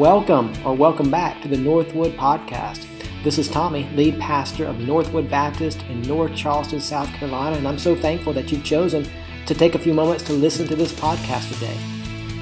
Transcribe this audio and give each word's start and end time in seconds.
Welcome 0.00 0.54
or 0.64 0.74
welcome 0.74 1.10
back 1.10 1.42
to 1.42 1.48
the 1.48 1.58
Northwood 1.58 2.16
Podcast. 2.16 2.86
This 3.22 3.36
is 3.36 3.50
Tommy, 3.50 3.86
lead 3.94 4.18
pastor 4.18 4.64
of 4.64 4.80
Northwood 4.80 5.28
Baptist 5.28 5.82
in 5.90 6.00
North 6.00 6.34
Charleston, 6.34 6.80
South 6.80 7.08
Carolina, 7.08 7.58
and 7.58 7.68
I'm 7.68 7.78
so 7.78 7.94
thankful 7.94 8.32
that 8.32 8.50
you've 8.50 8.64
chosen 8.64 9.06
to 9.44 9.54
take 9.54 9.74
a 9.74 9.78
few 9.78 9.92
moments 9.92 10.24
to 10.24 10.32
listen 10.32 10.66
to 10.68 10.74
this 10.74 10.90
podcast 10.90 11.52
today. 11.52 11.76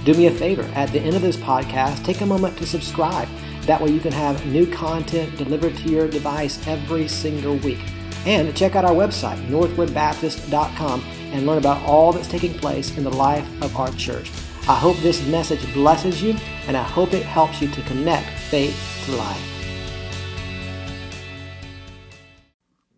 Do 0.05 0.14
me 0.14 0.29
a 0.29 0.30
favor, 0.30 0.62
at 0.77 0.93
the 0.93 1.00
end 1.00 1.16
of 1.16 1.23
this 1.23 1.36
podcast, 1.36 2.05
take 2.05 2.21
a 2.21 2.27
moment 2.27 2.57
to 2.59 2.64
subscribe. 2.64 3.29
That 3.62 3.80
way 3.80 3.90
you 3.90 3.98
can 3.98 4.12
have 4.12 4.46
new 4.46 4.64
content 4.64 5.36
delivered 5.36 5.77
to 5.79 5.90
your 5.90 6.06
device 6.06 6.64
every 6.68 7.09
single 7.09 7.56
week. 7.56 7.80
And 8.25 8.56
check 8.56 8.77
out 8.77 8.84
our 8.84 8.95
website, 8.95 9.45
northwoodbaptist.com, 9.48 11.00
and 11.32 11.45
learn 11.45 11.59
about 11.59 11.82
all 11.82 12.12
that's 12.12 12.29
taking 12.29 12.54
place 12.54 12.96
in 12.96 13.02
the 13.02 13.11
life 13.11 13.48
of 13.61 13.77
our 13.77 13.90
church. 13.95 14.30
I 14.68 14.74
hope 14.74 14.98
this 14.98 15.27
message 15.27 15.72
blesses 15.72 16.22
you, 16.22 16.36
and 16.66 16.77
I 16.77 16.82
hope 16.82 17.14
it 17.14 17.22
helps 17.22 17.62
you 17.62 17.68
to 17.68 17.80
connect 17.84 18.28
faith 18.28 19.02
to 19.06 19.12
life. 19.12 19.42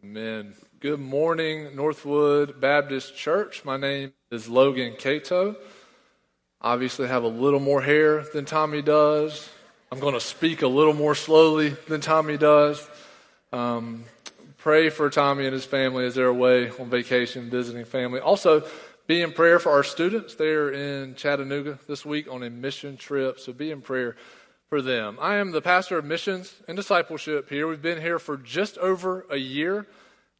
Amen. 0.03 0.55
Good 0.81 0.99
morning, 0.99 1.77
Northwood 1.77 2.61
Baptist 2.61 3.17
Church. 3.17 3.65
My 3.65 3.77
name 3.77 4.13
is 4.33 4.49
Logan 4.49 4.97
Cato. 4.99 5.55
Obviously, 6.61 7.07
have 7.07 7.23
a 7.23 7.29
little 7.29 7.61
more 7.61 7.83
hair 7.83 8.25
than 8.25 8.47
Tommy 8.47 8.83
does. 8.83 9.49
I'm 9.93 10.01
going 10.01 10.15
to 10.15 10.21
speak 10.21 10.63
a 10.63 10.69
little 10.69 10.95
more 10.95 11.15
slowly 11.15 11.69
than 11.87 12.01
Tommy 12.01 12.37
does. 12.37 12.85
Um, 13.53 14.07
pray 14.59 14.91
for 14.91 15.09
Tommy 15.09 15.45
and 15.45 15.53
his 15.53 15.67
family 15.67 16.05
as 16.05 16.17
they're 16.17 16.27
away 16.27 16.71
on 16.81 16.91
vacation, 16.91 17.49
visiting 17.49 17.85
family. 17.85 18.19
Also, 18.19 18.65
be 19.07 19.23
in 19.23 19.33
prayer 19.33 19.59
for 19.59 19.71
our 19.71 19.83
students. 19.83 20.35
They're 20.35 20.71
in 20.71 21.15
Chattanooga 21.15 21.79
this 21.87 22.05
week 22.05 22.31
on 22.31 22.43
a 22.43 22.51
mission 22.51 22.97
trip, 22.97 23.39
so 23.39 23.53
be 23.53 23.71
in 23.71 23.81
prayer 23.81 24.17
for 24.69 24.81
them. 24.81 25.19
I 25.21 25.37
am 25.37 25.51
the 25.51 25.61
pastor 25.61 25.99
of 25.99 26.05
missions 26.05 26.55
and 26.69 26.77
discipleship 26.77 27.51
here. 27.51 27.67
We've 27.67 27.83
been 27.83 28.01
here 28.01 28.19
for 28.19 28.37
just 28.37 28.79
over 28.79 29.27
a 29.29 29.37
year 29.37 29.87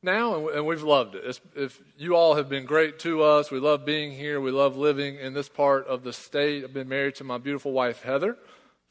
now, 0.03 0.49
and 0.49 0.67
we've 0.67 0.83
loved 0.83 1.17
it. 1.17 1.25
It's, 1.25 1.41
if 1.57 1.83
you 1.99 2.15
all 2.15 2.37
have 2.37 2.49
been 2.49 2.65
great 2.65 2.99
to 3.01 3.23
us, 3.23 3.51
we 3.51 3.59
love 3.59 3.85
being 3.85 4.13
here. 4.13 4.41
We 4.41 4.53
love 4.53 4.77
living 4.77 5.17
in 5.17 5.35
this 5.35 5.49
part 5.49 5.87
of 5.87 6.05
the 6.05 6.13
state. 6.13 6.65
I've 6.65 6.73
been 6.73 6.89
married 6.89 7.17
to 7.17 7.25
my 7.25 7.39
beautiful 7.39 7.73
wife 7.73 8.03
Heather 8.03 8.37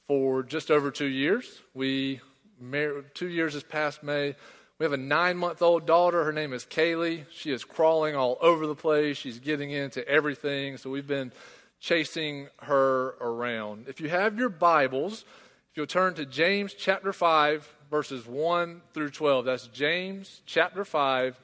for 0.07 0.43
just 0.43 0.69
over 0.69 0.91
two 0.91 1.07
years. 1.07 1.61
We 1.73 2.19
married 2.59 3.05
two 3.13 3.29
years 3.29 3.53
this 3.53 3.63
past 3.63 4.03
May. 4.03 4.35
We 4.79 4.85
have 4.85 4.93
a 4.93 4.97
nine 4.97 5.35
month 5.35 5.61
old 5.61 5.85
daughter. 5.85 6.23
Her 6.23 6.31
name 6.31 6.53
is 6.53 6.63
Kaylee. 6.63 7.25
She 7.31 7.51
is 7.51 7.65
crawling 7.65 8.15
all 8.15 8.37
over 8.39 8.65
the 8.65 8.75
place. 8.75 9.17
She's 9.17 9.37
getting 9.37 9.71
into 9.71 10.07
everything. 10.07 10.77
So 10.77 10.89
we've 10.89 11.05
been 11.05 11.33
chasing 11.81 12.47
her 12.61 13.09
around. 13.19 13.89
If 13.89 13.99
you 13.99 14.07
have 14.07 14.39
your 14.39 14.47
Bibles, 14.47 15.25
if 15.69 15.75
you'll 15.75 15.85
turn 15.85 16.13
to 16.13 16.25
James 16.25 16.73
chapter 16.73 17.11
5, 17.11 17.75
verses 17.91 18.25
1 18.25 18.81
through 18.93 19.09
12. 19.09 19.43
That's 19.43 19.67
James 19.67 20.41
chapter 20.45 20.85
5, 20.85 21.37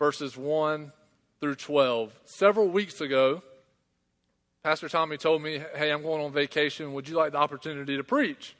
verses 0.00 0.36
1 0.36 0.92
through 1.40 1.54
12. 1.54 2.12
Several 2.24 2.66
weeks 2.66 3.00
ago, 3.00 3.40
Pastor 4.64 4.88
Tommy 4.88 5.16
told 5.16 5.42
me, 5.42 5.62
Hey, 5.76 5.92
I'm 5.92 6.02
going 6.02 6.24
on 6.24 6.32
vacation. 6.32 6.92
Would 6.94 7.08
you 7.08 7.14
like 7.14 7.30
the 7.30 7.38
opportunity 7.38 7.96
to 7.96 8.02
preach? 8.02 8.56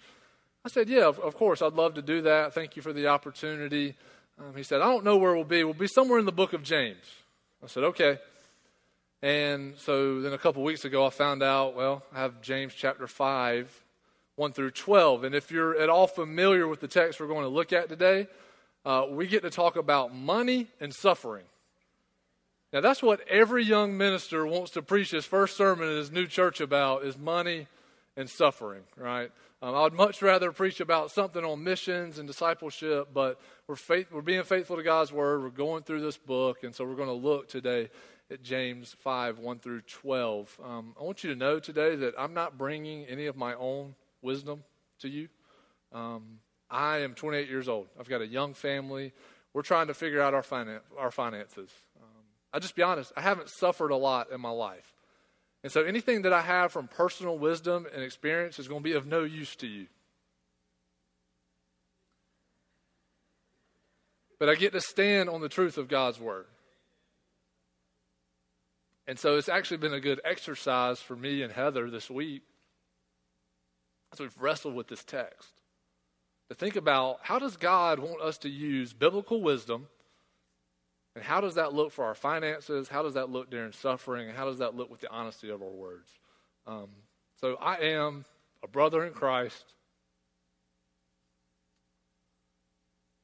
I 0.68 0.70
said, 0.70 0.90
Yeah, 0.90 1.06
of, 1.06 1.18
of 1.20 1.34
course, 1.34 1.62
I'd 1.62 1.72
love 1.72 1.94
to 1.94 2.02
do 2.02 2.20
that. 2.22 2.52
Thank 2.52 2.76
you 2.76 2.82
for 2.82 2.92
the 2.92 3.06
opportunity. 3.06 3.94
Um, 4.38 4.54
he 4.54 4.62
said, 4.62 4.82
I 4.82 4.84
don't 4.84 5.02
know 5.02 5.16
where 5.16 5.34
we'll 5.34 5.44
be. 5.44 5.64
We'll 5.64 5.72
be 5.72 5.86
somewhere 5.86 6.18
in 6.18 6.26
the 6.26 6.32
book 6.32 6.52
of 6.52 6.62
James. 6.62 7.04
I 7.64 7.68
said, 7.68 7.84
Okay. 7.84 8.18
And 9.22 9.78
so 9.78 10.20
then 10.20 10.34
a 10.34 10.38
couple 10.38 10.62
weeks 10.62 10.84
ago, 10.84 11.06
I 11.06 11.10
found 11.10 11.42
out, 11.42 11.74
well, 11.74 12.02
I 12.14 12.18
have 12.18 12.42
James 12.42 12.74
chapter 12.74 13.06
5, 13.06 13.82
1 14.36 14.52
through 14.52 14.72
12. 14.72 15.24
And 15.24 15.34
if 15.34 15.50
you're 15.50 15.80
at 15.80 15.88
all 15.88 16.06
familiar 16.06 16.68
with 16.68 16.80
the 16.80 16.86
text 16.86 17.18
we're 17.18 17.28
going 17.28 17.44
to 17.44 17.48
look 17.48 17.72
at 17.72 17.88
today, 17.88 18.28
uh, 18.84 19.06
we 19.08 19.26
get 19.26 19.42
to 19.42 19.50
talk 19.50 19.76
about 19.76 20.14
money 20.14 20.66
and 20.80 20.94
suffering. 20.94 21.46
Now, 22.74 22.82
that's 22.82 23.02
what 23.02 23.26
every 23.26 23.64
young 23.64 23.96
minister 23.96 24.46
wants 24.46 24.72
to 24.72 24.82
preach 24.82 25.12
his 25.12 25.24
first 25.24 25.56
sermon 25.56 25.88
in 25.88 25.96
his 25.96 26.12
new 26.12 26.26
church 26.26 26.60
about 26.60 27.04
is 27.04 27.16
money 27.16 27.68
and 28.18 28.28
suffering, 28.28 28.82
right? 28.96 29.32
Um, 29.60 29.74
I 29.74 29.82
would 29.82 29.92
much 29.92 30.22
rather 30.22 30.52
preach 30.52 30.78
about 30.78 31.10
something 31.10 31.44
on 31.44 31.64
missions 31.64 32.18
and 32.18 32.28
discipleship, 32.28 33.08
but 33.12 33.40
we're, 33.66 33.74
faith, 33.74 34.06
we're 34.12 34.22
being 34.22 34.44
faithful 34.44 34.76
to 34.76 34.84
God's 34.84 35.12
word. 35.12 35.42
We're 35.42 35.50
going 35.50 35.82
through 35.82 36.00
this 36.00 36.16
book, 36.16 36.62
and 36.62 36.72
so 36.72 36.84
we're 36.84 36.94
going 36.94 37.08
to 37.08 37.14
look 37.14 37.48
today 37.48 37.90
at 38.30 38.40
James 38.40 38.94
5 39.00 39.40
1 39.40 39.58
through 39.58 39.80
12. 39.80 40.60
Um, 40.64 40.94
I 40.98 41.02
want 41.02 41.24
you 41.24 41.30
to 41.30 41.36
know 41.36 41.58
today 41.58 41.96
that 41.96 42.14
I'm 42.16 42.34
not 42.34 42.56
bringing 42.56 43.04
any 43.06 43.26
of 43.26 43.36
my 43.36 43.54
own 43.54 43.96
wisdom 44.22 44.62
to 45.00 45.08
you. 45.08 45.28
Um, 45.92 46.38
I 46.70 46.98
am 46.98 47.14
28 47.14 47.48
years 47.48 47.68
old. 47.68 47.88
I've 47.98 48.08
got 48.08 48.20
a 48.20 48.26
young 48.26 48.54
family. 48.54 49.12
We're 49.54 49.62
trying 49.62 49.88
to 49.88 49.94
figure 49.94 50.20
out 50.20 50.34
our, 50.34 50.42
finan- 50.42 50.82
our 50.96 51.10
finances. 51.10 51.70
Um, 51.96 52.24
I'll 52.52 52.60
just 52.60 52.76
be 52.76 52.82
honest, 52.82 53.12
I 53.16 53.22
haven't 53.22 53.48
suffered 53.50 53.90
a 53.90 53.96
lot 53.96 54.30
in 54.30 54.40
my 54.40 54.50
life. 54.50 54.94
And 55.62 55.72
so 55.72 55.82
anything 55.82 56.22
that 56.22 56.32
I 56.32 56.42
have 56.42 56.72
from 56.72 56.88
personal 56.88 57.36
wisdom 57.36 57.86
and 57.92 58.02
experience 58.02 58.58
is 58.58 58.68
going 58.68 58.80
to 58.80 58.88
be 58.88 58.94
of 58.94 59.06
no 59.06 59.24
use 59.24 59.56
to 59.56 59.66
you. 59.66 59.86
But 64.38 64.48
I 64.48 64.54
get 64.54 64.72
to 64.72 64.80
stand 64.80 65.28
on 65.28 65.40
the 65.40 65.48
truth 65.48 65.78
of 65.78 65.88
God's 65.88 66.20
word. 66.20 66.46
And 69.08 69.18
so 69.18 69.36
it's 69.36 69.48
actually 69.48 69.78
been 69.78 69.94
a 69.94 70.00
good 70.00 70.20
exercise 70.24 71.00
for 71.00 71.16
me 71.16 71.42
and 71.42 71.52
Heather 71.52 71.90
this 71.90 72.10
week 72.10 72.42
as 74.12 74.20
we've 74.20 74.36
wrestled 74.38 74.74
with 74.74 74.88
this 74.88 75.02
text 75.02 75.50
to 76.48 76.54
think 76.54 76.76
about 76.76 77.18
how 77.22 77.38
does 77.38 77.56
God 77.56 77.98
want 77.98 78.20
us 78.20 78.38
to 78.38 78.48
use 78.48 78.92
biblical 78.92 79.42
wisdom 79.42 79.88
and 81.18 81.26
how 81.26 81.40
does 81.40 81.56
that 81.56 81.74
look 81.74 81.90
for 81.90 82.04
our 82.04 82.14
finances? 82.14 82.88
How 82.88 83.02
does 83.02 83.14
that 83.14 83.28
look 83.28 83.50
during 83.50 83.72
suffering? 83.72 84.28
How 84.28 84.44
does 84.44 84.58
that 84.58 84.76
look 84.76 84.88
with 84.88 85.00
the 85.00 85.10
honesty 85.10 85.50
of 85.50 85.60
our 85.62 85.68
words? 85.68 86.08
Um, 86.64 86.90
so 87.40 87.56
I 87.56 87.78
am 87.78 88.24
a 88.62 88.68
brother 88.68 89.04
in 89.04 89.12
Christ. 89.12 89.64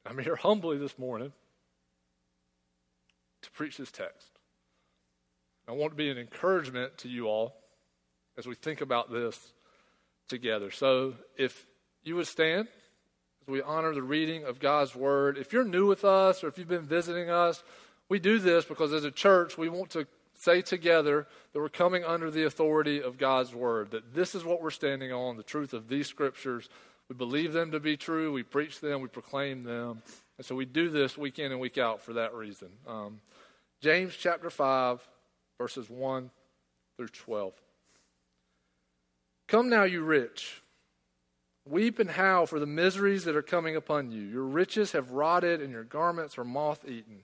I'm 0.05 0.17
here 0.17 0.35
humbly 0.41 0.77
this 0.77 0.99
morning 0.99 1.31
to 3.43 3.51
preach 3.51 3.77
this 3.77 3.93
text. 3.93 4.27
I 5.65 5.71
want 5.71 5.93
to 5.93 5.95
be 5.95 6.09
an 6.09 6.17
encouragement 6.17 6.97
to 6.97 7.07
you 7.07 7.27
all 7.27 7.55
as 8.37 8.45
we 8.45 8.55
think 8.55 8.81
about 8.81 9.09
this 9.09 9.53
together. 10.27 10.69
So 10.69 11.13
if 11.37 11.65
you 12.03 12.17
would 12.17 12.27
stand 12.27 12.67
as 13.41 13.47
we 13.47 13.61
honor 13.61 13.93
the 13.93 14.03
reading 14.03 14.43
of 14.43 14.59
God's 14.59 14.93
word. 14.93 15.37
If 15.37 15.53
you're 15.53 15.63
new 15.63 15.87
with 15.87 16.03
us 16.03 16.43
or 16.43 16.49
if 16.49 16.57
you've 16.57 16.67
been 16.67 16.85
visiting 16.85 17.29
us, 17.29 17.63
we 18.09 18.19
do 18.19 18.39
this 18.39 18.65
because 18.65 18.93
as 18.93 19.03
a 19.03 19.11
church, 19.11 19.57
we 19.57 19.69
want 19.69 19.89
to 19.91 20.07
say 20.35 20.61
together 20.61 21.27
that 21.53 21.59
we're 21.59 21.69
coming 21.69 22.03
under 22.03 22.29
the 22.29 22.43
authority 22.43 23.01
of 23.01 23.17
God's 23.17 23.53
word, 23.53 23.91
that 23.91 24.13
this 24.13 24.35
is 24.35 24.43
what 24.43 24.61
we're 24.61 24.69
standing 24.69 25.11
on, 25.11 25.37
the 25.37 25.43
truth 25.43 25.73
of 25.73 25.87
these 25.87 26.07
scriptures. 26.07 26.69
We 27.09 27.15
believe 27.15 27.53
them 27.53 27.71
to 27.71 27.79
be 27.79 27.97
true, 27.97 28.31
we 28.31 28.43
preach 28.43 28.79
them, 28.79 29.01
we 29.01 29.07
proclaim 29.07 29.63
them. 29.63 30.01
And 30.37 30.45
so 30.45 30.55
we 30.55 30.65
do 30.65 30.89
this 30.89 31.17
week 31.17 31.39
in 31.39 31.51
and 31.51 31.61
week 31.61 31.77
out 31.77 32.01
for 32.01 32.13
that 32.13 32.33
reason. 32.33 32.69
Um, 32.87 33.21
James 33.81 34.15
chapter 34.15 34.49
5, 34.49 35.07
verses 35.57 35.89
1 35.89 36.29
through 36.97 37.07
12. 37.07 37.53
Come 39.47 39.69
now, 39.69 39.83
you 39.83 40.01
rich. 40.01 40.61
Weep 41.67 41.99
and 41.99 42.11
howl 42.11 42.45
for 42.45 42.59
the 42.59 42.65
miseries 42.65 43.23
that 43.25 43.35
are 43.35 43.41
coming 43.41 43.75
upon 43.75 44.11
you. 44.11 44.21
Your 44.21 44.43
riches 44.43 44.91
have 44.91 45.11
rotted, 45.11 45.61
and 45.61 45.71
your 45.71 45.83
garments 45.83 46.37
are 46.37 46.43
moth 46.43 46.85
eaten. 46.87 47.23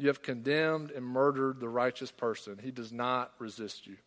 You 0.00 0.08
have 0.08 0.22
condemned 0.22 0.92
and 0.92 1.04
murdered 1.04 1.60
the 1.60 1.68
righteous 1.68 2.10
person. 2.10 2.58
He 2.62 2.70
does 2.70 2.90
not 2.90 3.32
resist 3.38 3.86
you. 3.86 3.98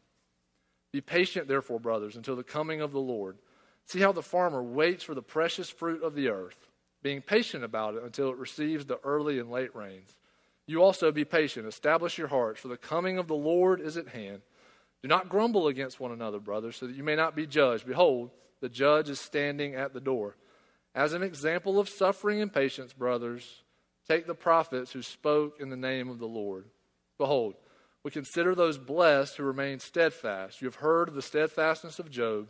Be 0.92 1.02
patient, 1.02 1.48
therefore, 1.48 1.80
brothers, 1.80 2.16
until 2.16 2.36
the 2.36 2.44
coming 2.44 2.82
of 2.82 2.92
the 2.92 3.00
Lord. 3.00 3.38
See 3.86 4.00
how 4.00 4.12
the 4.12 4.24
farmer 4.24 4.64
waits 4.64 5.04
for 5.04 5.14
the 5.14 5.22
precious 5.22 5.70
fruit 5.70 6.02
of 6.02 6.16
the 6.16 6.30
earth, 6.30 6.68
being 7.04 7.22
patient 7.22 7.64
about 7.64 7.94
it 7.94 8.04
until 8.04 8.30
it 8.30 8.38
receives 8.38 8.86
the 8.86 9.00
early 9.04 9.38
and 9.38 9.52
late 9.52 9.76
rains. 9.76 10.16
You 10.66 10.82
also 10.82 11.12
be 11.12 11.26
patient. 11.26 11.68
Establish 11.68 12.18
your 12.18 12.28
hearts, 12.28 12.62
for 12.62 12.70
the 12.70 12.78
coming 12.78 13.20
of 13.20 13.28
the 13.28 13.36
Lord 13.36 13.80
is 13.80 13.96
at 13.96 14.08
hand. 14.08 14.42
Do 15.04 15.08
not 15.08 15.30
grumble 15.30 15.68
against 15.68 16.00
one 16.00 16.12
another, 16.12 16.40
brothers, 16.40 16.78
so 16.78 16.88
that 16.88 16.96
you 16.96 17.04
may 17.04 17.16
not 17.16 17.36
be 17.36 17.46
judged. 17.46 17.86
Behold, 17.86 18.32
the 18.62 18.70
judge 18.70 19.10
is 19.10 19.20
standing 19.20 19.76
at 19.76 19.94
the 19.94 20.02
door. 20.02 20.38
As 20.96 21.14
an 21.14 21.22
example 21.22 21.80
of 21.80 21.90
suffering 21.90 22.42
and 22.42 22.52
patience, 22.52 22.94
brothers, 22.94 23.63
take 24.08 24.28
the 24.28 24.36
prophets 24.36 24.92
who 24.92 25.02
spoke 25.02 25.60
in 25.60 25.70
the 25.70 25.78
name 25.78 26.10
of 26.10 26.20
the 26.20 26.28
Lord. 26.28 26.66
Behold, 27.18 27.56
we 28.04 28.12
consider 28.12 28.54
those 28.54 28.78
blessed 28.78 29.38
who 29.38 29.44
remain 29.44 29.80
steadfast. 29.80 30.62
You 30.62 30.68
have 30.68 30.76
heard 30.76 31.10
of 31.10 31.16
the 31.16 31.22
steadfastness 31.22 32.00
of 32.00 32.12
Job, 32.12 32.50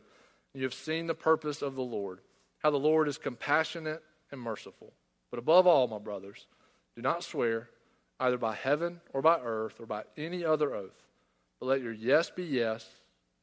and 0.54 0.62
you 0.62 0.64
have 0.64 0.74
seen 0.74 1.08
the 1.08 1.14
purpose 1.14 1.62
of 1.62 1.76
the 1.76 1.84
Lord, 1.84 2.22
how 2.60 2.72
the 2.72 2.78
Lord 2.78 3.08
is 3.08 3.18
compassionate 3.18 4.02
and 4.32 4.42
merciful. 4.42 4.94
But 5.30 5.40
above 5.40 5.68
all, 5.68 5.88
my 5.88 6.00
brothers, 6.00 6.48
do 6.96 7.02
not 7.02 7.24
swear 7.24 7.70
either 8.20 8.38
by 8.38 8.56
heaven 8.56 9.02
or 9.14 9.22
by 9.22 9.40
earth 9.40 9.80
or 9.80 9.86
by 9.86 10.04
any 10.18 10.44
other 10.44 10.74
oath, 10.74 11.04
but 11.60 11.68
let 11.68 11.82
your 11.82 11.94
yes 11.94 12.30
be 12.30 12.44
yes 12.44 12.88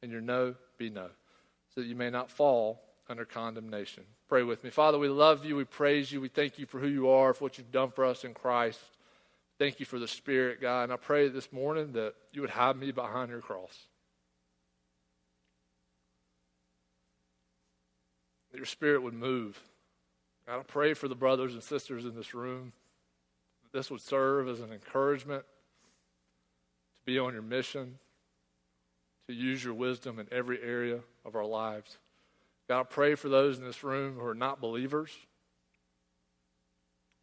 and 0.01 0.11
your 0.11 0.21
no 0.21 0.55
be 0.77 0.89
no, 0.89 1.09
so 1.73 1.81
that 1.81 1.87
you 1.87 1.95
may 1.95 2.09
not 2.09 2.31
fall 2.31 2.81
under 3.09 3.25
condemnation. 3.25 4.03
Pray 4.31 4.43
with 4.43 4.63
me. 4.63 4.69
Father, 4.69 4.97
we 4.97 5.09
love 5.09 5.43
you. 5.43 5.57
We 5.57 5.65
praise 5.65 6.09
you. 6.09 6.21
We 6.21 6.29
thank 6.29 6.57
you 6.57 6.65
for 6.65 6.79
who 6.79 6.87
you 6.87 7.09
are, 7.09 7.33
for 7.33 7.43
what 7.43 7.57
you've 7.57 7.69
done 7.69 7.91
for 7.91 8.05
us 8.05 8.23
in 8.23 8.33
Christ. 8.33 8.79
Thank 9.59 9.81
you 9.81 9.85
for 9.85 9.99
the 9.99 10.07
Spirit, 10.07 10.61
God. 10.61 10.83
And 10.83 10.93
I 10.93 10.95
pray 10.95 11.27
this 11.27 11.51
morning 11.51 11.91
that 11.91 12.13
you 12.31 12.39
would 12.39 12.51
hide 12.51 12.77
me 12.77 12.93
behind 12.93 13.29
your 13.29 13.41
cross. 13.41 13.77
That 18.53 18.57
your 18.59 18.65
Spirit 18.65 19.03
would 19.03 19.13
move. 19.13 19.59
God, 20.47 20.61
I 20.61 20.63
pray 20.63 20.93
for 20.93 21.09
the 21.09 21.13
brothers 21.13 21.53
and 21.53 21.61
sisters 21.61 22.05
in 22.05 22.15
this 22.15 22.33
room 22.33 22.71
that 23.63 23.77
this 23.77 23.91
would 23.91 23.99
serve 23.99 24.47
as 24.47 24.61
an 24.61 24.71
encouragement 24.71 25.43
to 25.43 27.05
be 27.05 27.19
on 27.19 27.33
your 27.33 27.41
mission, 27.41 27.99
to 29.27 29.33
use 29.33 29.61
your 29.61 29.73
wisdom 29.73 30.19
in 30.19 30.27
every 30.31 30.63
area 30.63 30.99
of 31.25 31.35
our 31.35 31.45
lives. 31.45 31.97
God, 32.71 32.79
I 32.79 32.83
pray 32.83 33.15
for 33.15 33.27
those 33.27 33.57
in 33.57 33.65
this 33.65 33.83
room 33.83 34.15
who 34.17 34.25
are 34.25 34.33
not 34.33 34.61
believers. 34.61 35.11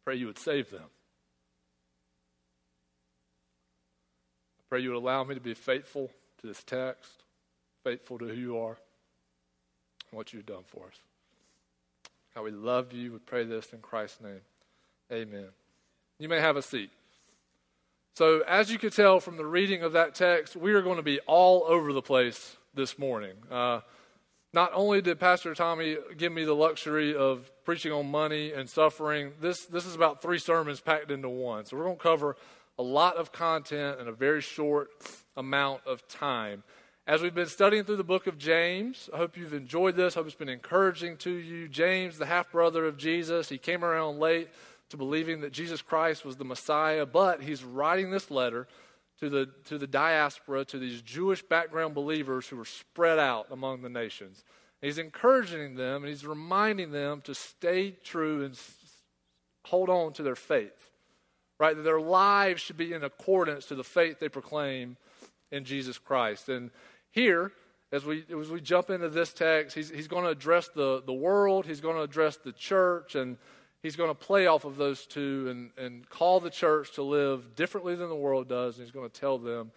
Pray 0.05 0.13
you 0.13 0.27
would 0.27 0.37
save 0.37 0.69
them. 0.69 0.83
I 4.59 4.61
pray 4.69 4.81
you 4.81 4.89
would 4.89 4.99
allow 4.99 5.23
me 5.23 5.33
to 5.33 5.41
be 5.41 5.55
faithful 5.55 6.11
to 6.41 6.45
this 6.45 6.63
text, 6.63 7.23
faithful 7.83 8.19
to 8.19 8.25
who 8.25 8.35
you 8.35 8.59
are 8.59 8.77
and 10.11 10.17
what 10.17 10.33
you've 10.33 10.45
done 10.45 10.65
for 10.67 10.85
us. 10.85 10.99
God, 12.35 12.43
we 12.43 12.51
love 12.51 12.93
you. 12.93 13.13
We 13.13 13.17
pray 13.17 13.43
this 13.43 13.73
in 13.73 13.79
Christ's 13.79 14.21
name. 14.21 14.41
Amen. 15.11 15.47
You 16.19 16.29
may 16.29 16.39
have 16.39 16.57
a 16.57 16.61
seat. 16.61 16.91
So, 18.13 18.41
as 18.47 18.71
you 18.71 18.77
could 18.77 18.93
tell 18.93 19.19
from 19.19 19.37
the 19.37 19.47
reading 19.47 19.81
of 19.81 19.93
that 19.93 20.13
text, 20.13 20.55
we 20.55 20.73
are 20.73 20.83
going 20.83 20.97
to 20.97 21.01
be 21.01 21.19
all 21.21 21.63
over 21.67 21.91
the 21.91 22.03
place 22.03 22.55
this 22.75 22.99
morning. 22.99 23.33
Uh, 23.49 23.79
not 24.53 24.71
only 24.73 25.01
did 25.01 25.19
Pastor 25.19 25.53
Tommy 25.53 25.97
give 26.17 26.31
me 26.31 26.43
the 26.43 26.55
luxury 26.55 27.15
of 27.15 27.51
preaching 27.63 27.91
on 27.91 28.09
money 28.09 28.51
and 28.51 28.69
suffering, 28.69 29.31
this, 29.39 29.65
this 29.65 29.85
is 29.85 29.95
about 29.95 30.21
three 30.21 30.39
sermons 30.39 30.79
packed 30.79 31.11
into 31.11 31.29
one. 31.29 31.65
So 31.65 31.77
we're 31.77 31.83
going 31.83 31.97
to 31.97 32.03
cover 32.03 32.35
a 32.79 32.83
lot 32.83 33.17
of 33.17 33.31
content 33.31 33.99
in 33.99 34.07
a 34.07 34.11
very 34.11 34.41
short 34.41 34.89
amount 35.37 35.81
of 35.85 36.07
time. 36.07 36.63
As 37.05 37.21
we've 37.21 37.33
been 37.33 37.47
studying 37.47 37.83
through 37.83 37.97
the 37.97 38.03
book 38.03 38.27
of 38.27 38.37
James, 38.37 39.09
I 39.13 39.17
hope 39.17 39.35
you've 39.35 39.53
enjoyed 39.53 39.95
this. 39.95 40.15
I 40.15 40.19
hope 40.19 40.27
it's 40.27 40.35
been 40.35 40.49
encouraging 40.49 41.17
to 41.17 41.31
you. 41.31 41.67
James, 41.67 42.17
the 42.17 42.25
half 42.25 42.51
brother 42.51 42.85
of 42.85 42.97
Jesus, 42.97 43.49
he 43.49 43.57
came 43.57 43.83
around 43.83 44.19
late 44.19 44.49
to 44.89 44.97
believing 44.97 45.41
that 45.41 45.51
Jesus 45.51 45.81
Christ 45.81 46.25
was 46.25 46.37
the 46.37 46.45
Messiah, 46.45 47.05
but 47.05 47.41
he's 47.41 47.63
writing 47.63 48.11
this 48.11 48.31
letter 48.31 48.67
to 49.19 49.29
the, 49.29 49.49
to 49.65 49.77
the 49.77 49.87
diaspora, 49.87 50.65
to 50.65 50.79
these 50.79 51.01
Jewish 51.01 51.41
background 51.41 51.93
believers 51.93 52.47
who 52.47 52.59
are 52.59 52.65
spread 52.65 53.19
out 53.19 53.47
among 53.51 53.81
the 53.81 53.89
nations. 53.89 54.43
He's 54.81 54.97
encouraging 54.97 55.75
them 55.75 56.03
and 56.03 56.07
he's 56.07 56.25
reminding 56.25 56.91
them 56.91 57.21
to 57.21 57.35
stay 57.35 57.91
true 57.91 58.45
and 58.45 58.57
hold 59.65 59.89
on 59.89 60.13
to 60.13 60.23
their 60.23 60.35
faith, 60.35 60.91
right? 61.59 61.75
That 61.75 61.83
their 61.83 61.99
lives 61.99 62.61
should 62.61 62.77
be 62.77 62.93
in 62.93 63.03
accordance 63.03 63.65
to 63.65 63.75
the 63.75 63.83
faith 63.83 64.19
they 64.19 64.29
proclaim 64.29 64.95
in 65.51 65.65
Jesus 65.65 65.97
Christ. 65.97 66.47
And 66.47 66.71
here, 67.11 67.51
as 67.91 68.05
we, 68.05 68.23
as 68.39 68.49
we 68.49 68.61
jump 68.61 68.89
into 68.89 69.09
this 69.09 69.33
text, 69.33 69.75
he's, 69.75 69.89
he's 69.89 70.07
going 70.07 70.23
to 70.23 70.29
address 70.29 70.69
the, 70.73 71.03
the 71.05 71.13
world, 71.13 71.65
he's 71.65 71.81
going 71.81 71.95
to 71.95 72.03
address 72.03 72.37
the 72.37 72.51
church, 72.51 73.15
and 73.15 73.37
he's 73.81 73.95
going 73.95 74.09
to 74.09 74.15
play 74.15 74.47
off 74.47 74.65
of 74.65 74.77
those 74.77 75.05
two 75.05 75.47
and, 75.49 75.71
and 75.77 76.09
call 76.09 76.39
the 76.39 76.49
church 76.49 76.93
to 76.93 77.03
live 77.03 77.55
differently 77.55 77.95
than 77.95 78.09
the 78.09 78.15
world 78.15 78.47
does, 78.47 78.77
and 78.77 78.85
he's 78.85 78.91
going 78.91 79.09
to 79.09 79.19
tell 79.19 79.37
them 79.37 79.71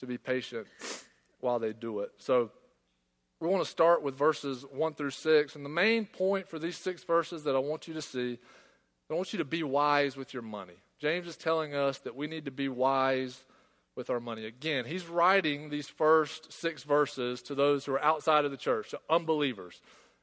to 0.00 0.06
be 0.06 0.18
patient 0.18 0.66
while 1.40 1.58
they 1.58 1.72
do 1.72 2.00
it. 2.00 2.10
So 2.18 2.50
we 3.40 3.48
want 3.48 3.64
to 3.64 3.70
start 3.70 4.02
with 4.02 4.16
verses 4.16 4.64
1 4.70 4.94
through 4.94 5.10
6. 5.10 5.56
And 5.56 5.64
the 5.64 5.70
main 5.70 6.06
point 6.06 6.48
for 6.48 6.58
these 6.58 6.76
six 6.76 7.04
verses 7.04 7.44
that 7.44 7.54
I 7.54 7.58
want 7.58 7.86
you 7.86 7.94
to 7.94 8.02
see, 8.02 8.38
I 9.10 9.14
want 9.14 9.32
you 9.32 9.38
to 9.38 9.44
be 9.44 9.62
wise 9.62 10.16
with 10.16 10.32
your 10.32 10.42
money. 10.42 10.74
James 10.98 11.26
is 11.26 11.36
telling 11.36 11.74
us 11.74 11.98
that 11.98 12.16
we 12.16 12.26
need 12.26 12.46
to 12.46 12.50
be 12.50 12.68
wise 12.68 13.44
with 13.94 14.10
our 14.10 14.20
money. 14.20 14.46
Again, 14.46 14.84
he's 14.84 15.06
writing 15.06 15.68
these 15.68 15.88
first 15.88 16.52
six 16.52 16.82
verses 16.82 17.42
to 17.42 17.54
those 17.54 17.84
who 17.84 17.92
are 17.92 18.02
outside 18.02 18.44
of 18.44 18.50
the 18.50 18.56
church, 18.56 18.90
to 18.90 19.00
unbelievers. 19.08 19.80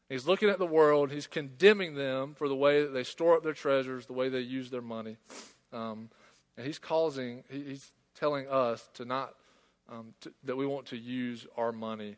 He's 0.09 0.27
looking 0.27 0.50
at 0.50 0.59
the 0.59 0.65
world. 0.65 1.11
He's 1.11 1.27
condemning 1.27 1.95
them 1.95 2.35
for 2.35 2.47
the 2.47 2.55
way 2.55 2.83
that 2.83 2.94
they 2.94 3.03
store 3.03 3.38
up 3.38 3.44
their 3.44 3.53
treasures, 3.53 4.05
the 4.05 4.13
way 4.13 4.29
they 4.29 4.41
use 4.41 4.69
their 4.69 4.81
money. 4.81 5.17
Um, 5.71 6.09
and 6.57 6.65
he's 6.65 6.79
causing, 6.79 7.44
he's 7.50 7.91
telling 8.15 8.47
us 8.47 8.89
to 8.95 9.05
not, 9.05 9.33
um, 9.91 10.13
to, 10.21 10.33
that 10.44 10.55
we 10.55 10.65
want 10.65 10.88
to 10.88 10.97
use 10.97 11.47
our 11.57 11.71
money 11.71 12.17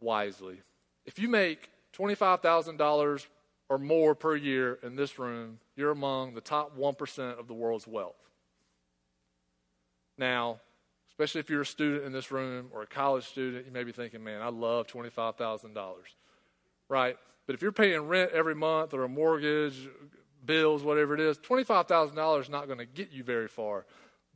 wisely. 0.00 0.62
If 1.04 1.18
you 1.18 1.28
make 1.28 1.70
$25,000 1.96 3.26
or 3.68 3.78
more 3.78 4.14
per 4.14 4.36
year 4.36 4.78
in 4.82 4.96
this 4.96 5.18
room, 5.18 5.58
you're 5.76 5.90
among 5.90 6.34
the 6.34 6.40
top 6.40 6.76
1% 6.78 7.38
of 7.38 7.46
the 7.46 7.54
world's 7.54 7.86
wealth. 7.86 8.16
Now, 10.16 10.60
especially 11.10 11.40
if 11.40 11.50
you're 11.50 11.62
a 11.62 11.66
student 11.66 12.04
in 12.04 12.12
this 12.12 12.30
room 12.30 12.68
or 12.72 12.82
a 12.82 12.86
college 12.86 13.26
student, 13.26 13.66
you 13.66 13.72
may 13.72 13.84
be 13.84 13.92
thinking, 13.92 14.22
man, 14.22 14.40
I 14.40 14.48
love 14.48 14.86
$25,000 14.86 15.74
right? 16.92 17.16
But 17.46 17.54
if 17.54 17.62
you're 17.62 17.72
paying 17.72 18.02
rent 18.02 18.32
every 18.32 18.54
month 18.54 18.92
or 18.92 19.02
a 19.02 19.08
mortgage, 19.08 19.88
bills, 20.44 20.82
whatever 20.82 21.14
it 21.14 21.20
is, 21.20 21.38
$25,000 21.38 22.40
is 22.40 22.50
not 22.50 22.66
going 22.66 22.78
to 22.78 22.84
get 22.84 23.10
you 23.10 23.24
very 23.24 23.48
far. 23.48 23.86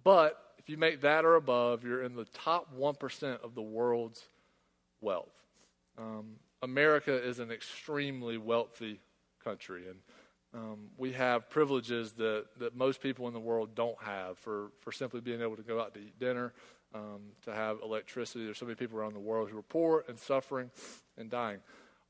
But 0.03 0.43
if 0.59 0.71
you 0.71 0.79
make 0.79 1.03
that 1.03 1.27
or 1.27 1.35
above, 1.35 1.85
you're 1.85 2.03
in 2.03 2.17
the 2.17 2.25
top 2.25 2.75
1% 2.75 3.45
of 3.45 3.55
the 3.55 3.63
world's 3.63 4.23
wealth. 5.03 5.29
Um, 5.99 6.37
America 6.63 7.15
is 7.15 7.41
an 7.41 7.51
extremely 7.51 8.39
wealthy 8.39 9.01
country, 9.45 9.85
and 9.89 9.99
um, 10.55 10.79
we 10.97 11.13
have 11.13 11.51
privileges 11.51 12.13
that, 12.13 12.47
that 12.59 12.75
most 12.75 13.03
people 13.03 13.29
in 13.29 13.35
the 13.35 13.41
world 13.41 13.75
don't 13.75 14.01
have 14.03 14.39
for, 14.39 14.71
for 14.81 14.93
simply 14.93 15.21
being 15.21 15.43
able 15.43 15.57
to 15.57 15.63
go 15.63 15.79
out 15.79 15.93
to 15.95 16.01
eat 16.01 16.19
dinner, 16.19 16.55
um, 16.95 17.21
to 17.45 17.53
have 17.53 17.79
electricity. 17.83 18.47
There's 18.47 18.57
so 18.57 18.65
many 18.65 18.77
people 18.77 18.99
around 18.99 19.13
the 19.13 19.21
world 19.21 19.51
who 19.51 19.59
are 19.59 19.63
poor 19.63 20.05
and 20.09 20.19
suffering 20.19 20.71
and 21.19 21.29
dying. 21.29 21.59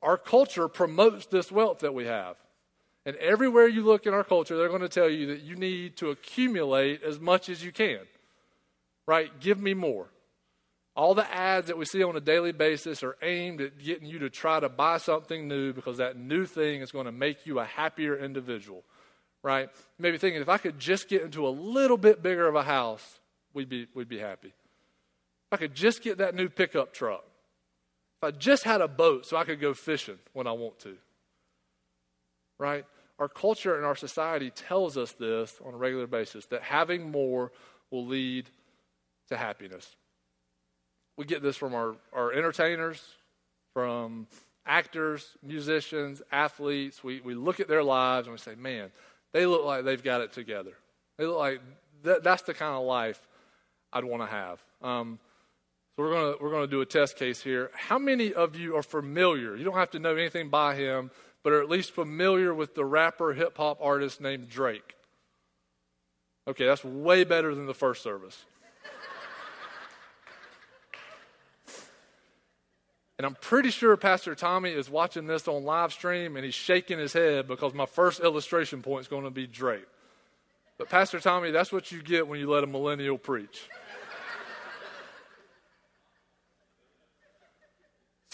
Our 0.02 0.18
culture 0.18 0.68
promotes 0.68 1.26
this 1.26 1.50
wealth 1.50 1.80
that 1.80 1.94
we 1.94 2.04
have. 2.06 2.36
And 3.04 3.16
everywhere 3.16 3.68
you 3.68 3.82
look 3.82 4.06
in 4.06 4.12
our 4.12 4.24
culture, 4.24 4.56
they're 4.56 4.68
going 4.68 4.80
to 4.80 4.88
tell 4.88 5.08
you 5.08 5.28
that 5.28 5.40
you 5.40 5.54
need 5.54 5.96
to 5.98 6.10
accumulate 6.10 7.02
as 7.04 7.20
much 7.20 7.48
as 7.48 7.64
you 7.64 7.70
can. 7.70 8.00
Right? 9.06 9.30
Give 9.38 9.60
me 9.60 9.74
more. 9.74 10.08
All 10.96 11.14
the 11.14 11.32
ads 11.32 11.68
that 11.68 11.78
we 11.78 11.84
see 11.84 12.02
on 12.02 12.16
a 12.16 12.20
daily 12.20 12.52
basis 12.52 13.02
are 13.02 13.16
aimed 13.22 13.60
at 13.60 13.78
getting 13.78 14.08
you 14.08 14.18
to 14.20 14.30
try 14.30 14.58
to 14.58 14.68
buy 14.68 14.96
something 14.98 15.46
new 15.46 15.72
because 15.72 15.98
that 15.98 16.16
new 16.16 16.46
thing 16.46 16.80
is 16.80 16.90
going 16.90 17.06
to 17.06 17.12
make 17.12 17.46
you 17.46 17.60
a 17.60 17.64
happier 17.64 18.16
individual. 18.16 18.82
Right? 19.42 19.68
Maybe 19.98 20.18
thinking 20.18 20.42
if 20.42 20.48
I 20.48 20.58
could 20.58 20.78
just 20.78 21.08
get 21.08 21.22
into 21.22 21.46
a 21.46 21.50
little 21.50 21.98
bit 21.98 22.22
bigger 22.22 22.48
of 22.48 22.56
a 22.56 22.62
house, 22.64 23.20
we'd 23.54 23.68
be, 23.68 23.86
we'd 23.94 24.08
be 24.08 24.18
happy. 24.18 24.48
If 24.48 25.52
I 25.52 25.56
could 25.58 25.74
just 25.74 26.02
get 26.02 26.18
that 26.18 26.34
new 26.34 26.48
pickup 26.48 26.92
truck, 26.92 27.24
if 28.18 28.24
I 28.24 28.30
just 28.30 28.64
had 28.64 28.80
a 28.80 28.88
boat 28.88 29.26
so 29.26 29.36
I 29.36 29.44
could 29.44 29.60
go 29.60 29.74
fishing 29.74 30.18
when 30.32 30.46
I 30.46 30.52
want 30.52 30.78
to. 30.80 30.96
Right? 32.58 32.84
Our 33.18 33.28
culture 33.28 33.76
and 33.76 33.84
our 33.84 33.96
society 33.96 34.50
tells 34.50 34.96
us 34.96 35.12
this 35.12 35.58
on 35.64 35.74
a 35.74 35.76
regular 35.76 36.06
basis 36.06 36.46
that 36.46 36.62
having 36.62 37.10
more 37.10 37.52
will 37.90 38.06
lead 38.06 38.48
to 39.28 39.36
happiness. 39.36 39.96
We 41.16 41.24
get 41.24 41.42
this 41.42 41.56
from 41.56 41.74
our, 41.74 41.96
our 42.12 42.32
entertainers, 42.32 43.02
from 43.72 44.26
actors, 44.66 45.36
musicians, 45.42 46.22
athletes. 46.30 47.02
We, 47.02 47.20
we 47.20 47.34
look 47.34 47.60
at 47.60 47.68
their 47.68 47.82
lives 47.82 48.26
and 48.26 48.32
we 48.34 48.38
say, 48.38 48.54
man, 48.54 48.90
they 49.32 49.46
look 49.46 49.64
like 49.64 49.84
they've 49.84 50.02
got 50.02 50.20
it 50.20 50.32
together. 50.32 50.72
They 51.16 51.26
look 51.26 51.38
like 51.38 51.60
that, 52.02 52.22
that's 52.22 52.42
the 52.42 52.54
kind 52.54 52.74
of 52.74 52.84
life 52.84 53.20
I'd 53.92 54.04
want 54.04 54.22
to 54.22 54.26
have. 54.26 54.62
Um, 54.82 55.18
so 55.96 56.02
we're 56.02 56.12
gonna 56.12 56.34
we're 56.40 56.50
gonna 56.50 56.66
do 56.66 56.82
a 56.82 56.86
test 56.86 57.16
case 57.16 57.40
here. 57.40 57.70
How 57.74 57.98
many 57.98 58.34
of 58.34 58.54
you 58.54 58.76
are 58.76 58.82
familiar? 58.82 59.56
You 59.56 59.64
don't 59.64 59.76
have 59.76 59.90
to 59.92 59.98
know 59.98 60.14
anything 60.14 60.50
by 60.50 60.74
him, 60.74 61.10
but 61.42 61.54
are 61.54 61.62
at 61.62 61.70
least 61.70 61.92
familiar 61.92 62.52
with 62.52 62.74
the 62.74 62.84
rapper 62.84 63.32
hip 63.32 63.56
hop 63.56 63.78
artist 63.80 64.20
named 64.20 64.48
Drake? 64.48 64.94
Okay, 66.46 66.66
that's 66.66 66.84
way 66.84 67.24
better 67.24 67.54
than 67.54 67.66
the 67.66 67.74
first 67.74 68.02
service. 68.02 68.44
And 73.18 73.24
I'm 73.24 73.34
pretty 73.34 73.70
sure 73.70 73.96
Pastor 73.96 74.34
Tommy 74.34 74.70
is 74.70 74.90
watching 74.90 75.26
this 75.26 75.48
on 75.48 75.64
live 75.64 75.92
stream 75.92 76.36
and 76.36 76.44
he's 76.44 76.54
shaking 76.54 76.98
his 76.98 77.14
head 77.14 77.48
because 77.48 77.72
my 77.72 77.86
first 77.86 78.20
illustration 78.20 78.82
point 78.82 79.00
is 79.02 79.08
going 79.08 79.24
to 79.24 79.30
be 79.30 79.46
Drake. 79.46 79.86
But 80.76 80.90
Pastor 80.90 81.18
Tommy, 81.18 81.50
that's 81.50 81.72
what 81.72 81.90
you 81.90 82.02
get 82.02 82.28
when 82.28 82.38
you 82.38 82.50
let 82.50 82.62
a 82.62 82.66
millennial 82.66 83.16
preach. 83.16 83.70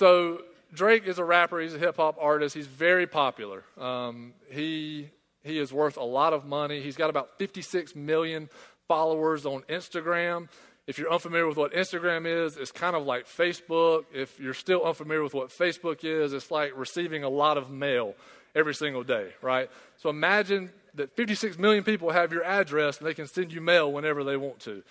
So 0.03 0.43
Drake 0.75 1.07
is 1.07 1.21
a 1.21 1.25
rapper. 1.25 1.61
He's 1.61 1.75
a 1.75 1.79
hip 1.79 1.95
hop 1.95 2.17
artist. 2.21 2.57
He's 2.57 2.67
very 2.67 3.07
popular. 3.07 3.63
Um, 3.79 4.33
he 4.51 5.11
he 5.45 5.61
is 5.61 5.73
worth 5.73 5.97
a 5.97 6.03
lot 6.03 6.33
of 6.33 6.45
money. 6.45 6.81
He's 6.81 6.97
got 6.97 7.09
about 7.09 7.39
56 7.39 7.95
million 7.95 8.49
followers 8.89 9.47
on 9.47 9.63
Instagram. 9.69 10.49
If 10.89 10.99
you're 10.99 11.13
unfamiliar 11.13 11.47
with 11.47 11.57
what 11.57 11.73
Instagram 11.73 12.27
is, 12.27 12.57
it's 12.57 12.73
kind 12.73 12.97
of 12.97 13.07
like 13.07 13.29
Facebook. 13.29 14.07
If 14.13 14.41
you're 14.41 14.55
still 14.55 14.83
unfamiliar 14.83 15.23
with 15.23 15.35
what 15.35 15.51
Facebook 15.51 16.03
is, 16.03 16.33
it's 16.33 16.51
like 16.51 16.73
receiving 16.75 17.23
a 17.23 17.29
lot 17.29 17.57
of 17.57 17.71
mail 17.71 18.17
every 18.57 18.75
single 18.75 19.05
day, 19.05 19.31
right? 19.41 19.71
So 19.99 20.11
imagine 20.11 20.73
that 20.95 21.15
56 21.15 21.59
million 21.59 21.85
people 21.85 22.11
have 22.11 22.33
your 22.33 22.43
address 22.43 22.99
and 22.99 23.07
they 23.07 23.15
can 23.15 23.29
send 23.29 23.53
you 23.53 23.61
mail 23.61 23.93
whenever 23.93 24.25
they 24.25 24.37
want 24.37 24.59
to. 24.61 24.83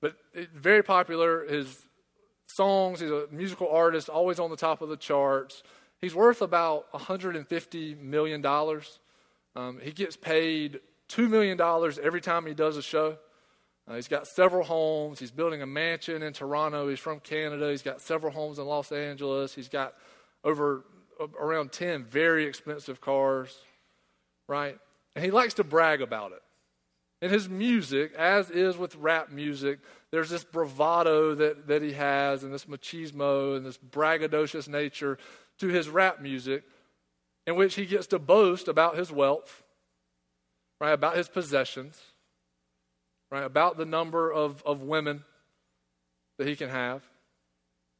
But 0.00 0.16
it, 0.32 0.48
very 0.52 0.82
popular. 0.82 1.44
His 1.44 1.83
songs, 2.54 3.00
he's 3.00 3.10
a 3.10 3.26
musical 3.30 3.68
artist, 3.68 4.08
always 4.08 4.38
on 4.38 4.50
the 4.50 4.56
top 4.56 4.80
of 4.80 4.88
the 4.88 4.96
charts. 4.96 5.62
He's 6.00 6.14
worth 6.14 6.42
about 6.42 6.92
$150 6.92 8.00
million. 8.00 8.44
Um, 9.56 9.80
he 9.82 9.92
gets 9.92 10.16
paid 10.16 10.80
$2 11.08 11.28
million 11.28 11.60
every 12.02 12.20
time 12.20 12.46
he 12.46 12.54
does 12.54 12.76
a 12.76 12.82
show. 12.82 13.18
Uh, 13.86 13.96
he's 13.96 14.08
got 14.08 14.26
several 14.26 14.64
homes. 14.64 15.18
He's 15.18 15.30
building 15.30 15.62
a 15.62 15.66
mansion 15.66 16.22
in 16.22 16.32
Toronto. 16.32 16.88
He's 16.88 16.98
from 16.98 17.20
Canada. 17.20 17.70
He's 17.70 17.82
got 17.82 18.00
several 18.00 18.32
homes 18.32 18.58
in 18.58 18.66
Los 18.66 18.92
Angeles. 18.92 19.54
He's 19.54 19.68
got 19.68 19.94
over 20.42 20.84
uh, 21.20 21.26
around 21.40 21.72
10 21.72 22.04
very 22.04 22.46
expensive 22.46 23.00
cars, 23.00 23.56
right? 24.48 24.78
And 25.14 25.24
he 25.24 25.30
likes 25.30 25.54
to 25.54 25.64
brag 25.64 26.00
about 26.00 26.32
it. 26.32 26.42
And 27.20 27.32
his 27.32 27.48
music, 27.48 28.12
as 28.14 28.50
is 28.50 28.76
with 28.76 28.96
rap 28.96 29.30
music, 29.30 29.78
there's 30.14 30.30
this 30.30 30.44
bravado 30.44 31.34
that, 31.34 31.66
that 31.66 31.82
he 31.82 31.90
has 31.90 32.44
and 32.44 32.54
this 32.54 32.66
machismo 32.66 33.56
and 33.56 33.66
this 33.66 33.76
braggadocious 33.76 34.68
nature 34.68 35.18
to 35.58 35.66
his 35.66 35.88
rap 35.88 36.20
music 36.20 36.62
in 37.48 37.56
which 37.56 37.74
he 37.74 37.84
gets 37.84 38.06
to 38.06 38.20
boast 38.20 38.68
about 38.68 38.96
his 38.96 39.10
wealth, 39.10 39.64
right, 40.80 40.92
about 40.92 41.16
his 41.16 41.28
possessions, 41.28 42.00
right, 43.32 43.42
about 43.42 43.76
the 43.76 43.84
number 43.84 44.32
of, 44.32 44.62
of 44.64 44.82
women 44.82 45.24
that 46.38 46.46
he 46.46 46.54
can 46.54 46.70
have. 46.70 47.02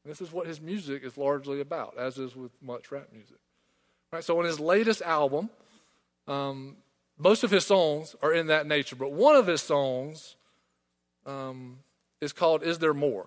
And 0.05 0.13
this 0.13 0.21
is 0.21 0.31
what 0.31 0.47
his 0.47 0.61
music 0.61 1.03
is 1.03 1.19
largely 1.19 1.61
about, 1.61 1.99
as 1.99 2.17
is 2.17 2.37
with 2.37 2.53
much 2.63 2.93
rap 2.93 3.09
music. 3.13 3.39
Right, 4.13 4.23
so 4.23 4.39
in 4.39 4.47
his 4.47 4.61
latest 4.61 5.03
album, 5.03 5.51
um, 6.29 6.77
most 7.19 7.43
of 7.43 7.51
his 7.51 7.67
songs 7.67 8.15
are 8.23 8.33
in 8.33 8.47
that 8.47 8.69
nature, 8.69 8.95
but 8.95 9.11
one 9.11 9.35
of 9.35 9.49
his 9.49 9.63
songs 9.63 10.37
um, 11.27 11.79
is 12.25 12.33
called 12.33 12.63
Is 12.63 12.79
There 12.79 12.95
More? 12.95 13.27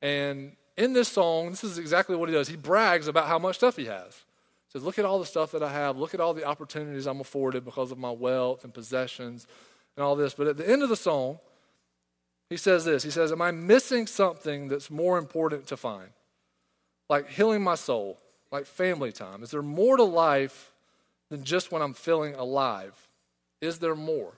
And 0.00 0.56
in 0.76 0.92
this 0.92 1.08
song, 1.08 1.50
this 1.50 1.64
is 1.64 1.78
exactly 1.78 2.16
what 2.16 2.28
he 2.28 2.34
does. 2.34 2.48
He 2.48 2.56
brags 2.56 3.08
about 3.08 3.26
how 3.26 3.38
much 3.38 3.56
stuff 3.56 3.76
he 3.76 3.86
has. 3.86 4.14
He 4.68 4.72
says, 4.72 4.82
Look 4.82 4.98
at 4.98 5.04
all 5.04 5.18
the 5.18 5.26
stuff 5.26 5.52
that 5.52 5.62
I 5.62 5.72
have. 5.72 5.96
Look 5.96 6.14
at 6.14 6.20
all 6.20 6.34
the 6.34 6.44
opportunities 6.44 7.06
I'm 7.06 7.20
afforded 7.20 7.64
because 7.64 7.92
of 7.92 7.98
my 7.98 8.10
wealth 8.10 8.64
and 8.64 8.72
possessions 8.72 9.46
and 9.96 10.04
all 10.04 10.16
this. 10.16 10.34
But 10.34 10.46
at 10.46 10.56
the 10.56 10.68
end 10.68 10.82
of 10.82 10.88
the 10.88 10.96
song, 10.96 11.38
he 12.50 12.56
says 12.56 12.84
this 12.84 13.02
He 13.02 13.10
says, 13.10 13.32
Am 13.32 13.42
I 13.42 13.50
missing 13.50 14.06
something 14.06 14.68
that's 14.68 14.90
more 14.90 15.18
important 15.18 15.66
to 15.68 15.76
find? 15.76 16.10
Like 17.08 17.28
healing 17.30 17.62
my 17.62 17.74
soul, 17.74 18.18
like 18.50 18.66
family 18.66 19.12
time. 19.12 19.42
Is 19.42 19.50
there 19.50 19.62
more 19.62 19.96
to 19.96 20.04
life 20.04 20.72
than 21.30 21.44
just 21.44 21.70
when 21.70 21.82
I'm 21.82 21.94
feeling 21.94 22.34
alive? 22.34 22.94
Is 23.60 23.78
there 23.78 23.94
more? 23.94 24.34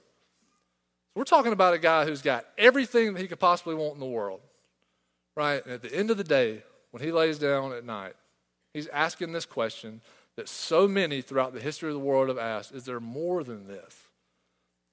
We're 1.17 1.25
talking 1.25 1.55
about 1.55 1.73
a 1.73 1.79
guy 1.79 2.05
who's 2.05 2.21
got 2.21 2.45
everything 2.59 3.15
that 3.15 3.21
he 3.23 3.27
could 3.27 3.41
possibly 3.41 3.75
want 3.75 3.95
in 3.95 4.01
the 4.01 4.07
world, 4.07 4.43
right? 5.35 5.65
And 5.65 5.73
at 5.73 5.81
the 5.81 5.93
end 5.93 6.11
of 6.11 6.19
the 6.19 6.25
day, 6.25 6.63
when 6.91 7.03
he 7.03 7.11
lays 7.11 7.39
down 7.39 7.73
at 7.73 7.87
night, 7.87 8.13
he's 8.75 8.87
asking 8.89 9.33
this 9.33 9.47
question 9.47 10.03
that 10.37 10.47
so 10.47 10.87
many 10.87 11.23
throughout 11.23 11.55
the 11.55 11.61
history 11.61 11.89
of 11.89 11.95
the 11.95 12.01
world 12.01 12.29
have 12.29 12.37
asked 12.37 12.73
Is 12.73 12.85
there 12.85 13.01
more 13.01 13.43
than 13.43 13.67
this? 13.67 13.97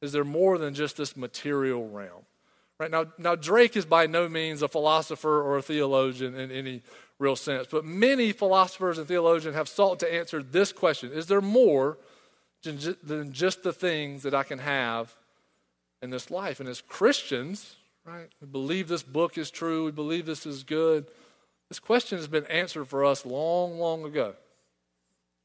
Is 0.02 0.14
there 0.14 0.24
more 0.24 0.58
than 0.58 0.74
just 0.74 0.96
this 0.96 1.18
material 1.18 1.90
realm? 1.90 2.24
Right 2.80 2.90
now, 2.90 3.08
now 3.18 3.36
Drake 3.36 3.76
is 3.76 3.86
by 3.86 4.08
no 4.08 4.30
means 4.30 4.62
a 4.62 4.70
philosopher 4.70 5.42
or 5.42 5.58
a 5.58 5.62
theologian 5.62 6.36
in 6.36 6.52
any 6.52 6.84
real 7.20 7.36
sense, 7.36 7.68
but 7.70 7.84
many 7.84 8.32
philosophers 8.32 8.98
and 8.98 9.10
theologians 9.10 9.56
have 9.56 9.68
sought 9.68 10.00
to 10.00 10.14
answer 10.14 10.42
this 10.42 10.72
question: 10.72 11.12
Is 11.12 11.28
there 11.28 11.42
more 11.42 11.98
than 12.64 13.34
just 13.34 13.64
the 13.64 13.74
things 13.74 14.24
that 14.24 14.34
I 14.34 14.44
can 14.44 14.60
have 14.60 15.14
in 16.04 16.10
this 16.10 16.30
life? 16.30 16.60
And 16.60 16.70
as 16.70 16.82
Christians, 16.82 17.78
right, 18.06 18.30
we 18.42 18.48
believe 18.48 18.88
this 18.88 19.02
book 19.02 19.38
is 19.38 19.50
true, 19.50 19.86
we 19.86 19.92
believe 19.92 20.26
this 20.26 20.46
is 20.46 20.64
good. 20.64 21.08
This 21.70 21.80
question 21.80 22.20
has 22.20 22.28
been 22.28 22.46
answered 22.46 22.86
for 22.86 23.04
us 23.04 23.26
long, 23.26 23.80
long 23.80 24.04
ago. 24.04 24.36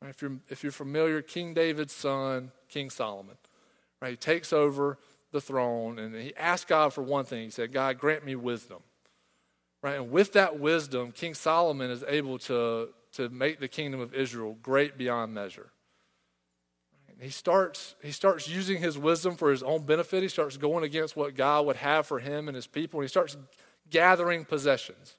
Right, 0.02 0.10
if, 0.10 0.20
you're, 0.20 0.36
if 0.48 0.62
you're 0.62 0.72
familiar, 0.72 1.22
King 1.22 1.54
David's 1.54 1.92
son, 1.92 2.52
King 2.68 2.90
Solomon, 2.90 3.36
right, 4.02 4.10
he 4.10 4.16
takes 4.16 4.52
over 4.52 4.98
the 5.32 5.40
throne 5.40 5.98
and 5.98 6.14
he 6.14 6.34
asked 6.36 6.68
God 6.68 6.92
for 6.92 7.02
one 7.02 7.24
thing. 7.24 7.44
He 7.44 7.50
said, 7.50 7.72
God, 7.72 7.98
grant 7.98 8.24
me 8.24 8.34
wisdom. 8.36 8.78
Right? 9.82 9.96
And 9.96 10.10
with 10.10 10.32
that 10.32 10.58
wisdom, 10.58 11.12
King 11.12 11.34
Solomon 11.34 11.90
is 11.90 12.04
able 12.06 12.38
to, 12.40 12.88
to 13.12 13.28
make 13.28 13.60
the 13.60 13.68
kingdom 13.68 14.00
of 14.00 14.12
Israel 14.12 14.56
great 14.60 14.98
beyond 14.98 15.32
measure. 15.32 15.70
He 17.20 17.30
starts, 17.30 17.96
he 18.02 18.12
starts 18.12 18.48
using 18.48 18.78
his 18.78 18.96
wisdom 18.96 19.36
for 19.36 19.50
his 19.50 19.62
own 19.62 19.82
benefit. 19.82 20.22
He 20.22 20.28
starts 20.28 20.56
going 20.56 20.84
against 20.84 21.16
what 21.16 21.34
God 21.34 21.66
would 21.66 21.76
have 21.76 22.06
for 22.06 22.20
him 22.20 22.48
and 22.48 22.54
his 22.54 22.66
people. 22.66 23.00
And 23.00 23.04
he 23.04 23.08
starts 23.08 23.36
gathering 23.90 24.44
possessions. 24.44 25.16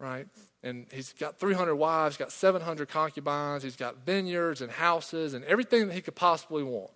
Right? 0.00 0.26
And 0.64 0.86
he's 0.92 1.12
got 1.12 1.38
300 1.38 1.76
wives, 1.76 2.16
got 2.16 2.32
700 2.32 2.88
concubines, 2.88 3.62
he's 3.62 3.76
got 3.76 4.04
vineyards 4.04 4.60
and 4.60 4.70
houses 4.70 5.34
and 5.34 5.44
everything 5.44 5.86
that 5.88 5.94
he 5.94 6.00
could 6.00 6.16
possibly 6.16 6.64
want. 6.64 6.90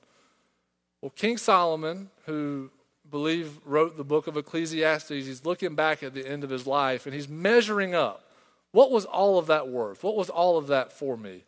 Well, 1.01 1.11
King 1.11 1.37
Solomon, 1.37 2.11
who 2.25 2.71
believe 3.09 3.61
wrote 3.65 3.97
the 3.97 4.05
book 4.05 4.27
of 4.27 4.37
Ecclesiastes, 4.37 5.11
he's 5.11 5.45
looking 5.45 5.77
back 5.77 6.03
at 6.03 6.15
the 6.15 6.27
end 6.27 6.43
of 6.43 6.51
his 6.51 6.67
life 6.67 7.07
and 7.07 7.15
he's 7.15 7.29
measuring 7.29 7.95
up. 7.95 8.29
What 8.73 8.91
was 8.91 9.05
all 9.05 9.39
of 9.39 9.47
that 9.47 9.69
worth? 9.69 10.03
What 10.03 10.17
was 10.17 10.29
all 10.29 10.59
of 10.59 10.67
that 10.67 10.93
for 10.93 11.17
me? 11.17 11.45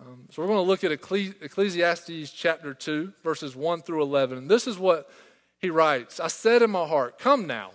Um, 0.00 0.26
so 0.30 0.42
we're 0.42 0.48
going 0.48 0.58
to 0.58 0.62
look 0.62 0.84
at 0.84 0.92
Ecclesiastes 0.92 2.30
chapter 2.30 2.74
2, 2.74 3.12
verses 3.24 3.56
1 3.56 3.82
through 3.82 4.02
11. 4.02 4.38
And 4.38 4.50
this 4.50 4.66
is 4.66 4.78
what 4.78 5.10
he 5.58 5.70
writes 5.70 6.20
I 6.20 6.28
said 6.28 6.62
in 6.62 6.70
my 6.70 6.86
heart, 6.86 7.18
Come 7.18 7.46
now, 7.46 7.70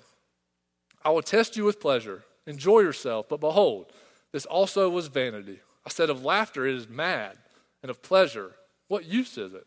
I 1.03 1.09
will 1.09 1.23
test 1.23 1.57
you 1.57 1.63
with 1.63 1.79
pleasure. 1.79 2.23
Enjoy 2.45 2.79
yourself. 2.79 3.27
But 3.29 3.39
behold, 3.39 3.91
this 4.31 4.45
also 4.45 4.89
was 4.89 5.07
vanity. 5.07 5.59
I 5.85 5.89
said, 5.89 6.09
Of 6.09 6.23
laughter 6.23 6.67
it 6.67 6.75
is 6.75 6.87
mad, 6.87 7.37
and 7.81 7.89
of 7.89 8.01
pleasure, 8.01 8.51
what 8.87 9.05
use 9.05 9.37
is 9.37 9.53
it? 9.53 9.65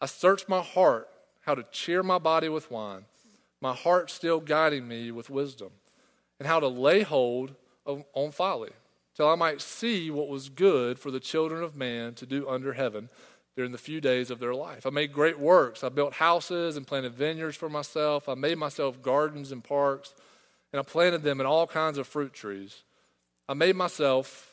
I 0.00 0.06
searched 0.06 0.48
my 0.48 0.60
heart 0.62 1.08
how 1.40 1.54
to 1.54 1.64
cheer 1.72 2.02
my 2.02 2.18
body 2.18 2.48
with 2.48 2.70
wine, 2.70 3.04
my 3.60 3.72
heart 3.72 4.10
still 4.10 4.40
guiding 4.40 4.86
me 4.86 5.10
with 5.10 5.30
wisdom, 5.30 5.70
and 6.38 6.46
how 6.46 6.60
to 6.60 6.68
lay 6.68 7.02
hold 7.02 7.54
of, 7.84 8.04
on 8.14 8.30
folly 8.30 8.70
till 9.16 9.28
I 9.28 9.34
might 9.34 9.62
see 9.62 10.10
what 10.10 10.28
was 10.28 10.50
good 10.50 10.98
for 10.98 11.10
the 11.10 11.20
children 11.20 11.62
of 11.62 11.74
man 11.74 12.14
to 12.14 12.26
do 12.26 12.48
under 12.48 12.74
heaven 12.74 13.08
during 13.56 13.72
the 13.72 13.78
few 13.78 14.00
days 14.00 14.30
of 14.30 14.38
their 14.38 14.54
life. 14.54 14.86
I 14.86 14.90
made 14.90 15.12
great 15.12 15.38
works. 15.38 15.82
I 15.82 15.88
built 15.88 16.14
houses 16.14 16.76
and 16.76 16.86
planted 16.86 17.14
vineyards 17.14 17.56
for 17.56 17.70
myself. 17.70 18.28
I 18.28 18.34
made 18.34 18.58
myself 18.58 19.00
gardens 19.00 19.50
and 19.50 19.64
parks, 19.64 20.14
and 20.72 20.78
I 20.78 20.82
planted 20.82 21.22
them 21.22 21.40
in 21.40 21.46
all 21.46 21.66
kinds 21.66 21.96
of 21.96 22.06
fruit 22.06 22.34
trees. 22.34 22.82
I 23.48 23.54
made 23.54 23.74
myself 23.74 24.52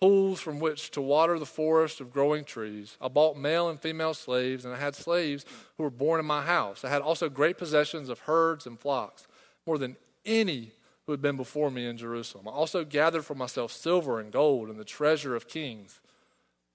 pools 0.00 0.40
from 0.40 0.58
which 0.58 0.90
to 0.92 1.00
water 1.00 1.38
the 1.38 1.46
forest 1.46 2.00
of 2.00 2.12
growing 2.12 2.44
trees. 2.44 2.96
I 3.00 3.06
bought 3.06 3.36
male 3.36 3.68
and 3.68 3.80
female 3.80 4.14
slaves, 4.14 4.64
and 4.64 4.74
I 4.74 4.78
had 4.78 4.96
slaves 4.96 5.44
who 5.76 5.84
were 5.84 5.90
born 5.90 6.18
in 6.18 6.26
my 6.26 6.42
house. 6.42 6.84
I 6.84 6.88
had 6.88 7.02
also 7.02 7.28
great 7.28 7.58
possessions 7.58 8.08
of 8.08 8.20
herds 8.20 8.66
and 8.66 8.78
flocks, 8.78 9.28
more 9.66 9.78
than 9.78 9.96
any 10.24 10.72
who 11.08 11.12
had 11.12 11.22
been 11.22 11.38
before 11.38 11.70
me 11.70 11.86
in 11.86 11.96
Jerusalem. 11.96 12.46
I 12.46 12.50
also 12.50 12.84
gathered 12.84 13.24
for 13.24 13.34
myself 13.34 13.72
silver 13.72 14.20
and 14.20 14.30
gold 14.30 14.68
and 14.68 14.78
the 14.78 14.84
treasure 14.84 15.34
of 15.34 15.48
kings 15.48 16.02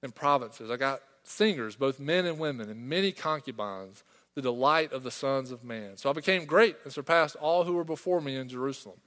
and 0.01 0.13
provinces. 0.13 0.71
I 0.71 0.77
got 0.77 1.03
singers, 1.21 1.75
both 1.75 1.99
men 1.99 2.25
and 2.25 2.39
women, 2.39 2.67
and 2.67 2.89
many 2.89 3.11
concubines, 3.11 4.03
the 4.33 4.41
delight 4.41 4.91
of 4.91 5.03
the 5.03 5.11
sons 5.11 5.51
of 5.51 5.63
man. 5.63 5.97
So 5.97 6.09
I 6.09 6.13
became 6.13 6.45
great 6.45 6.77
and 6.83 6.91
surpassed 6.91 7.35
all 7.35 7.63
who 7.63 7.73
were 7.73 7.83
before 7.83 8.21
me 8.21 8.35
in 8.35 8.49
Jerusalem. 8.49 8.97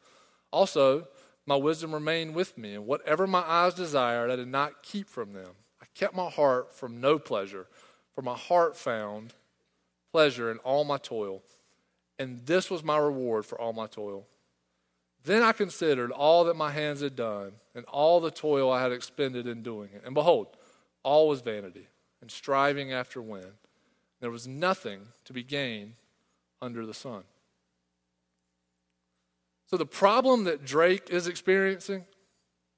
Also, 0.53 1.09
my 1.45 1.57
wisdom 1.57 1.93
remained 1.93 2.37
with 2.37 2.57
me, 2.57 2.75
and 2.75 2.87
whatever 2.87 3.27
my 3.27 3.43
eyes 3.43 3.75
desired, 3.75 4.31
I 4.31 4.37
did 4.37 4.47
not 4.47 4.85
keep 4.85 5.11
from 5.11 5.33
them. 5.33 5.51
I 5.83 5.87
kept 5.97 6.15
my 6.15 6.31
heart 6.31 6.73
from 6.73 7.01
no 7.01 7.19
pleasure, 7.19 7.67
for 8.15 8.23
my 8.23 8.37
heart 8.37 8.77
found 8.77 9.35
pleasure 10.13 10.53
in 10.53 10.59
all 10.59 10.85
my 10.85 10.99
toil. 10.99 11.43
And 12.17 12.47
this 12.47 12.71
was 12.71 12.85
my 12.85 12.97
reward 12.97 13.45
for 13.45 13.61
all 13.61 13.73
my 13.73 13.89
toil 13.89 14.25
Then 15.27 15.43
I 15.43 15.51
considered 15.51 16.13
all 16.13 16.45
that 16.45 16.55
my 16.55 16.71
hands 16.71 17.01
had 17.01 17.17
done 17.17 17.51
and 17.75 17.85
all 17.87 18.21
the 18.21 18.31
toil 18.31 18.71
I 18.71 18.81
had 18.81 18.93
expended 18.93 19.49
in 19.49 19.61
doing 19.61 19.91
it. 19.93 20.03
And 20.05 20.15
behold, 20.15 20.47
all 21.03 21.29
was 21.29 21.41
vanity 21.41 21.89
and 22.23 22.31
striving 22.31 22.93
after 22.93 23.21
wind. 23.21 23.53
There 24.21 24.31
was 24.31 24.47
nothing 24.47 25.01
to 25.25 25.33
be 25.33 25.43
gained 25.43 25.95
under 26.63 26.87
the 26.87 26.95
sun. 26.95 27.25
So, 29.69 29.77
the 29.77 29.85
problem 29.85 30.45
that 30.45 30.65
Drake 30.65 31.11
is 31.11 31.27
experiencing, 31.27 32.05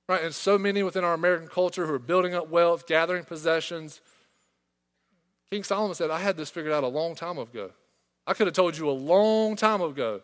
right, 0.09 0.25
and 0.25 0.35
so 0.35 0.57
many 0.57 0.83
within 0.83 1.05
our 1.05 1.13
American 1.13 1.49
culture 1.49 1.87
who 1.87 1.93
are 1.93 1.99
building 1.99 2.33
up 2.33 2.49
wealth, 2.49 2.87
gathering 2.87 3.25
possessions, 3.25 4.01
King 5.51 5.65
Solomon 5.65 5.95
said, 5.95 6.11
I 6.11 6.21
had 6.21 6.39
this 6.39 6.49
figured 6.49 6.73
out 6.73 6.83
a 6.83 6.89
long 6.89 7.15
time 7.15 7.37
ago. 7.37 7.73
I 8.27 8.33
could 8.33 8.47
have 8.47 8.57
told 8.57 8.79
you 8.79 8.89
a 8.89 8.93
long 8.93 9.55
time 9.55 9.83
ago 9.83 10.23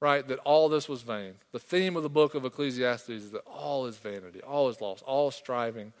right, 0.00 0.26
that 0.28 0.38
all 0.40 0.68
this 0.68 0.88
was 0.88 1.02
vain. 1.02 1.34
The 1.52 1.58
theme 1.58 1.96
of 1.96 2.02
the 2.02 2.08
book 2.08 2.34
of 2.34 2.44
Ecclesiastes 2.44 3.08
is 3.08 3.30
that 3.30 3.44
all 3.46 3.86
is 3.86 3.96
vanity, 3.96 4.40
all 4.42 4.68
is 4.68 4.80
lost, 4.80 5.02
all 5.04 5.30
striving 5.30 5.92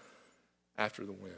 after 0.76 1.04
the 1.04 1.12
wind. 1.12 1.34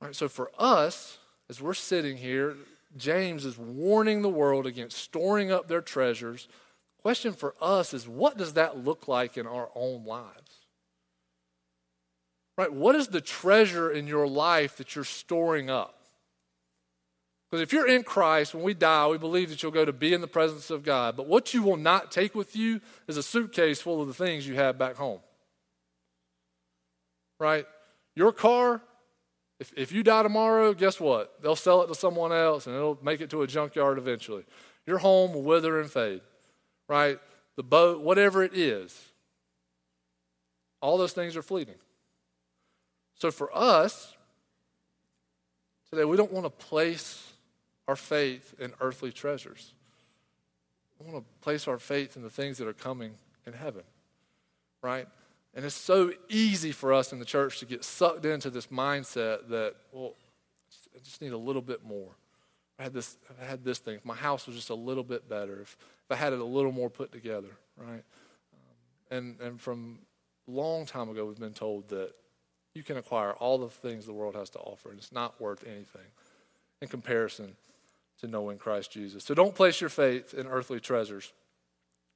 All 0.00 0.08
right, 0.08 0.16
so 0.16 0.28
for 0.28 0.50
us, 0.58 1.18
as 1.50 1.60
we're 1.60 1.74
sitting 1.74 2.16
here, 2.16 2.56
James 2.96 3.44
is 3.44 3.58
warning 3.58 4.22
the 4.22 4.28
world 4.28 4.66
against 4.66 4.98
storing 4.98 5.52
up 5.52 5.68
their 5.68 5.82
treasures. 5.82 6.48
Question 7.02 7.32
for 7.32 7.54
us 7.60 7.92
is 7.92 8.08
what 8.08 8.38
does 8.38 8.54
that 8.54 8.84
look 8.84 9.08
like 9.08 9.36
in 9.36 9.46
our 9.46 9.68
own 9.74 10.04
lives? 10.04 10.52
Right? 12.56 12.72
What 12.72 12.96
is 12.96 13.08
the 13.08 13.20
treasure 13.20 13.90
in 13.90 14.08
your 14.08 14.26
life 14.26 14.76
that 14.78 14.96
you're 14.96 15.04
storing 15.04 15.70
up? 15.70 15.97
Because 17.50 17.62
if 17.62 17.72
you're 17.72 17.88
in 17.88 18.02
Christ, 18.02 18.54
when 18.54 18.62
we 18.62 18.74
die, 18.74 19.06
we 19.06 19.16
believe 19.16 19.48
that 19.48 19.62
you'll 19.62 19.72
go 19.72 19.84
to 19.84 19.92
be 19.92 20.12
in 20.12 20.20
the 20.20 20.26
presence 20.26 20.70
of 20.70 20.82
God. 20.82 21.16
But 21.16 21.26
what 21.26 21.54
you 21.54 21.62
will 21.62 21.78
not 21.78 22.12
take 22.12 22.34
with 22.34 22.54
you 22.54 22.80
is 23.06 23.16
a 23.16 23.22
suitcase 23.22 23.80
full 23.80 24.02
of 24.02 24.08
the 24.08 24.14
things 24.14 24.46
you 24.46 24.54
have 24.56 24.76
back 24.76 24.96
home. 24.96 25.20
Right? 27.40 27.64
Your 28.14 28.32
car, 28.32 28.82
if, 29.60 29.72
if 29.76 29.92
you 29.92 30.02
die 30.02 30.22
tomorrow, 30.24 30.74
guess 30.74 31.00
what? 31.00 31.40
They'll 31.40 31.56
sell 31.56 31.82
it 31.82 31.86
to 31.86 31.94
someone 31.94 32.32
else 32.32 32.66
and 32.66 32.76
it'll 32.76 32.98
make 33.02 33.22
it 33.22 33.30
to 33.30 33.42
a 33.42 33.46
junkyard 33.46 33.96
eventually. 33.96 34.44
Your 34.86 34.98
home 34.98 35.32
will 35.32 35.42
wither 35.42 35.80
and 35.80 35.90
fade. 35.90 36.20
Right? 36.86 37.18
The 37.56 37.62
boat, 37.62 38.02
whatever 38.02 38.44
it 38.44 38.54
is, 38.54 38.94
all 40.82 40.98
those 40.98 41.12
things 41.12 41.34
are 41.34 41.42
fleeting. 41.42 41.74
So 43.14 43.30
for 43.30 43.50
us, 43.56 44.14
today, 45.90 46.04
we 46.04 46.16
don't 46.16 46.32
want 46.32 46.44
to 46.44 46.50
place 46.50 47.27
our 47.88 47.96
faith 47.96 48.54
in 48.60 48.74
earthly 48.80 49.10
treasures. 49.10 49.72
We 51.00 51.10
want 51.10 51.24
to 51.24 51.42
place 51.42 51.66
our 51.66 51.78
faith 51.78 52.16
in 52.16 52.22
the 52.22 52.30
things 52.30 52.58
that 52.58 52.68
are 52.68 52.74
coming 52.74 53.14
in 53.46 53.54
heaven, 53.54 53.82
right? 54.82 55.08
And 55.54 55.64
it's 55.64 55.74
so 55.74 56.12
easy 56.28 56.70
for 56.70 56.92
us 56.92 57.12
in 57.12 57.18
the 57.18 57.24
church 57.24 57.60
to 57.60 57.66
get 57.66 57.82
sucked 57.82 58.26
into 58.26 58.50
this 58.50 58.66
mindset 58.66 59.48
that, 59.48 59.74
well, 59.90 60.14
I 60.94 60.98
just 61.02 61.22
need 61.22 61.32
a 61.32 61.38
little 61.38 61.62
bit 61.62 61.84
more. 61.84 62.10
I 62.78 62.82
had 62.82 62.92
this, 62.92 63.16
I 63.40 63.44
had 63.44 63.64
this 63.64 63.78
thing. 63.78 63.96
If 63.96 64.04
my 64.04 64.14
house 64.14 64.46
was 64.46 64.54
just 64.54 64.70
a 64.70 64.74
little 64.74 65.02
bit 65.02 65.28
better, 65.28 65.62
if, 65.62 65.76
if 66.04 66.10
I 66.10 66.16
had 66.16 66.32
it 66.32 66.40
a 66.40 66.44
little 66.44 66.72
more 66.72 66.90
put 66.90 67.10
together, 67.10 67.56
right? 67.76 68.04
Um, 68.52 69.16
and, 69.16 69.40
and 69.40 69.60
from 69.60 70.00
a 70.46 70.50
long 70.50 70.84
time 70.84 71.08
ago, 71.08 71.24
we've 71.24 71.38
been 71.38 71.54
told 71.54 71.88
that 71.88 72.12
you 72.74 72.82
can 72.82 72.98
acquire 72.98 73.32
all 73.32 73.56
the 73.56 73.70
things 73.70 74.04
the 74.04 74.12
world 74.12 74.34
has 74.34 74.50
to 74.50 74.58
offer, 74.58 74.90
and 74.90 74.98
it's 74.98 75.10
not 75.12 75.40
worth 75.40 75.64
anything 75.66 76.06
in 76.82 76.88
comparison 76.88 77.56
to 78.20 78.26
knowing 78.26 78.58
Christ 78.58 78.90
Jesus. 78.90 79.24
So 79.24 79.34
don't 79.34 79.54
place 79.54 79.80
your 79.80 79.90
faith 79.90 80.34
in 80.34 80.46
earthly 80.46 80.80
treasures. 80.80 81.32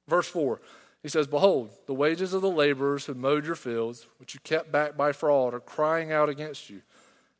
Verse 0.07 0.27
4, 0.27 0.59
he 1.01 1.09
says, 1.09 1.27
Behold, 1.27 1.69
the 1.85 1.93
wages 1.93 2.33
of 2.33 2.41
the 2.41 2.49
laborers 2.49 3.05
who 3.05 3.13
mowed 3.13 3.45
your 3.45 3.55
fields, 3.55 4.07
which 4.19 4.33
you 4.33 4.39
kept 4.43 4.71
back 4.71 4.95
by 4.95 5.11
fraud, 5.11 5.53
are 5.53 5.59
crying 5.59 6.11
out 6.11 6.29
against 6.29 6.69
you. 6.69 6.81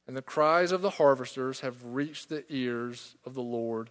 And 0.07 0.17
the 0.17 0.21
cries 0.21 0.71
of 0.71 0.81
the 0.81 0.91
harvesters 0.91 1.61
have 1.61 1.83
reached 1.83 2.29
the 2.29 2.43
ears 2.49 3.15
of 3.25 3.33
the 3.33 3.41
Lord 3.41 3.89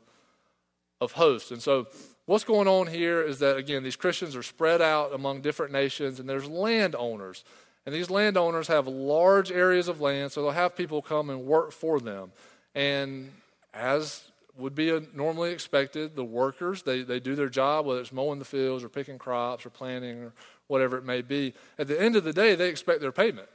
of 1.00 1.12
hosts. 1.12 1.50
And 1.50 1.62
so, 1.62 1.88
what's 2.26 2.44
going 2.44 2.68
on 2.68 2.86
here 2.86 3.22
is 3.22 3.38
that, 3.38 3.56
again, 3.56 3.82
these 3.82 3.96
Christians 3.96 4.36
are 4.36 4.42
spread 4.42 4.82
out 4.82 5.14
among 5.14 5.40
different 5.40 5.72
nations, 5.72 6.20
and 6.20 6.28
there's 6.28 6.48
landowners. 6.48 7.44
And 7.84 7.94
these 7.94 8.10
landowners 8.10 8.68
have 8.68 8.86
large 8.86 9.50
areas 9.50 9.88
of 9.88 10.00
land, 10.00 10.32
so 10.32 10.42
they'll 10.42 10.52
have 10.52 10.76
people 10.76 11.02
come 11.02 11.30
and 11.30 11.44
work 11.44 11.72
for 11.72 11.98
them. 11.98 12.30
And 12.74 13.32
as 13.74 14.22
would 14.56 14.74
be 14.74 14.98
normally 15.14 15.50
expected. 15.50 16.14
The 16.14 16.24
workers, 16.24 16.82
they, 16.82 17.02
they 17.02 17.20
do 17.20 17.34
their 17.34 17.48
job, 17.48 17.86
whether 17.86 18.00
it's 18.00 18.12
mowing 18.12 18.38
the 18.38 18.44
fields 18.44 18.84
or 18.84 18.88
picking 18.88 19.18
crops 19.18 19.64
or 19.64 19.70
planting 19.70 20.24
or 20.24 20.32
whatever 20.66 20.96
it 20.98 21.04
may 21.04 21.22
be. 21.22 21.54
At 21.78 21.88
the 21.88 22.00
end 22.00 22.16
of 22.16 22.24
the 22.24 22.32
day, 22.32 22.54
they 22.54 22.68
expect 22.68 23.00
their 23.00 23.12
payment. 23.12 23.48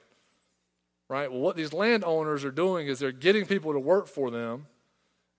Right? 1.09 1.31
Well, 1.31 1.39
what 1.39 1.55
these 1.55 1.71
landowners 1.71 2.43
are 2.43 2.51
doing 2.51 2.87
is 2.87 2.99
they're 2.99 3.11
getting 3.11 3.45
people 3.45 3.73
to 3.73 3.79
work 3.79 4.07
for 4.07 4.29
them, 4.29 4.67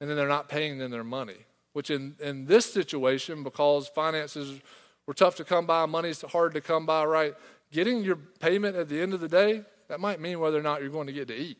and 0.00 0.08
then 0.08 0.16
they're 0.16 0.28
not 0.28 0.48
paying 0.48 0.78
them 0.78 0.90
their 0.90 1.04
money. 1.04 1.36
Which, 1.72 1.90
in, 1.90 2.16
in 2.20 2.46
this 2.46 2.72
situation, 2.72 3.42
because 3.42 3.88
finances 3.88 4.60
were 5.06 5.14
tough 5.14 5.36
to 5.36 5.44
come 5.44 5.66
by, 5.66 5.84
money's 5.86 6.22
hard 6.22 6.54
to 6.54 6.60
come 6.60 6.86
by, 6.86 7.04
right? 7.04 7.34
Getting 7.70 8.02
your 8.02 8.16
payment 8.16 8.76
at 8.76 8.88
the 8.88 9.00
end 9.00 9.12
of 9.12 9.20
the 9.20 9.28
day, 9.28 9.62
that 9.88 10.00
might 10.00 10.20
mean 10.20 10.40
whether 10.40 10.58
or 10.58 10.62
not 10.62 10.80
you're 10.80 10.90
going 10.90 11.06
to 11.06 11.12
get 11.12 11.28
to 11.28 11.36
eat 11.36 11.58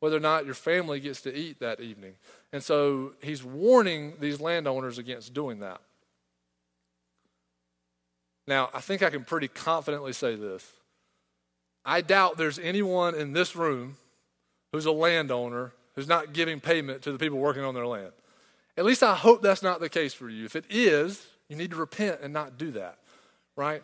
whether 0.00 0.16
or 0.16 0.20
not 0.20 0.44
your 0.44 0.54
family 0.54 0.98
gets 0.98 1.20
to 1.22 1.34
eat 1.34 1.60
that 1.60 1.80
evening. 1.80 2.14
And 2.52 2.62
so 2.62 3.12
he's 3.22 3.44
warning 3.44 4.14
these 4.18 4.40
landowners 4.40 4.98
against 4.98 5.32
doing 5.32 5.60
that. 5.60 5.80
Now, 8.46 8.70
I 8.74 8.80
think 8.80 9.02
I 9.02 9.10
can 9.10 9.24
pretty 9.24 9.48
confidently 9.48 10.12
say 10.12 10.34
this. 10.34 10.66
I 11.84 12.00
doubt 12.00 12.36
there's 12.36 12.58
anyone 12.58 13.14
in 13.14 13.32
this 13.32 13.54
room 13.54 13.96
who's 14.72 14.86
a 14.86 14.92
landowner 14.92 15.72
who's 15.94 16.08
not 16.08 16.32
giving 16.32 16.60
payment 16.60 17.02
to 17.02 17.12
the 17.12 17.18
people 17.18 17.38
working 17.38 17.62
on 17.62 17.74
their 17.74 17.86
land. 17.86 18.12
At 18.76 18.84
least 18.84 19.02
I 19.02 19.14
hope 19.14 19.42
that's 19.42 19.62
not 19.62 19.80
the 19.80 19.88
case 19.88 20.14
for 20.14 20.28
you. 20.28 20.44
If 20.44 20.56
it 20.56 20.64
is, 20.70 21.26
you 21.48 21.56
need 21.56 21.70
to 21.70 21.76
repent 21.76 22.20
and 22.22 22.32
not 22.32 22.56
do 22.56 22.70
that, 22.72 22.98
right? 23.56 23.82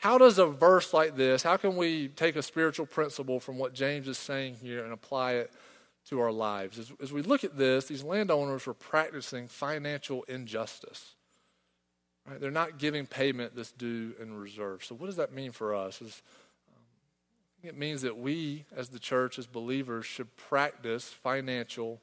How 0.00 0.16
does 0.16 0.38
a 0.38 0.46
verse 0.46 0.94
like 0.94 1.14
this, 1.14 1.42
how 1.42 1.58
can 1.58 1.76
we 1.76 2.08
take 2.08 2.34
a 2.34 2.42
spiritual 2.42 2.86
principle 2.86 3.38
from 3.38 3.58
what 3.58 3.74
James 3.74 4.08
is 4.08 4.16
saying 4.16 4.56
here 4.62 4.82
and 4.82 4.94
apply 4.94 5.32
it 5.32 5.52
to 6.06 6.20
our 6.20 6.32
lives? 6.32 6.78
As, 6.78 6.90
as 7.02 7.12
we 7.12 7.20
look 7.20 7.44
at 7.44 7.58
this, 7.58 7.84
these 7.84 8.02
landowners 8.02 8.66
were 8.66 8.72
practicing 8.72 9.46
financial 9.46 10.22
injustice. 10.22 11.16
Right? 12.26 12.40
They're 12.40 12.50
not 12.50 12.78
giving 12.78 13.04
payment 13.04 13.54
that's 13.54 13.72
due 13.72 14.14
and 14.18 14.40
reserved. 14.40 14.84
So, 14.84 14.94
what 14.94 15.04
does 15.04 15.16
that 15.16 15.34
mean 15.34 15.52
for 15.52 15.74
us? 15.74 16.00
Is, 16.00 16.22
um, 16.70 17.68
it 17.68 17.76
means 17.76 18.00
that 18.00 18.16
we, 18.16 18.64
as 18.74 18.88
the 18.88 18.98
church, 18.98 19.38
as 19.38 19.46
believers, 19.46 20.06
should 20.06 20.34
practice 20.34 21.08
financial 21.08 22.00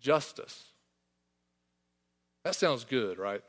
justice. 0.00 0.64
That 2.42 2.56
sounds 2.56 2.84
good, 2.84 3.18
right? 3.18 3.42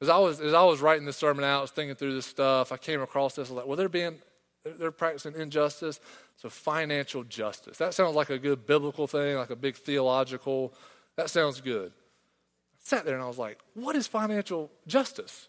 As 0.00 0.08
I 0.08 0.18
was, 0.18 0.40
as 0.40 0.54
I 0.54 0.62
was 0.64 0.80
writing 0.80 1.06
this 1.06 1.16
sermon 1.16 1.44
out, 1.44 1.58
I 1.58 1.62
was 1.62 1.70
thinking 1.70 1.94
through 1.94 2.14
this 2.14 2.26
stuff, 2.26 2.72
I 2.72 2.76
came 2.76 3.00
across 3.00 3.36
this. 3.36 3.48
I 3.48 3.52
was 3.52 3.58
like, 3.58 3.66
well, 3.66 3.76
they're 3.76 3.88
being, 3.88 4.16
they're 4.64 4.90
practicing 4.90 5.34
injustice. 5.34 6.00
So 6.36 6.48
financial 6.48 7.22
justice. 7.24 7.78
That 7.78 7.94
sounds 7.94 8.16
like 8.16 8.30
a 8.30 8.38
good 8.38 8.66
biblical 8.66 9.06
thing, 9.06 9.36
like 9.36 9.50
a 9.50 9.56
big 9.56 9.76
theological. 9.76 10.74
That 11.16 11.30
sounds 11.30 11.60
good. 11.60 11.92
I 11.92 12.80
sat 12.80 13.04
there 13.04 13.14
and 13.14 13.22
I 13.22 13.28
was 13.28 13.38
like, 13.38 13.58
what 13.74 13.96
is 13.96 14.06
financial 14.06 14.70
justice? 14.86 15.48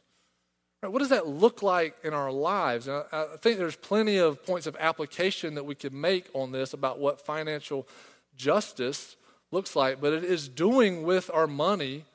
What 0.81 0.99
does 0.99 1.09
that 1.09 1.27
look 1.27 1.63
like 1.63 1.95
in 2.03 2.13
our 2.13 2.31
lives? 2.31 2.87
And 2.87 3.03
I, 3.11 3.23
I 3.33 3.37
think 3.37 3.57
there's 3.57 3.75
plenty 3.75 4.17
of 4.17 4.45
points 4.45 4.67
of 4.67 4.77
application 4.79 5.55
that 5.55 5.65
we 5.65 5.73
could 5.73 5.93
make 5.93 6.29
on 6.33 6.51
this 6.51 6.73
about 6.73 6.99
what 6.99 7.25
financial 7.25 7.87
justice 8.35 9.15
looks 9.51 9.75
like, 9.75 9.99
but 9.99 10.13
it 10.13 10.23
is 10.23 10.47
doing 10.47 11.03
with 11.03 11.31
our 11.33 11.47
money 11.47 12.05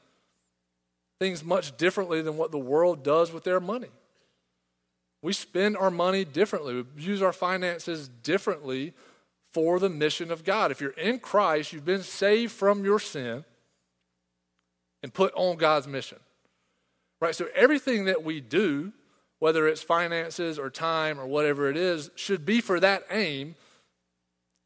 things 1.20 1.44
much 1.44 1.76
differently 1.76 2.22
than 2.22 2.36
what 2.36 2.50
the 2.50 2.58
world 2.58 3.04
does 3.04 3.30
with 3.30 3.44
their 3.44 3.60
money. 3.60 3.90
We 5.22 5.34
spend 5.34 5.76
our 5.76 5.90
money 5.90 6.24
differently, 6.24 6.82
we 6.96 7.02
use 7.02 7.22
our 7.22 7.32
finances 7.32 8.08
differently 8.08 8.94
for 9.52 9.78
the 9.78 9.90
mission 9.90 10.32
of 10.32 10.44
God. 10.44 10.70
If 10.70 10.80
you're 10.80 10.90
in 10.90 11.18
Christ, 11.18 11.72
you've 11.72 11.84
been 11.84 12.02
saved 12.02 12.52
from 12.52 12.84
your 12.84 12.98
sin 12.98 13.44
and 15.02 15.12
put 15.12 15.32
on 15.34 15.56
God's 15.56 15.86
mission. 15.86 16.18
Right? 17.20 17.34
So 17.34 17.48
everything 17.54 18.06
that 18.06 18.24
we 18.24 18.40
do, 18.40 18.92
whether 19.40 19.68
it's 19.68 19.82
finances 19.82 20.58
or 20.58 20.70
time 20.70 21.20
or 21.20 21.26
whatever 21.26 21.68
it 21.68 21.76
is, 21.76 22.10
should 22.14 22.46
be 22.46 22.62
for 22.62 22.80
that 22.80 23.04
aim, 23.10 23.56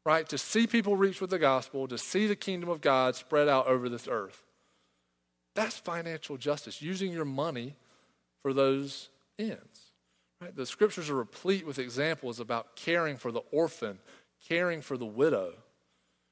right? 0.05 0.27
To 0.29 0.37
see 0.37 0.67
people 0.67 0.95
reach 0.95 1.19
with 1.19 1.31
the 1.31 1.39
gospel, 1.39 1.87
to 1.87 1.97
see 1.97 2.27
the 2.27 2.35
kingdom 2.35 2.69
of 2.69 2.79
God 2.79 3.15
spread 3.15 3.49
out 3.49 3.67
over 3.67 3.89
this 3.89 4.07
earth. 4.07 4.44
That's 5.55 5.77
financial 5.77 6.37
justice, 6.37 6.81
using 6.81 7.11
your 7.11 7.25
money 7.25 7.75
for 8.41 8.53
those 8.53 9.09
ends. 9.39 9.91
Right? 10.41 10.55
The 10.55 10.65
scriptures 10.65 11.09
are 11.09 11.15
replete 11.15 11.65
with 11.65 11.79
examples 11.79 12.39
about 12.39 12.75
caring 12.75 13.17
for 13.17 13.31
the 13.31 13.41
orphan, 13.51 13.99
caring 14.47 14.81
for 14.81 14.97
the 14.97 15.05
widow, 15.05 15.53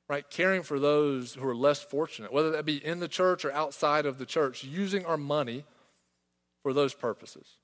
right? 0.10 0.30
Caring 0.30 0.62
for 0.62 0.78
those 0.78 1.34
who 1.34 1.48
are 1.48 1.56
less 1.56 1.82
fortunate, 1.82 2.34
whether 2.34 2.52
that 2.52 2.66
be 2.66 2.86
in 2.86 3.00
the 3.00 3.08
church 3.08 3.46
or 3.46 3.54
outside 3.54 4.06
of 4.06 4.18
the 4.18 4.26
church, 4.26 4.64
using 4.64 5.06
our 5.06 5.18
money 5.18 5.64
for 6.62 6.74
those 6.74 6.94
purposes. 6.94 7.58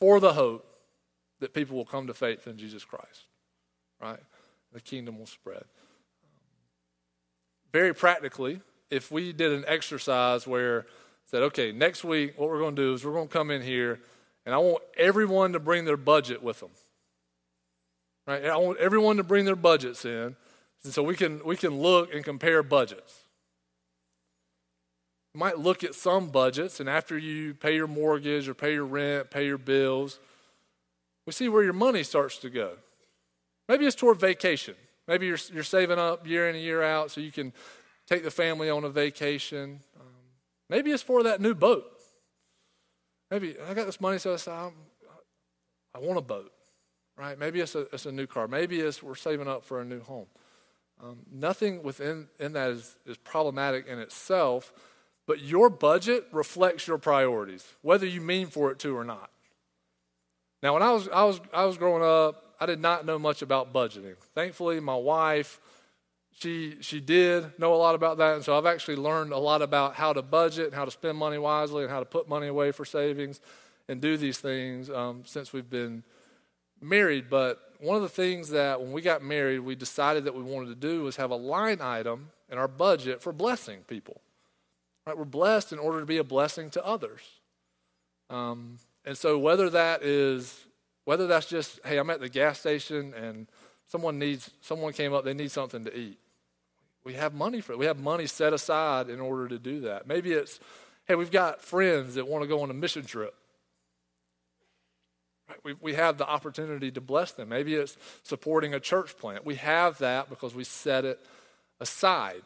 for 0.00 0.18
the 0.18 0.32
hope 0.32 0.66
that 1.40 1.54
people 1.54 1.76
will 1.76 1.84
come 1.84 2.06
to 2.06 2.14
faith 2.14 2.46
in 2.46 2.56
Jesus 2.56 2.84
Christ, 2.84 3.26
right? 4.00 4.20
The 4.72 4.80
kingdom 4.80 5.18
will 5.18 5.26
spread. 5.26 5.64
Very 7.72 7.94
practically, 7.94 8.60
if 8.90 9.10
we 9.10 9.32
did 9.32 9.52
an 9.52 9.64
exercise 9.66 10.46
where 10.46 10.86
said, 11.26 11.42
okay, 11.44 11.70
next 11.70 12.02
week, 12.02 12.36
what 12.36 12.48
we're 12.48 12.58
going 12.58 12.74
to 12.74 12.82
do 12.82 12.92
is 12.92 13.04
we're 13.04 13.12
going 13.12 13.28
to 13.28 13.32
come 13.32 13.52
in 13.52 13.62
here, 13.62 14.00
and 14.44 14.52
I 14.54 14.58
want 14.58 14.82
everyone 14.96 15.52
to 15.52 15.60
bring 15.60 15.84
their 15.84 15.96
budget 15.96 16.42
with 16.42 16.58
them. 16.58 16.70
Right? 18.26 18.44
I 18.46 18.56
want 18.56 18.78
everyone 18.78 19.16
to 19.18 19.22
bring 19.22 19.44
their 19.44 19.56
budgets 19.56 20.04
in, 20.04 20.34
and 20.82 20.92
so 20.92 21.02
we 21.02 21.14
can 21.14 21.40
we 21.44 21.56
can 21.56 21.80
look 21.80 22.12
and 22.12 22.24
compare 22.24 22.62
budgets. 22.62 23.24
You 25.34 25.38
might 25.38 25.58
look 25.58 25.84
at 25.84 25.94
some 25.94 26.28
budgets, 26.28 26.80
and 26.80 26.88
after 26.88 27.16
you 27.16 27.54
pay 27.54 27.76
your 27.76 27.86
mortgage 27.86 28.48
or 28.48 28.54
pay 28.54 28.74
your 28.74 28.84
rent, 28.84 29.30
pay 29.30 29.46
your 29.46 29.58
bills, 29.58 30.18
we 31.26 31.32
see 31.32 31.48
where 31.48 31.62
your 31.62 31.72
money 31.72 32.02
starts 32.02 32.38
to 32.38 32.50
go. 32.50 32.72
Maybe 33.68 33.86
it's 33.86 33.94
toward 33.94 34.18
vacation. 34.18 34.74
Maybe 35.06 35.26
you're, 35.26 35.38
you're 35.52 35.62
saving 35.62 35.98
up 35.98 36.26
year 36.26 36.48
in 36.48 36.56
and 36.56 36.64
year 36.64 36.82
out 36.82 37.12
so 37.12 37.20
you 37.20 37.30
can 37.30 37.52
take 38.10 38.24
the 38.24 38.30
family 38.30 38.68
on 38.68 38.84
a 38.84 38.90
vacation. 38.90 39.80
Um, 39.98 40.06
maybe 40.68 40.90
it's 40.90 41.02
for 41.02 41.22
that 41.22 41.40
new 41.40 41.54
boat. 41.54 41.84
Maybe 43.30 43.56
I 43.68 43.74
got 43.74 43.86
this 43.86 44.00
money 44.00 44.18
set 44.18 44.32
aside. 44.32 44.72
I 45.94 45.98
want 45.98 46.18
a 46.18 46.22
boat, 46.22 46.52
right? 47.16 47.38
Maybe 47.38 47.60
it's 47.60 47.74
a, 47.74 47.86
it's 47.92 48.06
a 48.06 48.12
new 48.12 48.26
car. 48.26 48.48
Maybe 48.48 48.80
it's 48.80 49.02
we're 49.02 49.14
saving 49.14 49.48
up 49.48 49.64
for 49.64 49.80
a 49.80 49.84
new 49.84 50.00
home. 50.00 50.26
Um, 51.02 51.18
nothing 51.32 51.82
within 51.82 52.28
in 52.38 52.52
that 52.52 52.70
is, 52.70 52.96
is 53.06 53.16
problematic 53.16 53.86
in 53.86 53.98
itself, 53.98 54.72
but 55.26 55.40
your 55.40 55.70
budget 55.70 56.26
reflects 56.32 56.86
your 56.86 56.98
priorities, 56.98 57.64
whether 57.82 58.06
you 58.06 58.20
mean 58.20 58.48
for 58.48 58.70
it 58.70 58.78
to 58.80 58.96
or 58.96 59.04
not. 59.04 59.30
Now, 60.62 60.74
when 60.74 60.82
I 60.82 60.92
was, 60.92 61.08
I 61.08 61.24
was, 61.24 61.40
I 61.54 61.64
was 61.64 61.78
growing 61.78 62.02
up, 62.02 62.44
I 62.60 62.66
did 62.66 62.80
not 62.80 63.06
know 63.06 63.18
much 63.18 63.40
about 63.40 63.72
budgeting. 63.72 64.16
Thankfully, 64.34 64.78
my 64.80 64.96
wife, 64.96 65.58
she, 66.38 66.76
she 66.80 67.00
did 67.00 67.58
know 67.58 67.74
a 67.74 67.76
lot 67.76 67.94
about 67.94 68.18
that. 68.18 68.36
And 68.36 68.44
so 68.44 68.56
I've 68.56 68.66
actually 68.66 68.96
learned 68.96 69.32
a 69.32 69.38
lot 69.38 69.62
about 69.62 69.94
how 69.94 70.12
to 70.12 70.22
budget 70.22 70.66
and 70.66 70.74
how 70.74 70.84
to 70.84 70.90
spend 70.90 71.18
money 71.18 71.38
wisely 71.38 71.82
and 71.82 71.92
how 71.92 72.00
to 72.00 72.06
put 72.06 72.28
money 72.28 72.46
away 72.46 72.72
for 72.72 72.84
savings 72.84 73.40
and 73.88 74.00
do 74.00 74.16
these 74.16 74.38
things 74.38 74.88
um, 74.90 75.22
since 75.26 75.52
we've 75.52 75.68
been 75.68 76.02
married. 76.80 77.28
But 77.28 77.60
one 77.80 77.96
of 77.96 78.02
the 78.02 78.08
things 78.08 78.50
that 78.50 78.80
when 78.80 78.92
we 78.92 79.02
got 79.02 79.22
married, 79.22 79.60
we 79.60 79.74
decided 79.74 80.24
that 80.24 80.34
we 80.34 80.42
wanted 80.42 80.68
to 80.68 80.74
do 80.74 81.02
was 81.02 81.16
have 81.16 81.30
a 81.30 81.36
line 81.36 81.80
item 81.80 82.30
in 82.48 82.58
our 82.58 82.68
budget 82.68 83.22
for 83.22 83.32
blessing 83.32 83.80
people. 83.86 84.20
Right? 85.06 85.16
We're 85.16 85.24
blessed 85.24 85.72
in 85.72 85.78
order 85.78 86.00
to 86.00 86.06
be 86.06 86.18
a 86.18 86.24
blessing 86.24 86.70
to 86.70 86.84
others. 86.84 87.20
Um, 88.28 88.78
and 89.04 89.16
so 89.18 89.38
whether 89.38 89.68
that 89.70 90.02
is 90.02 90.66
whether 91.04 91.26
that's 91.26 91.46
just, 91.46 91.80
hey, 91.84 91.98
I'm 91.98 92.10
at 92.10 92.20
the 92.20 92.28
gas 92.28 92.60
station 92.60 93.14
and 93.14 93.48
someone 93.90 94.18
needs 94.18 94.50
someone 94.60 94.92
came 94.92 95.12
up, 95.12 95.24
they 95.24 95.34
need 95.34 95.50
something 95.50 95.84
to 95.84 95.96
eat. 95.96 96.18
We 97.04 97.14
have 97.14 97.34
money 97.34 97.60
for 97.60 97.72
it. 97.72 97.78
We 97.78 97.86
have 97.86 97.98
money 97.98 98.26
set 98.26 98.52
aside 98.52 99.08
in 99.08 99.20
order 99.20 99.48
to 99.48 99.58
do 99.58 99.80
that. 99.80 100.06
Maybe 100.06 100.32
it's, 100.32 100.60
hey, 101.06 101.14
we've 101.14 101.30
got 101.30 101.62
friends 101.62 102.14
that 102.14 102.28
want 102.28 102.42
to 102.42 102.48
go 102.48 102.62
on 102.62 102.70
a 102.70 102.74
mission 102.74 103.04
trip. 103.04 103.34
Right? 105.48 105.58
We, 105.64 105.74
we 105.80 105.94
have 105.94 106.18
the 106.18 106.28
opportunity 106.28 106.90
to 106.90 107.00
bless 107.00 107.32
them. 107.32 107.48
Maybe 107.48 107.74
it's 107.74 107.96
supporting 108.22 108.74
a 108.74 108.80
church 108.80 109.16
plant. 109.16 109.46
We 109.46 109.54
have 109.56 109.98
that 109.98 110.28
because 110.28 110.54
we 110.54 110.62
set 110.62 111.04
it 111.04 111.18
aside. 111.80 112.42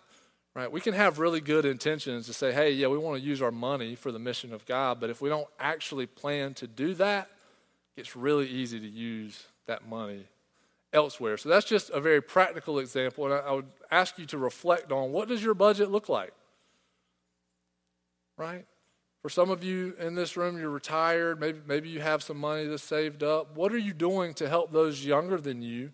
Right? 0.55 0.71
We 0.71 0.81
can 0.81 0.95
have 0.95 1.19
really 1.19 1.41
good 1.41 1.65
intentions 1.65 2.27
to 2.27 2.33
say, 2.33 2.53
hey, 2.53 2.71
yeah, 2.71 2.87
we 2.87 2.97
want 2.97 3.21
to 3.21 3.27
use 3.27 3.43
our 3.43 3.51
money 3.51 3.97
for 3.97 4.13
the 4.13 4.21
mission 4.21 4.55
of 4.55 4.65
God, 4.67 5.01
but 5.01 5.11
if 5.11 5.21
we 5.21 5.29
don't 5.29 5.49
actually 5.59 6.07
plan 6.07 6.55
to 6.55 6.69
do 6.69 6.95
that, 6.95 7.29
it's 7.97 8.15
really 8.15 8.47
easy 8.47 8.79
to 8.79 8.87
use 8.87 9.47
that 9.67 9.89
money 9.89 10.27
elsewhere. 10.95 11.37
So 11.37 11.49
that's 11.51 11.67
just 11.67 11.91
a 11.91 12.01
very 12.01 12.23
practical 12.23 12.79
example, 12.79 13.27
and 13.27 13.35
I, 13.35 13.39
I 13.39 13.53
would 13.53 13.67
ask 13.91 14.19
you 14.19 14.25
to 14.27 14.39
reflect 14.39 14.93
on 14.93 15.13
what 15.13 15.29
does 15.29 15.43
your 15.43 15.55
budget 15.55 15.91
look 15.91 16.09
like? 16.09 16.33
Right? 18.39 18.65
For 19.21 19.29
some 19.29 19.51
of 19.51 19.65
you 19.65 19.95
in 19.99 20.15
this 20.15 20.37
room, 20.37 20.59
you're 20.59 20.71
retired. 20.71 21.41
Maybe, 21.41 21.59
maybe 21.67 21.89
you 21.89 22.01
have 22.01 22.23
some 22.23 22.37
money 22.37 22.67
that's 22.67 22.83
saved 22.83 23.23
up. 23.23 23.57
What 23.57 23.73
are 23.73 23.79
you 23.79 23.95
doing 23.95 24.35
to 24.35 24.49
help 24.49 24.71
those 24.71 25.05
younger 25.05 25.39
than 25.39 25.63
you 25.63 25.93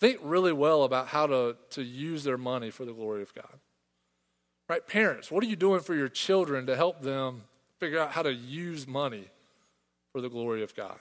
think 0.00 0.18
really 0.22 0.52
well 0.52 0.82
about 0.82 1.06
how 1.08 1.26
to, 1.28 1.56
to 1.70 1.82
use 1.82 2.24
their 2.24 2.36
money 2.36 2.70
for 2.70 2.84
the 2.84 2.92
glory 2.92 3.22
of 3.22 3.32
God? 3.32 3.60
Right? 4.68 4.84
Parents, 4.86 5.30
what 5.30 5.44
are 5.44 5.46
you 5.46 5.56
doing 5.56 5.80
for 5.80 5.94
your 5.94 6.08
children 6.08 6.66
to 6.66 6.74
help 6.74 7.02
them 7.02 7.42
figure 7.78 8.00
out 8.00 8.10
how 8.10 8.22
to 8.22 8.32
use 8.32 8.88
money 8.88 9.28
for 10.12 10.20
the 10.20 10.28
glory 10.28 10.62
of 10.62 10.74
God? 10.74 10.98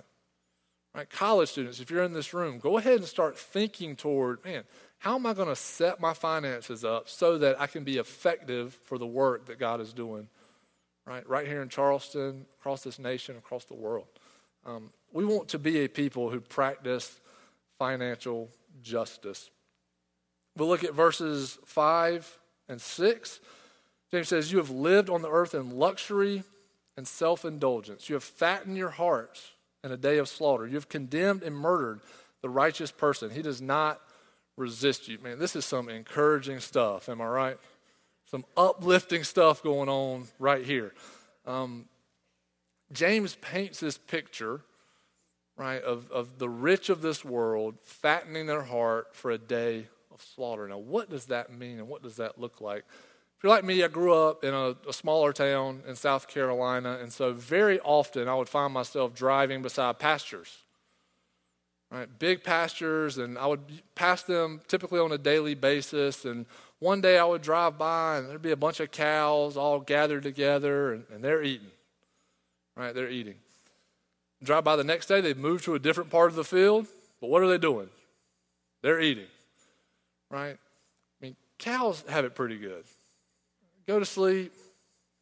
Right? 0.96 1.10
College 1.10 1.50
students, 1.50 1.80
if 1.80 1.90
you're 1.90 2.04
in 2.04 2.14
this 2.14 2.34
room, 2.34 2.60
go 2.60 2.78
ahead 2.78 2.98
and 2.98 3.06
start 3.06 3.38
thinking 3.38 3.96
toward, 3.96 4.44
man, 4.46 4.64
how 5.00 5.16
am 5.16 5.26
I 5.26 5.34
going 5.34 5.48
to 5.48 5.56
set 5.56 6.00
my 6.00 6.14
finances 6.14 6.86
up 6.86 7.10
so 7.10 7.38
that 7.40 7.60
I 7.60 7.68
can 7.68 7.84
be 7.84 7.98
effective 7.98 8.80
for 8.84 8.98
the 8.98 9.08
work 9.08 9.48
that 9.48 9.60
God 9.60 9.82
is 9.82 9.92
doing? 9.92 10.28
Right? 11.06 11.28
Right 11.28 11.48
here 11.48 11.62
in 11.62 11.70
Charleston, 11.70 12.46
across 12.60 12.84
this 12.84 13.00
nation, 13.00 13.36
across 13.38 13.66
the 13.66 13.74
world. 13.74 14.08
Um, 14.66 14.92
we 15.12 15.26
want 15.26 15.50
to 15.50 15.60
be 15.60 15.84
a 15.84 15.90
people 15.90 16.30
who 16.30 16.40
practice 16.40 17.20
financial 17.80 18.50
justice. 18.82 19.50
We'll 20.56 20.68
look 20.68 20.84
at 20.84 20.94
verses 20.94 21.58
5 21.66 22.40
and 22.70 22.80
6. 22.80 23.40
James 24.12 24.28
says, 24.28 24.52
You 24.52 24.60
have 24.60 24.70
lived 24.70 25.10
on 25.10 25.24
the 25.24 25.30
earth 25.30 25.56
in 25.56 25.72
luxury 25.72 26.44
and 26.96 27.08
self 27.08 27.44
indulgence. 27.44 28.10
You 28.10 28.14
have 28.14 28.24
fattened 28.24 28.78
your 28.78 28.92
hearts 28.92 29.53
in 29.84 29.92
a 29.92 29.98
day 29.98 30.18
of 30.18 30.28
slaughter. 30.28 30.68
You 30.68 30.76
have 30.76 30.90
condemned 30.90 31.44
and 31.44 31.56
murdered 31.56 32.02
the 32.42 32.50
righteous 32.50 32.92
person. 32.92 33.30
He 33.30 33.42
does 33.42 33.62
not 33.62 34.00
resist 34.58 35.08
you. 35.08 35.18
Man, 35.20 35.40
this 35.40 35.56
is 35.56 35.66
some 35.66 35.90
encouraging 35.90 36.60
stuff. 36.60 37.10
Am 37.10 37.22
I 37.22 37.28
right? 37.28 37.58
Some 38.26 38.46
uplifting 38.56 39.24
stuff 39.24 39.62
going 39.64 39.90
on 39.90 40.28
right 40.40 40.66
here. 40.66 40.94
Um, 41.46 41.86
James 42.92 43.36
paints 43.36 43.80
this 43.80 43.98
picture, 43.98 44.62
right, 45.58 45.82
of, 45.82 46.12
of 46.12 46.38
the 46.38 46.50
rich 46.50 46.90
of 46.90 47.02
this 47.02 47.26
world 47.26 47.76
fattening 47.82 48.46
their 48.46 48.64
heart 48.64 49.16
for 49.16 49.32
a 49.32 49.38
day 49.38 49.88
of 50.14 50.22
slaughter. 50.22 50.68
Now, 50.68 50.78
what 50.78 51.10
does 51.10 51.26
that 51.26 51.52
mean 51.52 51.80
and 51.80 51.88
what 51.88 52.04
does 52.04 52.18
that 52.18 52.40
look 52.40 52.62
like? 52.62 52.86
You're 53.44 53.50
like 53.50 53.66
me, 53.66 53.84
I 53.84 53.90
grew 53.90 54.14
up 54.14 54.44
in 54.46 54.54
a, 54.54 54.74
a, 54.88 54.94
smaller 54.94 55.34
town 55.34 55.84
in 55.86 55.96
South 55.98 56.30
Carolina, 56.30 56.98
and 57.02 57.12
so 57.12 57.34
very 57.34 57.78
often 57.82 58.30
I 58.30 58.36
would 58.36 58.48
find 58.48 58.74
myself 58.74 59.14
driving 59.14 59.62
beside 59.62 60.00
pastures. 60.00 60.60
Right, 61.92 62.08
big 62.18 62.44
pastures, 62.44 63.18
and 63.18 63.38
I 63.38 63.46
would 63.46 63.60
pass 63.94 64.24
them 64.24 64.62
typically 64.68 65.00
on 65.00 65.12
a 65.12 65.18
daily 65.18 65.54
basis. 65.54 66.26
And 66.26 66.48
one 66.80 67.02
day 67.02 67.20
I 67.20 67.26
would 67.26 67.44
drive 67.44 67.78
by, 67.78 68.18
and 68.18 68.30
there'd 68.30 68.42
be 68.42 68.52
a 68.52 68.56
bunch 68.56 68.80
of 68.80 68.90
cows 68.90 69.58
all 69.58 69.80
gathered 69.80 70.24
together, 70.24 70.94
and, 70.94 71.04
and 71.14 71.24
they're 71.24 71.44
eating. 71.44 71.70
Right, 72.76 72.96
they're 72.96 73.12
eating. 73.12 73.36
Drive 74.42 74.64
by 74.64 74.76
the 74.76 74.84
next 74.84 75.06
day, 75.06 75.22
they've 75.22 75.38
moved 75.38 75.66
to 75.66 75.76
a 75.76 75.80
different 75.80 76.10
part 76.10 76.32
of 76.32 76.36
the 76.36 76.44
field, 76.44 76.88
but 77.22 77.30
what 77.30 77.44
are 77.44 77.48
they 77.48 77.60
doing? 77.60 77.90
They're 78.82 79.00
eating 79.00 79.28
right? 80.34 80.58
I 80.58 81.26
mean, 81.26 81.36
cows 81.60 82.04
have 82.10 82.26
it 82.26 82.36
pretty 82.36 82.58
good. 82.58 82.84
Go 83.88 84.00
to 84.00 84.06
sleep. 84.06 84.54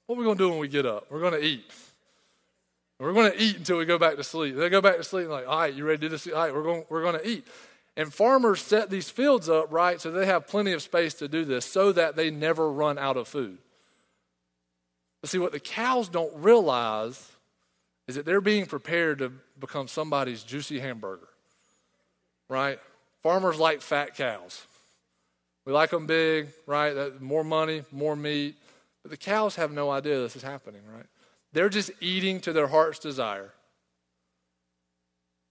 What 0.05 0.15
are 0.15 0.19
we 0.19 0.25
going 0.25 0.37
to 0.37 0.43
do 0.43 0.49
when 0.49 0.59
we 0.59 0.67
get 0.67 0.85
up? 0.85 1.07
We're 1.09 1.21
going 1.21 1.33
to 1.33 1.43
eat. 1.43 1.65
We're 2.99 3.13
going 3.13 3.31
to 3.31 3.41
eat 3.41 3.57
until 3.57 3.77
we 3.77 3.85
go 3.85 3.97
back 3.97 4.17
to 4.17 4.23
sleep. 4.23 4.55
They 4.55 4.69
go 4.69 4.81
back 4.81 4.97
to 4.97 5.03
sleep 5.03 5.23
and 5.23 5.31
like, 5.31 5.47
all 5.47 5.59
right, 5.59 5.73
you 5.73 5.85
ready 5.85 5.97
to 5.97 6.01
do 6.01 6.09
this? 6.09 6.27
All 6.27 6.33
right, 6.33 6.53
we're 6.53 6.63
going, 6.63 6.85
we're 6.89 7.01
going 7.01 7.19
to 7.19 7.27
eat. 7.27 7.47
And 7.97 8.13
farmers 8.13 8.61
set 8.61 8.89
these 8.89 9.09
fields 9.09 9.49
up, 9.49 9.71
right, 9.71 9.99
so 9.99 10.11
they 10.11 10.25
have 10.25 10.47
plenty 10.47 10.71
of 10.71 10.81
space 10.81 11.15
to 11.15 11.27
do 11.27 11.43
this 11.43 11.65
so 11.65 11.91
that 11.91 12.15
they 12.15 12.29
never 12.29 12.71
run 12.71 12.97
out 12.97 13.17
of 13.17 13.27
food. 13.27 13.57
But 15.21 15.29
see, 15.29 15.39
what 15.39 15.51
the 15.51 15.59
cows 15.59 16.09
don't 16.09 16.33
realize 16.35 17.31
is 18.07 18.15
that 18.15 18.25
they're 18.25 18.41
being 18.41 18.65
prepared 18.65 19.19
to 19.19 19.31
become 19.59 19.87
somebody's 19.87 20.43
juicy 20.43 20.79
hamburger, 20.79 21.27
right? 22.49 22.79
Farmers 23.23 23.59
like 23.59 23.81
fat 23.81 24.15
cows. 24.15 24.65
We 25.65 25.73
like 25.73 25.91
them 25.91 26.07
big, 26.07 26.49
right? 26.65 27.21
More 27.21 27.43
money, 27.43 27.83
more 27.91 28.15
meat. 28.15 28.55
But 29.03 29.11
the 29.11 29.17
cows 29.17 29.55
have 29.55 29.71
no 29.71 29.89
idea 29.89 30.19
this 30.19 30.35
is 30.35 30.43
happening, 30.43 30.81
right? 30.91 31.05
They're 31.53 31.69
just 31.69 31.91
eating 31.99 32.39
to 32.41 32.53
their 32.53 32.67
heart's 32.67 32.99
desire. 32.99 33.51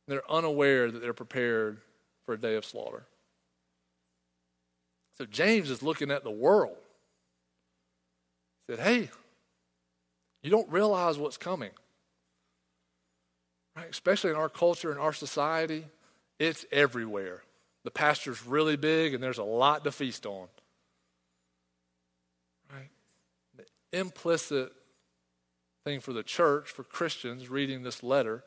They're 0.09 0.29
unaware 0.31 0.91
that 0.91 1.01
they're 1.01 1.13
prepared 1.13 1.79
for 2.27 2.35
a 2.35 2.39
day 2.39 2.55
of 2.57 2.65
slaughter. 2.65 3.05
So 5.19 5.27
James 5.27 5.71
is 5.71 5.83
looking 5.83 6.11
at 6.11 6.25
the 6.25 6.31
world. 6.31 6.77
He 8.67 8.75
said, 8.75 8.83
Hey, 8.83 9.11
you 10.43 10.51
don't 10.51 10.69
realize 10.71 11.19
what's 11.19 11.37
coming. 11.37 11.71
Right? 13.77 13.91
Especially 13.91 14.31
in 14.31 14.37
our 14.37 14.49
culture, 14.49 14.91
in 14.91 14.99
our 14.99 15.13
society, 15.13 15.85
it's 16.39 16.65
everywhere. 16.73 17.43
The 17.85 17.91
pasture's 17.91 18.45
really 18.45 18.77
big 18.77 19.15
and 19.15 19.23
there's 19.23 19.39
a 19.39 19.45
lot 19.45 19.85
to 19.85 19.93
feast 19.93 20.27
on. 20.27 20.49
Right? 22.73 22.91
The 23.57 23.99
implicit 23.99 24.73
thing 25.85 26.01
for 26.01 26.13
the 26.13 26.23
church, 26.23 26.69
for 26.71 26.85
Christians 26.85 27.49
reading 27.49 27.83
this 27.83 28.03
letter, 28.03 28.45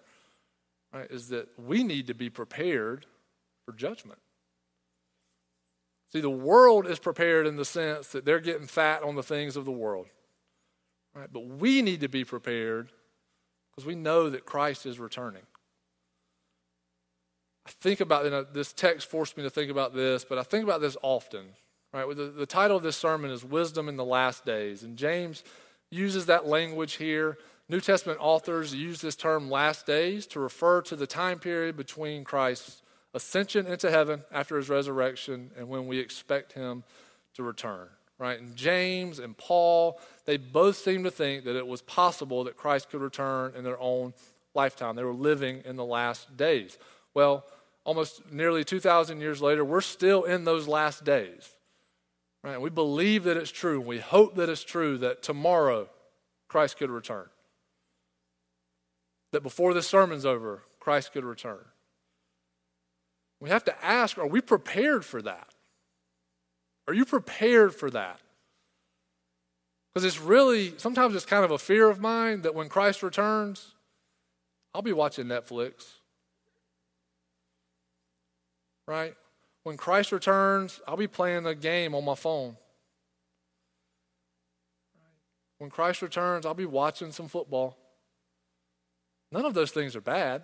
right, 0.93 1.10
is 1.10 1.30
that 1.30 1.48
we 1.58 1.84
need 1.84 2.08
to 2.08 2.13
be 2.13 2.30
prepared 2.30 3.06
for 3.65 3.74
judgment. 3.74 4.19
See, 6.12 6.22
the 6.22 6.30
world 6.30 6.86
is 6.86 7.00
prepared 7.00 7.48
in 7.48 7.56
the 7.56 7.65
sense 7.65 8.10
that 8.10 8.24
they're 8.24 8.39
getting 8.39 8.67
fat 8.67 9.02
on 9.02 9.15
the 9.15 9.24
things 9.24 9.56
of 9.56 9.65
the 9.65 9.72
world. 9.72 10.06
Right? 11.15 11.30
But 11.32 11.48
we 11.48 11.82
need 11.82 12.02
to 12.02 12.08
be 12.08 12.24
prepared 12.24 12.91
because 13.72 13.88
we 13.88 13.96
know 13.96 14.30
that 14.30 14.46
Christ 14.46 14.86
is 14.86 15.00
returning. 15.00 15.41
I 17.65 17.71
think 17.71 18.02
about 18.02 18.26
you 18.26 18.32
know, 18.32 18.43
this 18.43 18.73
text 18.73 19.08
forced 19.08 19.38
me 19.38 19.43
to 19.43 19.49
think 19.49 19.71
about 19.71 19.93
this, 19.93 20.26
but 20.26 20.38
I 20.38 20.43
think 20.43 20.63
about 20.63 20.82
this 20.82 20.97
often. 21.02 21.45
Right? 21.93 22.08
The, 22.15 22.26
the 22.26 22.45
title 22.45 22.76
of 22.76 22.84
this 22.84 22.97
sermon 22.97 23.30
is 23.30 23.45
Wisdom 23.45 23.88
in 23.88 23.97
the 23.97 24.06
Last 24.06 24.45
Days. 24.45 24.84
And 24.84 24.97
James 24.97 25.43
uses 25.91 26.26
that 26.26 26.47
language 26.47 26.93
here. 26.93 27.38
New 27.69 27.80
Testament 27.80 28.19
authors 28.19 28.73
use 28.73 28.99
this 28.99 29.15
term 29.15 29.49
last 29.49 29.86
days 29.86 30.26
to 30.28 30.39
refer 30.39 30.82
to 30.82 30.95
the 30.95 31.08
time 31.08 31.39
period 31.39 31.78
between 31.78 32.23
Christ's 32.23 32.82
ascension 33.13 33.67
into 33.67 33.91
heaven 33.91 34.23
after 34.32 34.58
his 34.58 34.69
resurrection 34.69 35.52
and 35.56 35.69
when 35.69 35.88
we 35.88 35.99
expect 35.99 36.54
him 36.54 36.84
to 37.36 37.43
return. 37.43 37.88
Right? 38.17 38.39
And 38.39 38.56
James 38.56 39.19
and 39.19 39.38
Paul, 39.38 39.99
they 40.26 40.38
both 40.38 40.78
seem 40.78 41.04
to 41.04 41.12
think 41.12 41.45
that 41.45 41.56
it 41.56 41.67
was 41.67 41.82
possible 41.82 42.43
that 42.45 42.58
Christ 42.58 42.89
could 42.89 43.02
return 43.02 43.54
in 43.56 43.63
their 43.63 43.80
own 43.80 44.13
lifetime. 44.56 44.95
They 44.95 45.04
were 45.04 45.13
living 45.13 45.62
in 45.65 45.76
the 45.76 45.86
last 45.86 46.36
days. 46.38 46.78
Well, 47.13 47.45
almost 47.84 48.21
nearly 48.32 48.63
2,000 48.63 49.21
years 49.21 49.41
later, 49.41 49.63
we're 49.63 49.82
still 49.82 50.23
in 50.23 50.45
those 50.45 50.67
last 50.67 51.04
days. 51.04 51.49
Right? 52.43 52.60
We 52.60 52.69
believe 52.69 53.23
that 53.23 53.38
it's 53.38 53.52
true. 53.52 53.80
We 53.80 53.99
hope 53.99 54.36
that 54.36 54.49
it's 54.49 54.63
true 54.63 54.97
that 54.99 55.23
tomorrow 55.23 55.89
Christ 56.49 56.78
could 56.78 56.89
return. 56.89 57.28
That 59.32 59.43
before 59.43 59.73
this 59.73 59.88
sermon's 59.88 60.26
over, 60.26 60.63
Christ 60.80 61.13
could 61.13 61.23
return. 61.23 61.63
We 63.39 63.49
have 63.49 63.63
to 63.65 63.86
ask 63.86 64.17
are 64.17 64.28
we 64.28 64.41
prepared 64.41 65.04
for 65.06 65.21
that? 65.21 65.47
Are 66.88 66.93
you 66.93 67.06
prepared 67.06 67.73
for 67.73 67.89
that? 67.91 68.19
Because 69.93 70.06
it's 70.06 70.19
really, 70.19 70.73
sometimes 70.78 71.15
it's 71.15 71.26
kind 71.26 71.45
of 71.45 71.52
a 71.52 71.58
fear 71.58 71.89
of 71.89 71.99
mine 71.99 72.41
that 72.41 72.56
when 72.56 72.67
Christ 72.67 73.04
returns, 73.04 73.76
I'll 74.73 74.82
be 74.82 74.91
watching 74.93 75.28
Netflix. 75.28 75.86
Right? 78.88 79.15
When 79.63 79.78
Christ 79.78 80.12
returns, 80.12 80.82
I'll 80.88 80.98
be 80.98 81.08
playing 81.08 81.46
a 81.46 81.56
game 81.56 81.96
on 81.96 82.04
my 82.04 82.15
phone. 82.15 82.58
When 85.58 85.69
Christ 85.69 86.02
returns, 86.02 86.46
I'll 86.46 86.54
be 86.54 86.65
watching 86.65 87.12
some 87.12 87.30
football. 87.30 87.78
None 89.32 89.46
of 89.46 89.54
those 89.54 89.72
things 89.72 89.96
are 89.96 90.02
bad. 90.02 90.43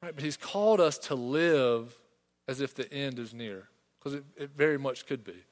Right? 0.00 0.14
But 0.14 0.22
He's 0.22 0.36
called 0.36 0.80
us 0.80 0.98
to 0.98 1.14
live 1.14 1.98
as 2.46 2.60
if 2.60 2.74
the 2.74 2.92
end 2.92 3.18
is 3.18 3.34
near, 3.34 3.68
because 3.98 4.14
it, 4.14 4.24
it 4.36 4.50
very 4.56 4.78
much 4.78 5.06
could 5.06 5.24
be. 5.24 5.44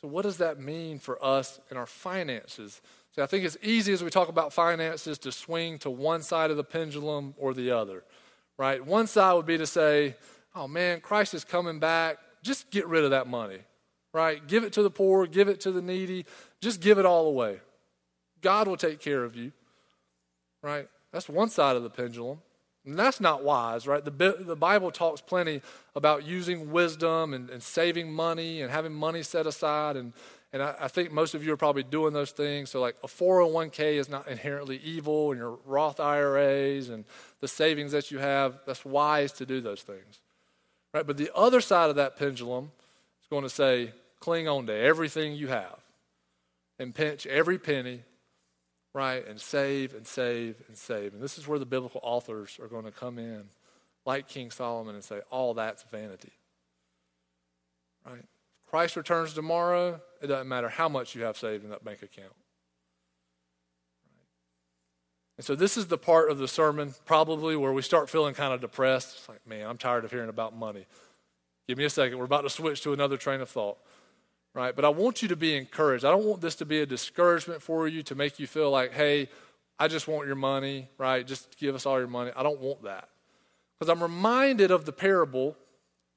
So, 0.00 0.08
what 0.08 0.22
does 0.22 0.36
that 0.38 0.60
mean 0.60 0.98
for 0.98 1.22
us 1.24 1.58
in 1.70 1.76
our 1.76 1.86
finances? 1.86 2.82
See, 3.14 3.22
I 3.22 3.26
think 3.26 3.44
it's 3.44 3.56
easy 3.62 3.92
as 3.92 4.04
we 4.04 4.10
talk 4.10 4.28
about 4.28 4.52
finances 4.52 5.18
to 5.20 5.32
swing 5.32 5.78
to 5.78 5.90
one 5.90 6.22
side 6.22 6.50
of 6.50 6.58
the 6.58 6.64
pendulum 6.64 7.34
or 7.38 7.54
the 7.54 7.70
other, 7.70 8.04
right? 8.58 8.84
One 8.84 9.06
side 9.06 9.34
would 9.34 9.46
be 9.46 9.58
to 9.58 9.66
say, 9.66 10.16
oh 10.54 10.68
man, 10.68 11.00
Christ 11.00 11.34
is 11.34 11.44
coming 11.44 11.78
back. 11.78 12.18
Just 12.42 12.70
get 12.70 12.86
rid 12.86 13.04
of 13.04 13.10
that 13.10 13.26
money, 13.26 13.58
right? 14.12 14.46
Give 14.46 14.64
it 14.64 14.72
to 14.74 14.82
the 14.82 14.90
poor, 14.90 15.26
give 15.26 15.48
it 15.48 15.60
to 15.60 15.72
the 15.72 15.82
needy, 15.82 16.26
just 16.60 16.80
give 16.80 16.98
it 16.98 17.06
all 17.06 17.26
away. 17.26 17.60
God 18.40 18.68
will 18.68 18.76
take 18.76 19.00
care 19.00 19.24
of 19.24 19.34
you, 19.34 19.52
right? 20.62 20.88
That's 21.12 21.28
one 21.28 21.50
side 21.50 21.76
of 21.76 21.82
the 21.82 21.90
pendulum. 21.90 22.40
And 22.84 22.96
that's 22.96 23.20
not 23.20 23.42
wise, 23.42 23.88
right? 23.88 24.04
The, 24.04 24.36
the 24.38 24.54
Bible 24.54 24.92
talks 24.92 25.20
plenty 25.20 25.60
about 25.96 26.24
using 26.24 26.70
wisdom 26.70 27.34
and, 27.34 27.50
and 27.50 27.60
saving 27.60 28.12
money 28.12 28.62
and 28.62 28.70
having 28.70 28.94
money 28.94 29.24
set 29.24 29.44
aside. 29.44 29.96
And, 29.96 30.12
and 30.52 30.62
I, 30.62 30.74
I, 30.80 30.88
think 30.88 31.12
most 31.12 31.34
of 31.34 31.44
you 31.44 31.52
are 31.52 31.56
probably 31.56 31.82
doing 31.82 32.12
those 32.12 32.30
things. 32.30 32.70
So, 32.70 32.80
like 32.80 32.96
a 33.02 33.08
401k 33.08 33.94
is 33.94 34.08
not 34.08 34.28
inherently 34.28 34.78
evil, 34.78 35.32
and 35.32 35.38
your 35.38 35.58
Roth 35.64 36.00
IRAs 36.00 36.88
and 36.88 37.04
the 37.40 37.48
savings 37.48 37.92
that 37.92 38.10
you 38.10 38.18
have, 38.18 38.60
that's 38.66 38.84
wise 38.84 39.32
to 39.32 39.46
do 39.46 39.60
those 39.60 39.82
things. 39.82 40.20
Right? 40.94 41.06
But 41.06 41.16
the 41.16 41.30
other 41.34 41.60
side 41.60 41.90
of 41.90 41.96
that 41.96 42.16
pendulum 42.16 42.70
is 43.20 43.28
going 43.28 43.42
to 43.42 43.50
say, 43.50 43.92
cling 44.20 44.48
on 44.48 44.66
to 44.66 44.74
everything 44.74 45.34
you 45.34 45.48
have 45.48 45.78
and 46.78 46.94
pinch 46.94 47.26
every 47.26 47.58
penny, 47.58 48.02
right? 48.94 49.26
And 49.26 49.40
save 49.40 49.94
and 49.94 50.06
save 50.06 50.56
and 50.68 50.76
save. 50.76 51.12
And 51.12 51.22
this 51.22 51.38
is 51.38 51.46
where 51.46 51.58
the 51.58 51.66
biblical 51.66 52.00
authors 52.02 52.58
are 52.62 52.68
going 52.68 52.84
to 52.84 52.90
come 52.90 53.18
in, 53.18 53.44
like 54.04 54.28
King 54.28 54.50
Solomon, 54.50 54.94
and 54.94 55.04
say, 55.04 55.20
all 55.30 55.54
that's 55.54 55.84
vanity. 55.90 56.32
Right? 58.06 58.24
Christ 58.66 58.96
returns 58.96 59.32
tomorrow, 59.32 60.00
it 60.20 60.26
doesn't 60.26 60.48
matter 60.48 60.68
how 60.68 60.88
much 60.88 61.14
you 61.14 61.22
have 61.22 61.36
saved 61.36 61.64
in 61.64 61.70
that 61.70 61.84
bank 61.84 62.02
account. 62.02 62.32
And 65.36 65.44
so 65.44 65.54
this 65.54 65.76
is 65.76 65.86
the 65.86 65.98
part 65.98 66.30
of 66.30 66.38
the 66.38 66.48
sermon 66.48 66.94
probably 67.04 67.56
where 67.56 67.72
we 67.72 67.82
start 67.82 68.08
feeling 68.08 68.34
kind 68.34 68.54
of 68.54 68.60
depressed. 68.60 69.16
It's 69.18 69.28
like, 69.28 69.46
man, 69.46 69.68
I'm 69.68 69.76
tired 69.76 70.04
of 70.04 70.10
hearing 70.10 70.30
about 70.30 70.56
money. 70.56 70.86
Give 71.68 71.76
me 71.76 71.84
a 71.84 71.90
second. 71.90 72.18
We're 72.18 72.24
about 72.24 72.42
to 72.42 72.50
switch 72.50 72.80
to 72.82 72.92
another 72.92 73.16
train 73.16 73.40
of 73.40 73.48
thought. 73.48 73.78
Right? 74.54 74.74
But 74.74 74.86
I 74.86 74.88
want 74.88 75.20
you 75.20 75.28
to 75.28 75.36
be 75.36 75.54
encouraged. 75.54 76.06
I 76.06 76.10
don't 76.10 76.24
want 76.24 76.40
this 76.40 76.54
to 76.56 76.64
be 76.64 76.80
a 76.80 76.86
discouragement 76.86 77.60
for 77.60 77.86
you 77.86 78.02
to 78.04 78.14
make 78.14 78.38
you 78.38 78.46
feel 78.46 78.70
like, 78.70 78.94
hey, 78.94 79.28
I 79.78 79.88
just 79.88 80.08
want 80.08 80.26
your 80.26 80.36
money, 80.36 80.88
right? 80.96 81.26
Just 81.26 81.58
give 81.58 81.74
us 81.74 81.84
all 81.84 81.98
your 81.98 82.08
money. 82.08 82.30
I 82.34 82.42
don't 82.42 82.60
want 82.60 82.84
that. 82.84 83.10
Because 83.78 83.90
I'm 83.90 84.02
reminded 84.02 84.70
of 84.70 84.86
the 84.86 84.92
parable, 84.92 85.54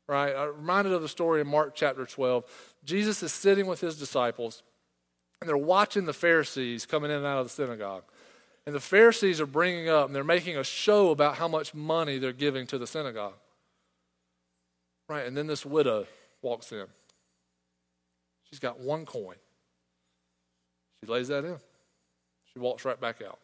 right? 0.09 0.35
I'm 0.35 0.57
reminded 0.57 0.91
of 0.91 1.01
the 1.01 1.07
story 1.07 1.39
in 1.39 1.47
Mark 1.47 1.75
chapter 1.75 2.05
12. 2.05 2.43
Jesus 2.83 3.21
is 3.21 3.31
sitting 3.31 3.67
with 3.67 3.79
his 3.79 3.97
disciples, 3.97 4.63
and 5.39 5.47
they're 5.47 5.55
watching 5.55 6.05
the 6.05 6.13
Pharisees 6.13 6.85
coming 6.85 7.11
in 7.11 7.17
and 7.17 7.25
out 7.25 7.37
of 7.37 7.45
the 7.45 7.51
synagogue. 7.51 8.03
And 8.65 8.75
the 8.75 8.79
Pharisees 8.79 9.39
are 9.39 9.45
bringing 9.45 9.87
up 9.87 10.07
and 10.07 10.15
they're 10.15 10.23
making 10.23 10.57
a 10.57 10.63
show 10.63 11.11
about 11.11 11.35
how 11.35 11.47
much 11.47 11.73
money 11.73 12.17
they're 12.17 12.33
giving 12.33 12.67
to 12.67 12.77
the 12.77 12.85
synagogue. 12.85 13.33
Right, 15.07 15.25
and 15.25 15.35
then 15.35 15.47
this 15.47 15.65
widow 15.65 16.05
walks 16.41 16.71
in. 16.71 16.85
She's 18.49 18.59
got 18.59 18.79
one 18.79 19.05
coin. 19.05 19.37
She 21.01 21.09
lays 21.09 21.29
that 21.29 21.45
in. 21.45 21.57
She 22.53 22.59
walks 22.59 22.83
right 22.83 22.99
back 22.99 23.21
out. 23.25 23.39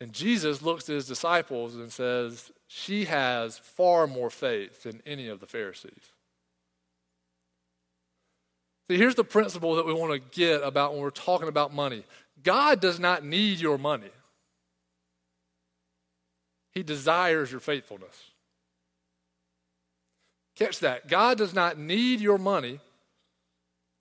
And 0.00 0.12
Jesus 0.12 0.62
looks 0.62 0.88
at 0.88 0.94
his 0.94 1.06
disciples 1.06 1.76
and 1.76 1.92
says, 1.92 2.50
She 2.76 3.04
has 3.04 3.56
far 3.56 4.08
more 4.08 4.30
faith 4.30 4.82
than 4.82 5.00
any 5.06 5.28
of 5.28 5.38
the 5.38 5.46
Pharisees. 5.46 6.10
See, 8.90 8.96
here's 8.96 9.14
the 9.14 9.22
principle 9.22 9.76
that 9.76 9.86
we 9.86 9.92
want 9.92 10.12
to 10.12 10.36
get 10.36 10.60
about 10.60 10.92
when 10.92 11.00
we're 11.00 11.10
talking 11.10 11.46
about 11.46 11.72
money 11.72 12.02
God 12.42 12.80
does 12.80 12.98
not 12.98 13.24
need 13.24 13.60
your 13.60 13.78
money, 13.78 14.10
He 16.72 16.82
desires 16.82 17.52
your 17.52 17.60
faithfulness. 17.60 18.30
Catch 20.56 20.80
that. 20.80 21.06
God 21.06 21.38
does 21.38 21.54
not 21.54 21.78
need 21.78 22.20
your 22.20 22.38
money, 22.38 22.80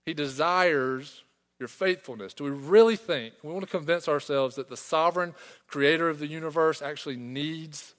He 0.08 0.16
desires 0.16 1.22
your 1.60 1.68
faithfulness. 1.68 2.34
Do 2.34 2.46
we 2.46 2.50
really 2.50 2.96
think, 2.96 3.36
we 3.44 3.54
want 3.54 3.66
to 3.66 3.70
convince 3.70 4.08
ourselves 4.08 4.56
that 4.56 4.68
the 4.68 4.78
sovereign 4.78 5.36
creator 5.68 6.10
of 6.10 6.18
the 6.18 6.28
universe 6.28 6.82
actually 6.82 7.18
needs 7.18 7.94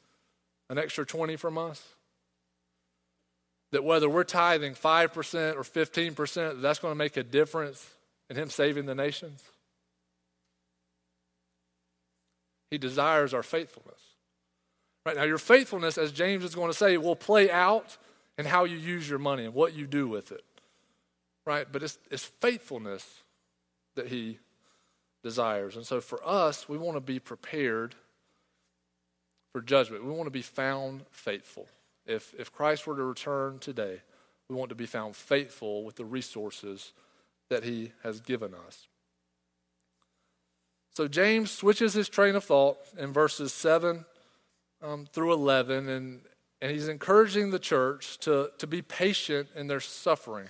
an 0.71 0.79
extra 0.79 1.05
20 1.05 1.37
from 1.37 1.59
us? 1.59 1.83
That 3.73 3.85
whether 3.85 4.09
we're 4.09 4.25
tithing 4.25 4.75
5% 4.75 5.57
or 5.57 5.63
15%, 5.63 6.61
that's 6.61 6.79
going 6.79 6.93
to 6.93 6.97
make 6.97 7.17
a 7.17 7.23
difference 7.23 7.89
in 8.31 8.37
Him 8.37 8.51
saving 8.51 8.87
the 8.87 8.95
nations? 8.95 9.43
He 12.71 12.79
desires 12.79 13.35
our 13.35 13.43
faithfulness. 13.43 14.01
Right 15.07 15.17
now, 15.17 15.25
your 15.25 15.39
faithfulness, 15.39 15.99
as 15.99 16.13
James 16.13 16.45
is 16.45 16.55
going 16.55 16.71
to 16.71 16.77
say, 16.77 16.97
will 16.97 17.17
play 17.17 17.51
out 17.51 17.99
in 18.39 18.47
how 18.47 18.65
you 18.65 18.77
use 18.77 19.09
your 19.09 19.19
money 19.19 19.45
and 19.45 19.55
what 19.55 19.75
you 19.75 19.87
do 19.87 20.09
with 20.09 20.33
it. 20.33 20.45
Right? 21.47 21.67
But 21.71 21.83
it's, 21.83 21.99
it's 22.11 22.25
faithfulness 22.25 23.23
that 23.97 24.09
he 24.09 24.39
desires. 25.23 25.77
And 25.77 25.87
so 25.87 26.01
for 26.01 26.27
us, 26.27 26.69
we 26.69 26.79
want 26.79 26.97
to 26.97 27.01
be 27.01 27.19
prepared 27.19 27.95
for 29.55 29.63
judgment. 29.63 30.05
We 30.05 30.11
want 30.11 30.27
to 30.27 30.33
be 30.33 30.43
found 30.43 31.05
faithful. 31.13 31.69
If, 32.05 32.35
if 32.37 32.53
Christ 32.53 32.89
were 32.89 32.97
to 32.97 33.05
return 33.05 33.61
today, 33.61 34.01
we 34.49 34.57
want 34.57 34.71
to 34.71 34.75
be 34.75 34.85
found 34.85 35.15
faithful 35.15 35.85
with 35.85 35.95
the 35.95 36.05
resources 36.05 36.93
that 37.51 37.63
he 37.63 37.93
has 38.03 38.21
given 38.21 38.53
us. 38.67 38.89
So 40.91 41.07
James 41.07 41.53
switches 41.53 41.95
his 41.95 42.09
train 42.09 42.35
of 42.35 42.43
thought 42.43 42.79
in 42.99 43.13
verses 43.13 43.53
7 43.53 44.05
um, 44.83 45.07
through 45.13 45.33
11, 45.33 45.89
and, 45.89 46.21
and 46.61 46.73
he's 46.73 46.89
encouraging 46.89 47.51
the 47.53 47.61
church 47.61 48.19
to, 48.19 48.51
to 48.59 48.67
be 48.67 48.83
patient 48.83 49.49
in 49.55 49.69
their 49.69 49.81
suffering. 49.81 50.49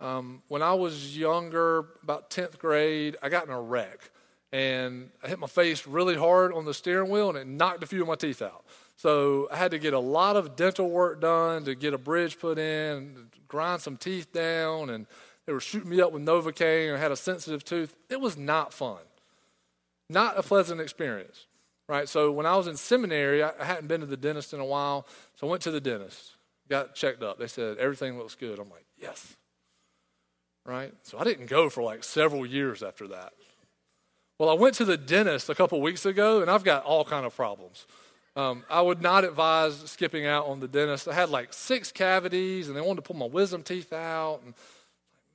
Um, 0.00 0.42
when 0.48 0.62
I 0.62 0.72
was 0.72 1.18
younger, 1.18 1.84
about 2.02 2.30
10th 2.30 2.56
grade, 2.58 3.18
I 3.22 3.28
got 3.28 3.44
in 3.44 3.50
a 3.50 3.60
wreck. 3.60 4.10
And 4.52 5.10
I 5.22 5.28
hit 5.28 5.38
my 5.38 5.46
face 5.46 5.86
really 5.86 6.16
hard 6.16 6.52
on 6.52 6.64
the 6.64 6.74
steering 6.74 7.10
wheel, 7.10 7.28
and 7.28 7.38
it 7.38 7.46
knocked 7.46 7.82
a 7.82 7.86
few 7.86 8.02
of 8.02 8.08
my 8.08 8.14
teeth 8.14 8.42
out. 8.42 8.64
So 8.96 9.48
I 9.52 9.56
had 9.56 9.70
to 9.70 9.78
get 9.78 9.94
a 9.94 9.98
lot 9.98 10.36
of 10.36 10.56
dental 10.56 10.90
work 10.90 11.20
done 11.20 11.64
to 11.64 11.74
get 11.74 11.94
a 11.94 11.98
bridge 11.98 12.38
put 12.38 12.58
in, 12.58 13.28
grind 13.46 13.80
some 13.80 13.96
teeth 13.96 14.32
down, 14.32 14.90
and 14.90 15.06
they 15.46 15.52
were 15.52 15.60
shooting 15.60 15.90
me 15.90 16.00
up 16.00 16.12
with 16.12 16.24
Novocaine. 16.24 16.94
I 16.94 16.98
had 16.98 17.12
a 17.12 17.16
sensitive 17.16 17.64
tooth. 17.64 17.94
It 18.10 18.20
was 18.20 18.36
not 18.36 18.72
fun. 18.72 18.98
Not 20.10 20.38
a 20.38 20.42
pleasant 20.42 20.80
experience, 20.80 21.46
right? 21.88 22.08
So 22.08 22.32
when 22.32 22.46
I 22.46 22.56
was 22.56 22.66
in 22.66 22.76
seminary, 22.76 23.42
I, 23.42 23.52
I 23.60 23.64
hadn't 23.64 23.86
been 23.86 24.00
to 24.00 24.06
the 24.06 24.16
dentist 24.16 24.52
in 24.52 24.60
a 24.60 24.64
while, 24.64 25.06
so 25.36 25.46
I 25.46 25.50
went 25.50 25.62
to 25.62 25.70
the 25.70 25.80
dentist, 25.80 26.32
got 26.68 26.94
checked 26.94 27.22
up. 27.22 27.38
They 27.38 27.46
said, 27.46 27.78
everything 27.78 28.18
looks 28.18 28.34
good. 28.34 28.58
I'm 28.58 28.70
like, 28.70 28.86
yes, 29.00 29.36
right? 30.66 30.92
So 31.02 31.18
I 31.18 31.24
didn't 31.24 31.46
go 31.46 31.68
for 31.68 31.82
like 31.82 32.02
several 32.02 32.44
years 32.44 32.82
after 32.82 33.06
that. 33.08 33.32
Well, 34.38 34.48
I 34.50 34.54
went 34.54 34.76
to 34.76 34.84
the 34.84 34.96
dentist 34.96 35.48
a 35.48 35.54
couple 35.56 35.80
weeks 35.80 36.06
ago, 36.06 36.40
and 36.40 36.48
I've 36.48 36.62
got 36.62 36.84
all 36.84 37.04
kind 37.04 37.26
of 37.26 37.34
problems. 37.34 37.86
Um, 38.36 38.62
I 38.70 38.80
would 38.80 39.02
not 39.02 39.24
advise 39.24 39.76
skipping 39.90 40.26
out 40.26 40.46
on 40.46 40.60
the 40.60 40.68
dentist. 40.68 41.08
I 41.08 41.14
had 41.14 41.28
like 41.28 41.52
six 41.52 41.90
cavities, 41.90 42.68
and 42.68 42.76
they 42.76 42.80
wanted 42.80 42.96
to 42.96 43.02
pull 43.02 43.16
my 43.16 43.26
wisdom 43.26 43.64
teeth 43.64 43.92
out. 43.92 44.42
And 44.44 44.54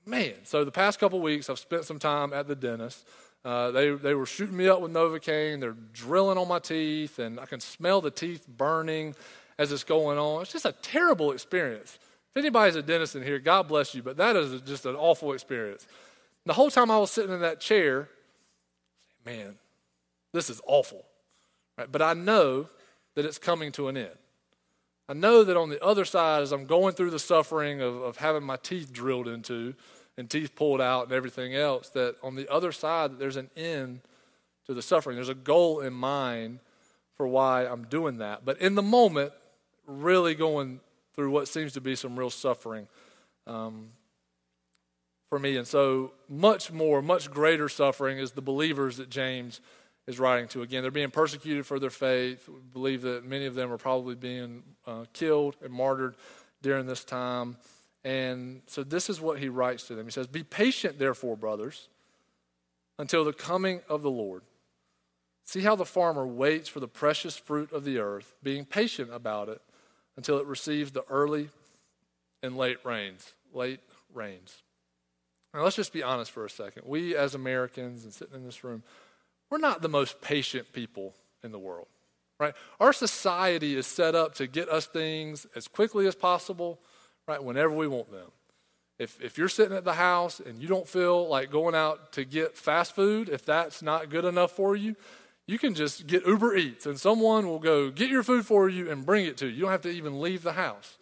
man, 0.05 0.35
so 0.43 0.63
the 0.63 0.71
past 0.71 1.01
couple 1.01 1.19
weeks, 1.19 1.49
I've 1.49 1.59
spent 1.59 1.83
some 1.83 1.99
time 1.99 2.31
at 2.31 2.47
the 2.47 2.55
dentist. 2.55 3.05
Uh, 3.43 3.71
they, 3.71 3.89
they 3.89 4.13
were 4.13 4.25
shooting 4.25 4.55
me 4.55 4.69
up 4.69 4.79
with 4.79 4.93
Novocaine. 4.93 5.59
They're 5.59 5.75
drilling 5.91 6.37
on 6.37 6.47
my 6.47 6.59
teeth, 6.59 7.19
and 7.19 7.41
I 7.41 7.45
can 7.45 7.59
smell 7.59 7.99
the 7.99 8.09
teeth 8.09 8.47
burning 8.47 9.15
as 9.57 9.73
it's 9.73 9.83
going 9.83 10.17
on. 10.17 10.43
It's 10.43 10.53
just 10.53 10.65
a 10.65 10.75
terrible 10.81 11.33
experience. 11.33 11.99
If 12.31 12.37
anybody's 12.37 12.77
a 12.77 12.81
dentist 12.81 13.17
in 13.17 13.23
here, 13.23 13.37
God 13.37 13.67
bless 13.67 13.93
you, 13.93 14.01
but 14.01 14.15
that 14.15 14.37
is 14.37 14.61
just 14.61 14.85
an 14.85 14.95
awful 14.95 15.33
experience. 15.33 15.87
The 16.45 16.53
whole 16.53 16.71
time 16.71 16.89
I 16.89 16.97
was 16.99 17.11
sitting 17.11 17.33
in 17.33 17.41
that 17.41 17.59
chair, 17.59 18.07
man, 19.25 19.55
this 20.33 20.49
is 20.49 20.62
awful. 20.65 21.05
Right? 21.77 21.91
But 21.91 22.01
I 22.01 22.13
know 22.13 22.67
that 23.15 23.25
it's 23.25 23.38
coming 23.38 23.71
to 23.73 23.88
an 23.88 23.97
end. 23.97 24.17
I 25.07 25.13
know 25.13 25.43
that 25.43 25.57
on 25.57 25.69
the 25.69 25.83
other 25.83 26.05
side, 26.05 26.41
as 26.41 26.51
I'm 26.51 26.65
going 26.65 26.93
through 26.93 27.09
the 27.09 27.19
suffering 27.19 27.81
of, 27.81 28.01
of 28.01 28.17
having 28.17 28.43
my 28.43 28.55
teeth 28.57 28.93
drilled 28.93 29.27
into 29.27 29.73
and 30.17 30.29
teeth 30.29 30.55
pulled 30.55 30.79
out 30.79 31.05
and 31.05 31.12
everything 31.12 31.55
else, 31.55 31.89
that 31.89 32.15
on 32.23 32.36
the 32.36 32.49
other 32.51 32.71
side, 32.71 33.19
there's 33.19 33.36
an 33.36 33.49
end 33.57 34.01
to 34.65 34.73
the 34.73 34.81
suffering. 34.81 35.15
There's 35.15 35.29
a 35.29 35.36
goal 35.36 35.81
in 35.81 35.93
mind 35.93 36.59
for 37.15 37.27
why 37.27 37.65
I'm 37.65 37.86
doing 37.86 38.19
that. 38.19 38.45
But 38.45 38.62
in 38.62 38.75
the 38.75 38.81
moment, 38.81 39.33
really 39.86 40.36
going 40.36 40.79
through 41.13 41.31
what 41.31 41.47
seems 41.47 41.73
to 41.73 41.81
be 41.81 41.95
some 41.95 42.17
real 42.17 42.29
suffering 42.29 42.88
um, 43.45 43.89
for 45.34 45.39
me. 45.39 45.58
And 45.58 45.65
so, 45.65 46.12
much 46.30 46.72
more, 46.72 47.02
much 47.02 47.32
greater 47.32 47.67
suffering 47.67 48.19
is 48.19 48.34
the 48.34 48.41
believers 48.43 48.98
that 48.98 49.10
James 49.10 49.62
is 50.06 50.19
writing 50.19 50.48
to. 50.50 50.62
Again, 50.62 50.84
they're 50.84 50.91
being 50.91 51.10
persecuted 51.10 51.65
for 51.65 51.80
their 51.80 51.89
faith. 51.89 52.48
We 52.48 52.60
believe 52.72 53.02
that 53.02 53.26
many 53.26 53.48
of 53.48 53.56
them 53.56 53.74
are 53.74 53.80
probably 53.80 54.13
being 54.13 54.62
uh, 54.86 55.06
killed 55.12 55.56
and 55.63 55.74
martyred 55.74 56.17
during 56.62 56.86
this 56.86 57.04
time. 57.04 57.58
And 58.04 58.62
so, 58.67 58.84
this 58.84 59.10
is 59.10 59.19
what 59.19 59.39
he 59.39 59.50
writes 59.50 59.88
to 59.88 59.96
them. 59.96 60.06
He 60.06 60.12
says, 60.12 60.28
Be 60.28 60.43
patient, 60.43 61.00
therefore, 61.00 61.36
brothers, 61.36 61.88
until 63.00 63.26
the 63.26 63.34
coming 63.34 63.82
of 63.89 64.04
the 64.04 64.12
Lord. 64.12 64.43
See 65.46 65.62
how 65.62 65.76
the 65.76 65.84
farmer 65.84 66.28
waits 66.28 66.69
for 66.69 66.80
the 66.80 66.88
precious 66.88 67.36
fruit 67.36 67.74
of 67.74 67.86
the 67.86 67.98
earth, 67.98 68.36
being 68.43 68.65
patient 68.65 69.12
about 69.12 69.50
it 69.50 69.63
until 70.15 70.38
it 70.38 70.46
receives 70.46 70.91
the 70.91 71.06
early 71.10 71.50
and 72.43 72.56
late 72.56 72.78
rains. 72.84 73.34
Late 73.52 73.80
rains. 74.13 74.62
Now, 75.53 75.63
let's 75.63 75.75
just 75.75 75.93
be 75.93 76.01
honest 76.01 76.31
for 76.31 76.45
a 76.45 76.49
second. 76.49 76.83
We, 76.85 77.15
as 77.15 77.35
Americans 77.35 78.03
and 78.03 78.13
sitting 78.13 78.35
in 78.35 78.43
this 78.43 78.63
room, 78.63 78.83
we're 79.49 79.59
not 79.59 79.81
the 79.81 79.89
most 79.89 80.19
patient 80.21 80.73
people 80.73 81.13
in 81.43 81.51
the 81.51 81.59
world, 81.59 81.87
right? 82.39 82.55
Our 82.79 82.91
society 82.91 83.75
is 83.75 83.85
set 83.85 84.15
up 84.15 84.33
to 84.35 84.47
get 84.47 84.67
us 84.67 84.87
things 84.87 85.45
as 85.55 85.67
quickly 85.67 86.07
as 86.07 86.15
possible, 86.15 86.79
right, 87.27 87.43
whenever 87.43 87.73
we 87.73 87.87
want 87.87 88.11
them. 88.11 88.31
If, 88.97 89.21
if 89.21 89.37
you're 89.37 89.49
sitting 89.49 89.75
at 89.75 89.83
the 89.83 89.93
house 89.93 90.39
and 90.39 90.61
you 90.61 90.67
don't 90.67 90.87
feel 90.87 91.27
like 91.27 91.51
going 91.51 91.75
out 91.75 92.13
to 92.13 92.25
get 92.25 92.57
fast 92.57 92.95
food, 92.95 93.29
if 93.29 93.45
that's 93.45 93.81
not 93.81 94.09
good 94.09 94.25
enough 94.25 94.51
for 94.51 94.75
you, 94.75 94.95
you 95.45 95.59
can 95.59 95.75
just 95.75 96.07
get 96.07 96.25
Uber 96.25 96.55
Eats 96.55 96.85
and 96.85 96.99
someone 96.99 97.47
will 97.47 97.59
go 97.59 97.89
get 97.89 98.09
your 98.09 98.23
food 98.23 98.45
for 98.45 98.69
you 98.69 98.89
and 98.89 99.05
bring 99.05 99.25
it 99.25 99.37
to 99.37 99.47
you. 99.47 99.53
You 99.53 99.61
don't 99.61 99.71
have 99.71 99.81
to 99.81 99.89
even 99.89 100.21
leave 100.21 100.41
the 100.41 100.53
house, 100.53 100.97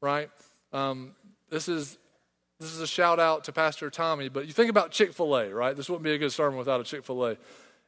right? 0.00 0.30
Um, 0.72 1.14
this 1.50 1.68
is 1.68 1.98
this 2.60 2.72
is 2.72 2.80
a 2.80 2.86
shout 2.86 3.20
out 3.20 3.44
to 3.44 3.52
Pastor 3.52 3.90
Tommy, 3.90 4.28
but 4.28 4.46
you 4.46 4.52
think 4.52 4.70
about 4.70 4.90
Chick 4.90 5.12
fil 5.12 5.36
A, 5.36 5.52
right? 5.52 5.76
This 5.76 5.88
wouldn't 5.88 6.04
be 6.04 6.12
a 6.12 6.18
good 6.18 6.32
sermon 6.32 6.58
without 6.58 6.80
a 6.80 6.84
Chick 6.84 7.04
fil 7.04 7.26
A 7.26 7.36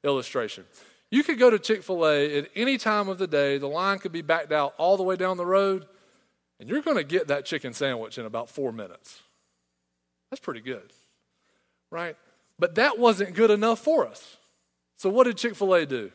illustration. 0.04 0.64
You 1.10 1.24
could 1.24 1.38
go 1.38 1.50
to 1.50 1.58
Chick 1.58 1.82
fil 1.82 2.06
A 2.06 2.38
at 2.38 2.50
any 2.54 2.78
time 2.78 3.08
of 3.08 3.18
the 3.18 3.26
day, 3.26 3.58
the 3.58 3.66
line 3.68 3.98
could 3.98 4.12
be 4.12 4.22
backed 4.22 4.52
out 4.52 4.74
all 4.78 4.96
the 4.96 5.02
way 5.02 5.16
down 5.16 5.36
the 5.36 5.46
road, 5.46 5.86
and 6.60 6.68
you're 6.68 6.82
going 6.82 6.96
to 6.96 7.04
get 7.04 7.28
that 7.28 7.44
chicken 7.44 7.72
sandwich 7.72 8.18
in 8.18 8.26
about 8.26 8.50
four 8.50 8.72
minutes. 8.72 9.22
That's 10.30 10.40
pretty 10.40 10.60
good, 10.60 10.92
right? 11.90 12.16
But 12.58 12.74
that 12.74 12.98
wasn't 12.98 13.34
good 13.34 13.50
enough 13.50 13.78
for 13.78 14.06
us. 14.06 14.36
So, 14.96 15.08
what 15.08 15.24
did 15.24 15.36
Chick 15.36 15.54
fil 15.54 15.74
A 15.74 15.86
do? 15.86 16.10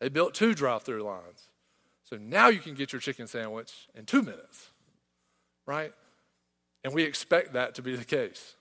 They 0.00 0.08
built 0.08 0.34
two 0.34 0.54
drive 0.54 0.82
through 0.82 1.02
lines. 1.02 1.48
So 2.08 2.16
now 2.16 2.48
you 2.48 2.60
can 2.60 2.74
get 2.74 2.92
your 2.92 3.00
chicken 3.00 3.26
sandwich 3.26 3.86
in 3.94 4.06
two 4.06 4.22
minutes, 4.22 4.70
right? 5.66 5.92
And 6.84 6.92
we 6.92 7.02
expect 7.02 7.52
that 7.54 7.74
to 7.76 7.82
be 7.82 7.96
the 7.96 8.04
case. 8.04 8.54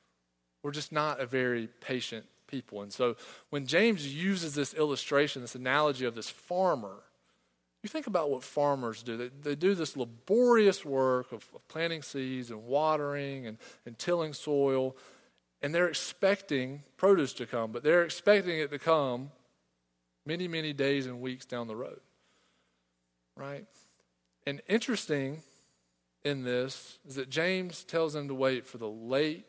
We're 0.64 0.72
just 0.72 0.92
not 0.92 1.20
a 1.20 1.26
very 1.26 1.68
patient 1.82 2.26
people. 2.48 2.82
And 2.82 2.92
so 2.92 3.16
when 3.50 3.68
James 3.68 4.14
uses 4.14 4.56
this 4.56 4.74
illustration, 4.74 5.42
this 5.42 5.56
analogy 5.56 6.06
of 6.06 6.16
this 6.16 6.30
farmer, 6.30 7.04
you 7.84 7.90
think 7.90 8.08
about 8.08 8.30
what 8.30 8.44
farmers 8.44 9.04
do. 9.04 9.18
They, 9.18 9.30
they 9.42 9.56
do 9.56 9.76
this 9.76 9.96
laborious 9.96 10.84
work 10.84 11.32
of, 11.32 11.46
of 11.54 11.68
planting 11.68 12.02
seeds 12.02 12.50
and 12.50 12.66
watering 12.66 13.46
and, 13.46 13.58
and 13.86 13.98
tilling 13.98 14.34
soil, 14.34 14.98
and 15.62 15.74
they're 15.74 15.88
expecting 15.88 16.84
produce 16.98 17.34
to 17.34 17.46
come, 17.46 17.72
but 17.72 17.84
they're 17.84 18.04
expecting 18.04 18.60
it 18.60 18.72
to 18.72 18.80
come 18.80 19.32
many, 20.26 20.48
many 20.48 20.74
days 20.74 21.06
and 21.06 21.22
weeks 21.22 21.46
down 21.46 21.68
the 21.68 21.76
road. 21.76 22.00
Right? 23.36 23.66
And 24.46 24.62
interesting 24.68 25.44
in 26.28 26.44
this 26.44 27.00
is 27.08 27.16
that 27.16 27.30
James 27.30 27.84
tells 27.84 28.14
them 28.14 28.28
to 28.28 28.34
wait 28.34 28.66
for 28.66 28.78
the 28.78 28.90
late 28.90 29.46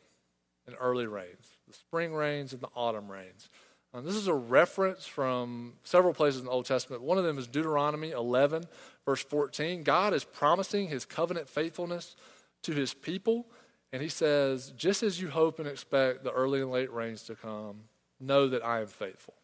and 0.67 0.77
early 0.81 1.07
rains, 1.07 1.49
the 1.67 1.75
spring 1.75 2.15
rains 2.15 2.53
and 2.53 2.63
the 2.63 2.69
autumn 2.75 3.11
rains. 3.11 3.51
Um, 3.93 4.05
this 4.05 4.15
is 4.15 4.29
a 4.29 4.35
reference 4.35 5.07
from 5.07 5.75
several 5.83 6.13
places 6.13 6.41
in 6.41 6.47
the 6.47 6.53
Old 6.53 6.67
Testament. 6.67 7.03
One 7.03 7.19
of 7.19 7.25
them 7.25 7.39
is 7.39 7.47
Deuteronomy 7.47 8.11
11, 8.11 8.65
verse 9.05 9.23
14. 9.25 9.83
God 9.83 10.13
is 10.13 10.25
promising 10.25 10.89
his 10.89 11.05
covenant 11.05 11.49
faithfulness 11.49 12.15
to 12.63 12.73
his 12.73 12.93
people. 12.93 13.47
And 13.93 14.03
he 14.03 14.11
says, 14.11 14.73
just 14.77 15.03
as 15.03 15.21
you 15.21 15.31
hope 15.31 15.59
and 15.59 15.67
expect 15.67 16.23
the 16.23 16.33
early 16.33 16.61
and 16.61 16.71
late 16.71 16.93
rains 16.93 17.23
to 17.25 17.35
come, 17.35 17.85
know 18.21 18.47
that 18.49 18.65
I 18.65 18.81
am 18.81 18.87
faithful 18.89 19.38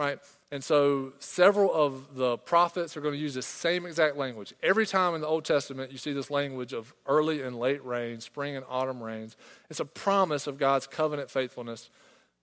right? 0.00 0.18
And 0.50 0.64
so 0.64 1.12
several 1.18 1.70
of 1.74 2.14
the 2.14 2.38
prophets 2.38 2.96
are 2.96 3.02
going 3.02 3.12
to 3.12 3.20
use 3.20 3.34
the 3.34 3.42
same 3.42 3.84
exact 3.84 4.16
language. 4.16 4.54
Every 4.62 4.86
time 4.86 5.14
in 5.14 5.20
the 5.20 5.26
Old 5.26 5.44
Testament 5.44 5.92
you 5.92 5.98
see 5.98 6.14
this 6.14 6.30
language 6.30 6.72
of 6.72 6.94
early 7.06 7.42
and 7.42 7.58
late 7.58 7.84
rain, 7.84 8.20
spring 8.20 8.56
and 8.56 8.64
autumn 8.66 9.02
rains, 9.02 9.36
it's 9.68 9.78
a 9.78 9.84
promise 9.84 10.46
of 10.46 10.56
God's 10.56 10.86
covenant 10.86 11.30
faithfulness 11.30 11.90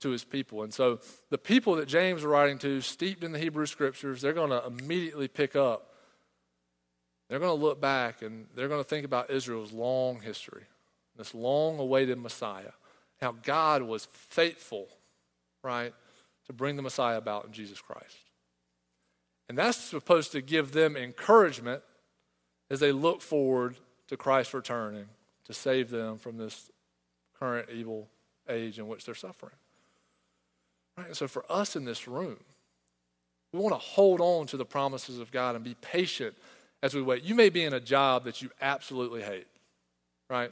to 0.01 0.09
his 0.09 0.23
people. 0.23 0.61
And 0.61 0.71
so 0.71 0.99
the 1.31 1.39
people 1.39 1.75
that 1.77 1.87
James 1.87 2.19
is 2.19 2.25
writing 2.25 2.59
to, 2.59 2.79
steeped 2.79 3.23
in 3.23 3.31
the 3.31 3.39
Hebrew 3.39 3.65
scriptures, 3.65 4.21
they're 4.21 4.33
going 4.33 4.51
to 4.51 4.63
immediately 4.63 5.27
pick 5.27 5.55
up. 5.55 5.95
They're 7.27 7.39
going 7.39 7.57
to 7.57 7.65
look 7.65 7.81
back 7.81 8.21
and 8.21 8.45
they're 8.55 8.69
going 8.69 8.83
to 8.83 8.87
think 8.87 9.03
about 9.03 9.31
Israel's 9.31 9.73
long 9.73 10.21
history, 10.21 10.65
this 11.17 11.33
long 11.33 11.79
awaited 11.79 12.19
Messiah, 12.19 12.73
how 13.19 13.31
God 13.31 13.81
was 13.81 14.07
faithful, 14.11 14.89
right? 15.63 15.95
To 16.47 16.53
bring 16.53 16.75
the 16.75 16.81
Messiah 16.81 17.17
about 17.17 17.45
in 17.45 17.51
Jesus 17.51 17.79
Christ. 17.81 18.17
And 19.49 19.57
that's 19.57 19.77
supposed 19.77 20.31
to 20.33 20.41
give 20.41 20.71
them 20.71 20.97
encouragement 20.97 21.83
as 22.69 22.79
they 22.79 22.91
look 22.91 23.21
forward 23.21 23.77
to 24.07 24.17
Christ 24.17 24.53
returning 24.53 25.05
to 25.45 25.53
save 25.53 25.89
them 25.89 26.17
from 26.17 26.37
this 26.37 26.69
current 27.39 27.69
evil 27.69 28.09
age 28.49 28.79
in 28.79 28.87
which 28.87 29.05
they're 29.05 29.15
suffering. 29.15 29.53
Right? 30.97 31.15
so 31.15 31.27
for 31.27 31.45
us 31.49 31.75
in 31.75 31.85
this 31.85 32.07
room, 32.07 32.37
we 33.53 33.59
want 33.59 33.73
to 33.73 33.79
hold 33.79 34.19
on 34.19 34.47
to 34.47 34.57
the 34.57 34.65
promises 34.65 35.19
of 35.19 35.31
God 35.31 35.55
and 35.55 35.63
be 35.63 35.75
patient 35.75 36.35
as 36.81 36.93
we 36.93 37.01
wait. 37.01 37.23
You 37.23 37.35
may 37.35 37.49
be 37.49 37.63
in 37.63 37.73
a 37.73 37.79
job 37.79 38.25
that 38.25 38.41
you 38.41 38.49
absolutely 38.61 39.21
hate, 39.21 39.47
right? 40.29 40.51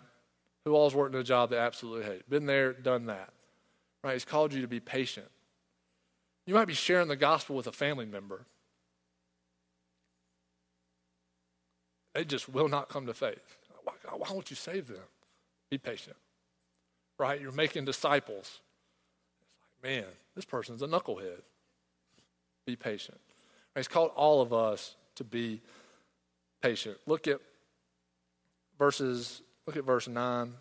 Who 0.63 0.73
all's 0.73 0.95
worked 0.95 1.13
in 1.13 1.21
a 1.21 1.23
job 1.23 1.49
they 1.49 1.57
absolutely 1.57 2.05
hate? 2.05 2.29
Been 2.29 2.45
there, 2.45 2.73
done 2.73 3.07
that. 3.07 3.29
Right? 4.03 4.13
He's 4.13 4.25
called 4.25 4.53
you 4.53 4.61
to 4.61 4.67
be 4.67 4.79
patient. 4.79 5.27
You 6.45 6.53
might 6.53 6.67
be 6.67 6.73
sharing 6.73 7.07
the 7.07 7.15
gospel 7.15 7.55
with 7.55 7.67
a 7.67 7.71
family 7.71 8.05
member. 8.05 8.45
They 12.13 12.23
just 12.23 12.47
will 12.47 12.69
not 12.69 12.87
come 12.87 13.05
to 13.07 13.13
faith. 13.13 13.57
Why, 13.83 13.93
why 14.15 14.31
won't 14.31 14.49
you 14.49 14.55
save 14.55 14.87
them? 14.87 14.97
Be 15.69 15.77
patient. 15.77 16.15
Right? 17.17 17.41
You're 17.41 17.51
making 17.51 17.85
disciples. 17.85 18.61
It's 19.41 19.83
like, 19.83 19.91
man, 19.91 20.05
this 20.35 20.45
person's 20.45 20.81
a 20.81 20.87
knucklehead. 20.87 21.41
Be 22.65 22.75
patient. 22.75 23.19
Right? 23.75 23.81
He's 23.81 23.87
called 23.87 24.11
all 24.15 24.41
of 24.41 24.53
us 24.53 24.95
to 25.15 25.23
be 25.23 25.61
patient. 26.61 26.97
Look 27.05 27.27
at 27.27 27.41
verses, 28.77 29.41
look 29.65 29.75
at 29.75 29.83
verse 29.83 30.07
9. 30.07 30.53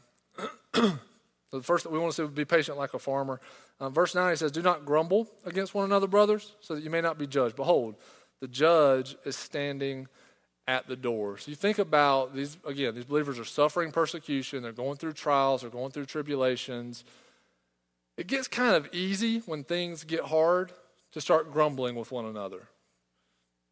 so 1.55 1.59
the 1.59 1.65
first 1.65 1.85
that 1.85 1.93
we 1.93 2.01
want 2.01 2.11
to 2.11 2.17
say 2.17 2.25
would 2.25 2.35
be 2.35 2.45
patient 2.45 2.77
like 2.77 2.95
a 2.95 2.99
farmer. 2.99 3.41
Um, 3.79 3.95
verse 3.95 4.13
9, 4.13 4.29
he 4.29 4.35
says, 4.35 4.51
Do 4.51 4.61
not 4.61 4.85
grumble 4.85 5.31
against 5.45 5.73
one 5.73 5.85
another, 5.85 6.09
brothers, 6.09 6.57
so 6.61 6.75
that 6.75 6.83
you 6.83 6.91
may 6.91 7.01
not 7.01 7.17
be 7.17 7.29
judged. 7.29 7.55
Behold, 7.55 7.95
the 8.41 8.49
judge 8.49 9.15
is 9.25 9.37
standing 9.37 10.09
at 10.67 10.89
the 10.89 10.97
door. 10.97 11.39
So 11.39 11.53
you 11.53 11.55
think 11.55 11.79
about 11.79 12.35
these, 12.35 12.57
again, 12.67 12.97
these 12.97 13.05
believers 13.05 13.39
are 13.39 13.45
suffering 13.45 13.93
persecution, 13.93 14.65
they're 14.65 14.73
going 14.73 14.97
through 14.97 15.13
trials, 15.13 15.61
they're 15.61 15.71
going 15.71 15.93
through 15.93 16.07
tribulations. 16.07 17.05
It 18.17 18.27
gets 18.27 18.49
kind 18.49 18.75
of 18.75 18.93
easy 18.93 19.39
when 19.47 19.63
things 19.63 20.03
get 20.03 20.23
hard 20.23 20.73
to 21.13 21.21
start 21.21 21.53
grumbling 21.53 21.95
with 21.95 22.11
one 22.11 22.25
another. 22.25 22.63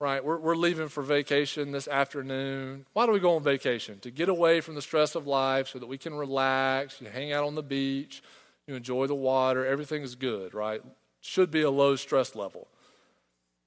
Right? 0.02 0.24
We're, 0.24 0.38
we're 0.38 0.56
leaving 0.56 0.88
for 0.88 1.04
vacation 1.04 1.70
this 1.70 1.86
afternoon. 1.86 2.86
Why 2.92 3.06
do 3.06 3.12
we 3.12 3.20
go 3.20 3.36
on 3.36 3.44
vacation? 3.44 4.00
To 4.00 4.10
get 4.10 4.28
away 4.28 4.60
from 4.60 4.74
the 4.74 4.82
stress 4.82 5.14
of 5.14 5.28
life 5.28 5.68
so 5.68 5.78
that 5.78 5.86
we 5.86 5.96
can 5.96 6.12
relax, 6.12 7.00
you 7.00 7.06
hang 7.06 7.32
out 7.32 7.44
on 7.44 7.54
the 7.54 7.62
beach, 7.62 8.20
you 8.66 8.74
enjoy 8.74 9.06
the 9.06 9.14
water, 9.14 9.64
everything 9.64 10.02
is 10.02 10.16
good, 10.16 10.54
right? 10.54 10.82
Should 11.20 11.52
be 11.52 11.62
a 11.62 11.70
low 11.70 11.94
stress 11.94 12.34
level. 12.34 12.66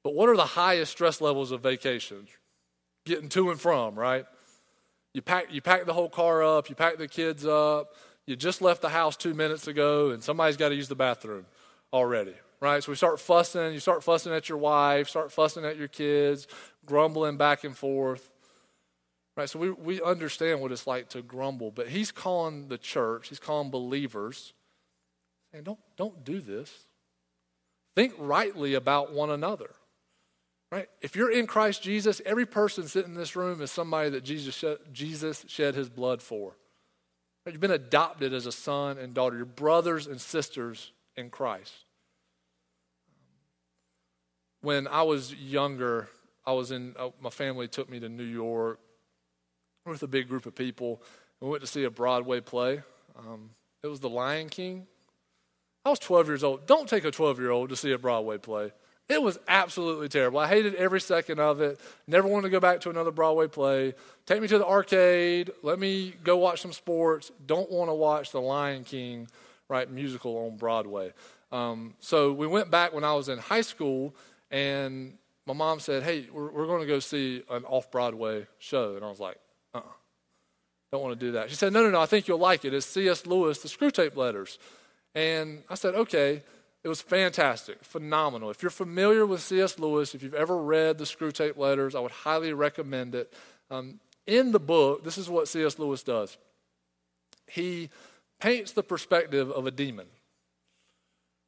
But 0.03 0.13
what 0.13 0.27
are 0.27 0.35
the 0.35 0.43
highest 0.43 0.91
stress 0.91 1.21
levels 1.21 1.51
of 1.51 1.61
vacations? 1.61 2.27
Getting 3.05 3.29
to 3.29 3.49
and 3.49 3.57
from, 3.57 3.95
right? 3.95 4.25
You 5.13 5.21
pack, 5.21 5.53
you 5.53 5.61
pack 5.61 5.85
the 5.85 5.93
whole 5.93 6.09
car 6.09 6.43
up, 6.43 6.69
you 6.69 6.75
pack 6.75 6.97
the 6.97 7.07
kids 7.07 7.45
up, 7.45 7.93
you 8.25 8.35
just 8.35 8.61
left 8.61 8.81
the 8.81 8.89
house 8.89 9.15
two 9.15 9.33
minutes 9.33 9.67
ago, 9.67 10.09
and 10.09 10.21
somebody's 10.21 10.57
got 10.57 10.67
to 10.67 10.75
use 10.75 10.89
the 10.89 10.95
bathroom 10.95 11.45
already, 11.93 12.35
right? 12.65 12.83
So 12.83 12.91
we 12.91 12.95
start 12.95 13.19
fussing. 13.19 13.73
You 13.73 13.79
start 13.79 14.03
fussing 14.03 14.33
at 14.33 14.49
your 14.49 14.57
wife, 14.57 15.07
start 15.07 15.31
fussing 15.31 15.63
at 15.63 15.77
your 15.77 15.87
kids, 15.87 16.47
grumbling 16.85 17.37
back 17.37 17.63
and 17.63 17.77
forth. 17.77 18.31
Right? 19.37 19.49
So 19.49 19.59
we, 19.59 19.69
we 19.69 20.01
understand 20.01 20.61
what 20.61 20.71
it's 20.71 20.87
like 20.87 21.09
to 21.09 21.21
grumble, 21.21 21.69
but 21.69 21.89
he's 21.89 22.11
calling 22.11 22.67
the 22.67 22.77
church, 22.77 23.29
he's 23.29 23.39
calling 23.39 23.69
believers, 23.69 24.53
saying, 25.51 25.63
don't, 25.63 25.79
don't 25.95 26.23
do 26.23 26.41
this. 26.41 26.71
Think 27.95 28.13
rightly 28.17 28.73
about 28.73 29.13
one 29.13 29.29
another. 29.29 29.69
Right? 30.71 30.89
If 31.01 31.15
you're 31.15 31.31
in 31.31 31.47
Christ 31.47 31.83
Jesus, 31.83 32.21
every 32.25 32.45
person 32.45 32.87
sitting 32.87 33.11
in 33.11 33.17
this 33.17 33.35
room 33.35 33.61
is 33.61 33.71
somebody 33.71 34.09
that 34.09 34.23
Jesus 34.23 34.55
shed, 34.55 34.77
Jesus 34.91 35.45
shed 35.47 35.75
his 35.75 35.89
blood 35.89 36.21
for. 36.21 36.57
You've 37.45 37.61
been 37.61 37.69
adopted 37.69 38.33
as 38.33 38.47
a 38.47 38.51
son 38.51 38.97
and 38.97 39.13
daughter. 39.13 39.37
You're 39.37 39.45
brothers 39.45 40.07
and 40.07 40.19
sisters 40.19 40.91
in 41.15 41.29
Christ. 41.29 41.84
When 44.65 44.87
I 44.87 45.03
was 45.03 45.31
younger, 45.31 46.09
I 46.43 46.53
was 46.53 46.71
in, 46.71 46.95
uh, 46.97 47.09
my 47.21 47.29
family 47.29 47.67
took 47.67 47.87
me 47.87 47.99
to 47.99 48.09
New 48.09 48.23
York 48.23 48.79
with 49.85 50.01
a 50.01 50.07
big 50.07 50.27
group 50.27 50.47
of 50.47 50.55
people. 50.55 51.03
We 51.39 51.49
went 51.49 51.61
to 51.61 51.67
see 51.67 51.83
a 51.83 51.91
Broadway 51.91 52.39
play. 52.39 52.81
Um, 53.15 53.51
it 53.83 53.87
was 53.89 53.99
The 53.99 54.09
Lion 54.09 54.49
King. 54.49 54.87
I 55.85 55.91
was 55.91 55.99
12 55.99 56.27
years 56.29 56.43
old. 56.43 56.65
Don't 56.65 56.89
take 56.89 57.05
a 57.05 57.11
12 57.11 57.37
year 57.37 57.51
old 57.51 57.69
to 57.69 57.75
see 57.75 57.91
a 57.91 57.99
Broadway 57.99 58.39
play. 58.39 58.71
It 59.07 59.21
was 59.21 59.37
absolutely 59.47 60.09
terrible. 60.09 60.39
I 60.39 60.47
hated 60.47 60.73
every 60.73 60.99
second 60.99 61.39
of 61.39 61.61
it. 61.61 61.79
Never 62.07 62.27
wanted 62.27 62.47
to 62.47 62.49
go 62.49 62.59
back 62.59 62.81
to 62.81 62.89
another 62.89 63.11
Broadway 63.11 63.45
play. 63.45 63.93
Take 64.25 64.41
me 64.41 64.47
to 64.47 64.57
the 64.57 64.65
arcade. 64.65 65.51
Let 65.61 65.77
me 65.77 66.15
go 66.23 66.37
watch 66.37 66.61
some 66.61 66.73
sports. 66.73 67.31
Don't 67.45 67.69
want 67.69 67.91
to 67.91 67.93
watch 67.93 68.31
The 68.31 68.41
Lion 68.41 68.83
King, 68.83 69.27
right, 69.69 69.87
musical 69.87 70.47
on 70.47 70.57
Broadway. 70.57 71.13
Um, 71.51 71.93
so 71.99 72.33
we 72.33 72.47
went 72.47 72.71
back 72.71 72.95
when 72.95 73.03
I 73.03 73.13
was 73.13 73.29
in 73.29 73.37
high 73.37 73.61
school, 73.61 74.15
and 74.51 75.17
my 75.45 75.53
mom 75.53 75.79
said, 75.79 76.03
Hey, 76.03 76.27
we're, 76.31 76.49
we're 76.51 76.65
going 76.65 76.81
to 76.81 76.87
go 76.87 76.99
see 76.99 77.43
an 77.49 77.65
off 77.65 77.91
Broadway 77.91 78.47
show. 78.57 78.95
And 78.95 79.05
I 79.05 79.09
was 79.09 79.19
like, 79.19 79.37
uh 79.73 79.79
uh-uh, 79.79 79.91
don't 80.91 81.03
want 81.03 81.19
to 81.19 81.25
do 81.25 81.33
that. 81.33 81.49
She 81.49 81.55
said, 81.55 81.73
No, 81.73 81.83
no, 81.83 81.89
no, 81.89 82.01
I 82.01 82.05
think 82.05 82.27
you'll 82.27 82.39
like 82.39 82.65
it. 82.65 82.73
It's 82.73 82.85
C.S. 82.85 83.25
Lewis, 83.25 83.59
The 83.59 83.67
Screwtape 83.67 84.15
Letters. 84.15 84.59
And 85.13 85.63
I 85.69 85.75
said, 85.75 85.95
Okay. 85.95 86.43
It 86.83 86.87
was 86.87 87.01
fantastic, 87.01 87.83
phenomenal. 87.83 88.51
If 88.51 88.61
you're 88.61 88.69
familiar 88.69 89.25
with 89.25 89.41
C.S. 89.41 89.79
Lewis, 89.79 90.13
if 90.13 90.21
you've 90.21 90.35
ever 90.35 90.55
read 90.55 90.99
the 90.99 91.03
Screwtape 91.03 91.57
Letters, 91.57 91.95
I 91.95 91.99
would 91.99 92.11
highly 92.11 92.53
recommend 92.53 93.15
it. 93.15 93.33
Um, 93.71 93.99
in 94.27 94.51
the 94.51 94.59
book, 94.59 95.03
this 95.03 95.17
is 95.17 95.27
what 95.27 95.47
C.S. 95.47 95.79
Lewis 95.79 96.03
does 96.03 96.37
he 97.47 97.89
paints 98.39 98.71
the 98.71 98.83
perspective 98.83 99.49
of 99.49 99.65
a 99.65 99.71
demon, 99.71 100.07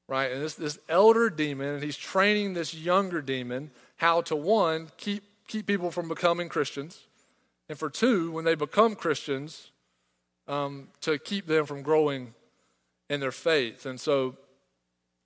right? 0.07 0.31
And 0.31 0.41
this, 0.41 0.55
this 0.55 0.79
elder 0.87 1.29
demon, 1.29 1.75
and 1.75 1.83
he's 1.83 1.97
training 1.97 2.53
this 2.53 2.73
younger 2.73 3.21
demon 3.21 3.71
how 3.97 4.21
to, 4.21 4.35
one, 4.35 4.89
keep, 4.97 5.23
keep 5.47 5.65
people 5.67 5.91
from 5.91 6.07
becoming 6.07 6.49
Christians, 6.49 7.05
and 7.69 7.77
for 7.77 7.89
two, 7.89 8.31
when 8.31 8.45
they 8.45 8.55
become 8.55 8.95
Christians, 8.95 9.71
um, 10.47 10.87
to 11.01 11.19
keep 11.19 11.47
them 11.47 11.65
from 11.65 11.81
growing 11.81 12.33
in 13.09 13.19
their 13.19 13.31
faith. 13.31 13.85
And 13.85 13.99
so, 13.99 14.37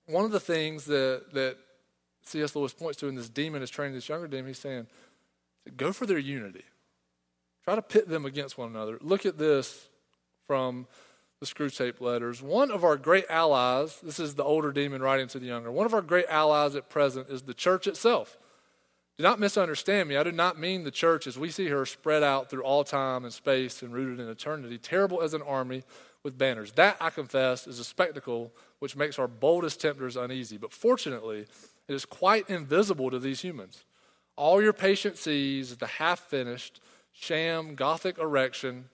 one 0.06 0.24
of 0.24 0.32
the 0.32 0.40
things 0.40 0.84
that, 0.86 1.26
that 1.32 1.56
C.S. 2.24 2.56
Lewis 2.56 2.72
points 2.72 2.98
to 3.00 3.08
in 3.08 3.14
this 3.14 3.28
demon 3.28 3.62
is 3.62 3.70
training 3.70 3.94
this 3.94 4.08
younger 4.08 4.26
demon, 4.26 4.48
he's 4.48 4.58
saying, 4.58 4.86
go 5.76 5.92
for 5.92 6.06
their 6.06 6.18
unity. 6.18 6.64
Try 7.64 7.76
to 7.76 7.82
pit 7.82 8.08
them 8.08 8.26
against 8.26 8.58
one 8.58 8.70
another. 8.70 8.98
Look 9.00 9.26
at 9.26 9.38
this 9.38 9.88
from 10.46 10.86
the 11.42 11.48
Screwtape 11.48 12.00
letters. 12.00 12.40
One 12.40 12.70
of 12.70 12.84
our 12.84 12.96
great 12.96 13.24
allies, 13.28 13.98
this 14.00 14.20
is 14.20 14.36
the 14.36 14.44
older 14.44 14.70
demon 14.70 15.02
writing 15.02 15.26
to 15.26 15.40
the 15.40 15.46
younger, 15.46 15.72
one 15.72 15.86
of 15.86 15.92
our 15.92 16.00
great 16.00 16.26
allies 16.28 16.76
at 16.76 16.88
present 16.88 17.28
is 17.28 17.42
the 17.42 17.52
church 17.52 17.88
itself. 17.88 18.38
Do 19.18 19.24
not 19.24 19.40
misunderstand 19.40 20.08
me. 20.08 20.16
I 20.16 20.22
do 20.22 20.30
not 20.30 20.56
mean 20.56 20.84
the 20.84 20.92
church 20.92 21.26
as 21.26 21.36
we 21.36 21.50
see 21.50 21.66
her 21.66 21.84
spread 21.84 22.22
out 22.22 22.48
through 22.48 22.62
all 22.62 22.84
time 22.84 23.24
and 23.24 23.32
space 23.32 23.82
and 23.82 23.92
rooted 23.92 24.20
in 24.20 24.28
eternity, 24.28 24.78
terrible 24.78 25.20
as 25.20 25.34
an 25.34 25.42
army 25.42 25.82
with 26.22 26.38
banners. 26.38 26.70
That, 26.72 26.96
I 27.00 27.10
confess, 27.10 27.66
is 27.66 27.80
a 27.80 27.84
spectacle 27.84 28.52
which 28.78 28.94
makes 28.94 29.18
our 29.18 29.26
boldest 29.26 29.80
tempters 29.80 30.16
uneasy. 30.16 30.58
But 30.58 30.72
fortunately, 30.72 31.46
it 31.88 31.92
is 31.92 32.04
quite 32.04 32.48
invisible 32.48 33.10
to 33.10 33.18
these 33.18 33.40
humans. 33.40 33.84
All 34.36 34.62
your 34.62 34.72
patient 34.72 35.18
sees 35.18 35.72
is 35.72 35.78
the 35.78 35.88
half 35.88 36.20
finished, 36.20 36.80
sham 37.12 37.74
Gothic 37.74 38.18
erection 38.18 38.84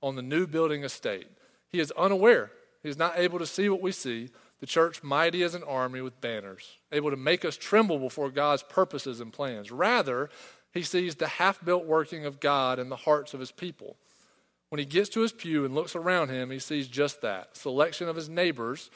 on 0.00 0.14
the 0.14 0.22
new 0.22 0.46
building 0.46 0.84
estate. 0.84 1.26
He 1.70 1.80
is 1.80 1.92
unaware. 1.92 2.50
He 2.82 2.88
is 2.88 2.96
not 2.96 3.18
able 3.18 3.38
to 3.38 3.46
see 3.46 3.68
what 3.68 3.82
we 3.82 3.92
see. 3.92 4.30
The 4.60 4.66
church, 4.66 5.02
mighty 5.02 5.42
as 5.42 5.54
an 5.54 5.64
army 5.64 6.00
with 6.00 6.20
banners, 6.20 6.78
able 6.90 7.10
to 7.10 7.16
make 7.16 7.44
us 7.44 7.56
tremble 7.56 7.98
before 7.98 8.30
God's 8.30 8.62
purposes 8.62 9.20
and 9.20 9.32
plans. 9.32 9.70
Rather, 9.70 10.30
he 10.72 10.82
sees 10.82 11.14
the 11.14 11.26
half 11.26 11.62
built 11.64 11.84
working 11.84 12.24
of 12.24 12.40
God 12.40 12.78
in 12.78 12.88
the 12.88 12.96
hearts 12.96 13.34
of 13.34 13.40
his 13.40 13.52
people. 13.52 13.96
When 14.68 14.78
he 14.78 14.84
gets 14.84 15.08
to 15.10 15.20
his 15.20 15.32
pew 15.32 15.64
and 15.64 15.74
looks 15.74 15.94
around 15.94 16.30
him, 16.30 16.50
he 16.50 16.58
sees 16.58 16.88
just 16.88 17.20
that 17.20 17.56
selection 17.56 18.08
of 18.08 18.16
his 18.16 18.28
neighbors, 18.28 18.90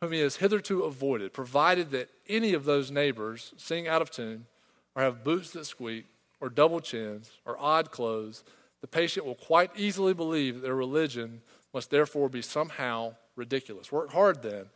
whom 0.00 0.12
he 0.12 0.20
has 0.20 0.36
hitherto 0.36 0.82
avoided, 0.82 1.32
provided 1.32 1.90
that 1.90 2.10
any 2.28 2.54
of 2.54 2.64
those 2.64 2.90
neighbors 2.90 3.54
sing 3.56 3.88
out 3.88 4.02
of 4.02 4.10
tune, 4.10 4.46
or 4.94 5.02
have 5.02 5.24
boots 5.24 5.50
that 5.50 5.66
squeak, 5.66 6.06
or 6.40 6.48
double 6.48 6.80
chins, 6.80 7.30
or 7.44 7.58
odd 7.58 7.90
clothes. 7.90 8.44
The 8.80 8.86
patient 8.86 9.26
will 9.26 9.34
quite 9.34 9.70
easily 9.76 10.14
believe 10.14 10.54
that 10.54 10.60
their 10.60 10.76
religion 10.76 11.40
must 11.72 11.90
therefore 11.90 12.28
be 12.28 12.42
somehow 12.42 13.14
ridiculous. 13.36 13.92
Work 13.92 14.12
hard 14.12 14.42
then 14.42 14.66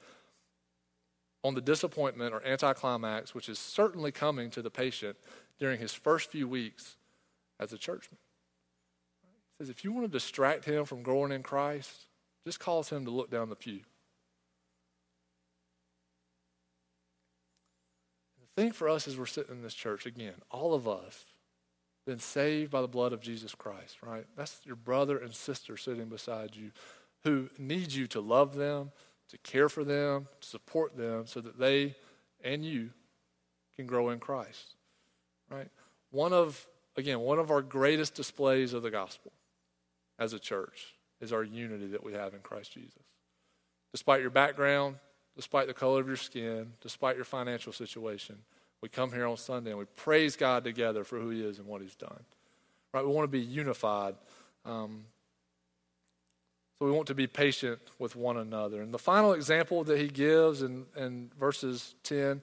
on 1.45 1.55
the 1.55 1.61
disappointment 1.61 2.35
or 2.35 2.45
anticlimax, 2.47 3.35
which 3.35 3.49
is 3.49 3.59
certainly 3.59 4.13
coming 4.13 4.51
to 4.51 4.63
the 4.63 4.71
patient 4.71 5.17
during 5.59 5.81
his 5.81 5.93
first 5.93 6.31
few 6.31 6.47
weeks 6.47 6.97
as 7.59 7.73
a 7.73 7.79
churchman 7.79 8.19
says 9.63 9.71
if 9.71 9.85
you 9.85 9.93
want 9.93 10.05
to 10.05 10.11
distract 10.11 10.65
him 10.65 10.85
from 10.85 11.03
growing 11.03 11.31
in 11.31 11.43
Christ, 11.43 12.07
just 12.45 12.59
cause 12.59 12.89
him 12.89 13.05
to 13.05 13.13
look 13.13 13.31
down 13.31 13.49
the 13.49 13.55
pew. 13.55 13.81
The 18.57 18.63
thing 18.63 18.73
for 18.73 18.89
us 18.89 19.07
is 19.07 19.17
we're 19.17 19.27
sitting 19.27 19.57
in 19.57 19.63
this 19.63 19.75
church, 19.75 20.05
again, 20.05 20.35
all 20.51 20.75
of 20.75 20.89
us 20.89 21.27
been 22.05 22.19
saved 22.19 22.71
by 22.71 22.81
the 22.81 22.89
blood 22.89 23.13
of 23.13 23.21
Jesus 23.21 23.55
Christ, 23.55 23.99
right? 24.03 24.27
That's 24.37 24.61
your 24.65 24.77
brother 24.77 25.19
and 25.19 25.35
sister 25.35 25.77
sitting 25.77 26.07
beside 26.07 26.57
you 26.57 26.71
who 27.25 27.49
need 27.59 27.93
you 27.93 28.07
to 28.09 28.21
love 28.21 28.57
them, 28.57 28.91
to 29.29 29.39
care 29.39 29.69
for 29.69 29.85
them, 29.85 30.27
to 30.41 30.49
support 30.49 30.97
them 30.97 31.27
so 31.27 31.41
that 31.41 31.59
they 31.59 31.95
and 32.43 32.65
you 32.65 32.91
can 33.77 33.87
grow 33.87 34.11
in 34.11 34.19
Christ, 34.19 34.75
right? 35.51 35.69
One 36.11 36.33
of, 36.33 36.67
again, 36.97 37.21
one 37.21 37.39
of 37.39 37.51
our 37.51 37.63
greatest 37.63 38.15
displays 38.15 38.73
of 38.73 38.83
the 38.83 38.91
gospel 38.91 39.33
as 40.19 40.33
a 40.33 40.39
church 40.39 40.95
is 41.21 41.33
our 41.33 41.45
unity 41.45 41.87
that 41.87 42.05
we 42.05 42.13
have 42.13 42.35
in 42.35 42.41
Christ 42.41 42.73
Jesus. 42.73 43.03
Despite 43.93 44.21
your 44.21 44.31
background, 44.31 44.97
despite 45.37 45.69
the 45.69 45.75
color 45.75 46.01
of 46.01 46.07
your 46.07 46.17
skin, 46.17 46.73
despite 46.81 47.17
your 47.17 47.25
financial 47.25 47.73
situation, 47.73 48.39
we 48.83 48.89
come 48.89 49.13
here 49.13 49.27
on 49.27 49.37
Sunday 49.37 49.71
and 49.71 49.79
we 49.79 49.87
praise 49.97 50.37
God 50.37 50.65
together 50.65 51.05
for 51.05 51.19
who 51.19 51.31
He 51.31 51.43
is 51.43 51.59
and 51.59 51.67
what 51.67 51.81
He's 51.81 51.95
done. 51.95 52.25
Right? 52.93 53.05
We 53.05 53.13
want 53.13 53.25
to 53.25 53.29
be 53.29 53.41
unified. 53.41 54.17
Um, 54.67 55.05
So 56.79 56.87
we 56.87 56.93
want 56.93 57.07
to 57.07 57.15
be 57.15 57.29
patient 57.29 57.79
with 57.99 58.17
one 58.17 58.37
another. 58.37 58.83
And 58.83 58.93
the 58.93 58.99
final 58.99 59.33
example 59.33 59.85
that 59.85 59.99
he 59.99 60.09
gives 60.09 60.63
in, 60.63 60.87
in 60.97 61.31
verses 61.39 61.95
10 62.03 62.43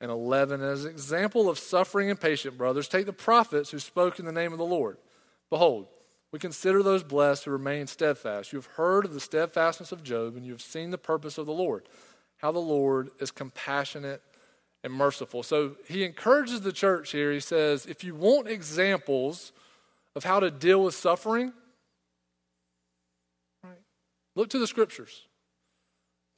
and 0.00 0.10
11 0.10 0.60
is 0.60 0.84
an 0.84 0.90
example 0.90 1.48
of 1.48 1.58
suffering 1.58 2.10
and 2.10 2.20
patient 2.20 2.58
brothers, 2.58 2.86
take 2.86 3.06
the 3.06 3.14
prophets 3.14 3.70
who 3.70 3.78
spoke 3.78 4.18
in 4.18 4.26
the 4.26 4.32
name 4.32 4.52
of 4.52 4.58
the 4.58 4.64
Lord. 4.64 4.98
Behold, 5.48 5.86
we 6.32 6.38
consider 6.38 6.82
those 6.82 7.02
blessed 7.02 7.44
who 7.44 7.50
remain 7.50 7.86
steadfast. 7.86 8.52
You 8.52 8.58
have 8.58 8.66
heard 8.66 9.06
of 9.06 9.14
the 9.14 9.20
steadfastness 9.20 9.90
of 9.90 10.02
Job, 10.02 10.36
and 10.36 10.44
you 10.44 10.52
have 10.52 10.60
seen 10.60 10.90
the 10.90 10.98
purpose 10.98 11.38
of 11.38 11.46
the 11.46 11.52
Lord, 11.52 11.88
how 12.38 12.52
the 12.52 12.58
Lord 12.58 13.08
is 13.20 13.30
compassionate 13.30 14.20
and 14.86 14.94
merciful. 14.94 15.42
So 15.42 15.72
he 15.86 16.04
encourages 16.04 16.62
the 16.62 16.72
church 16.72 17.10
here. 17.10 17.32
He 17.32 17.40
says, 17.40 17.84
if 17.86 18.04
you 18.04 18.14
want 18.14 18.48
examples 18.48 19.52
of 20.14 20.24
how 20.24 20.40
to 20.40 20.50
deal 20.50 20.82
with 20.84 20.94
suffering, 20.94 21.52
right, 23.62 23.82
look 24.36 24.48
to 24.50 24.58
the 24.58 24.66
scriptures. 24.66 25.26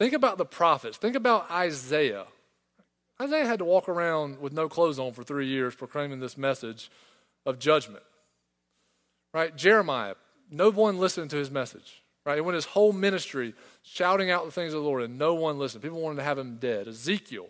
Think 0.00 0.14
about 0.14 0.38
the 0.38 0.46
prophets. 0.46 0.96
Think 0.96 1.14
about 1.14 1.50
Isaiah. 1.50 2.24
Isaiah 3.20 3.46
had 3.46 3.58
to 3.58 3.64
walk 3.64 3.88
around 3.88 4.40
with 4.40 4.52
no 4.52 4.68
clothes 4.68 4.98
on 4.98 5.12
for 5.12 5.22
three 5.22 5.48
years 5.48 5.74
proclaiming 5.74 6.20
this 6.20 6.38
message 6.38 6.90
of 7.44 7.58
judgment. 7.58 8.02
Right? 9.34 9.54
Jeremiah, 9.54 10.14
no 10.50 10.70
one 10.70 10.98
listened 10.98 11.30
to 11.30 11.36
his 11.36 11.50
message. 11.50 12.02
Right? 12.24 12.36
He 12.36 12.40
went 12.40 12.54
his 12.54 12.64
whole 12.64 12.92
ministry 12.92 13.54
shouting 13.82 14.30
out 14.30 14.46
the 14.46 14.52
things 14.52 14.72
of 14.72 14.80
the 14.80 14.88
Lord, 14.88 15.02
and 15.02 15.18
no 15.18 15.34
one 15.34 15.58
listened. 15.58 15.82
People 15.82 16.00
wanted 16.00 16.16
to 16.16 16.22
have 16.22 16.38
him 16.38 16.56
dead. 16.56 16.88
Ezekiel, 16.88 17.48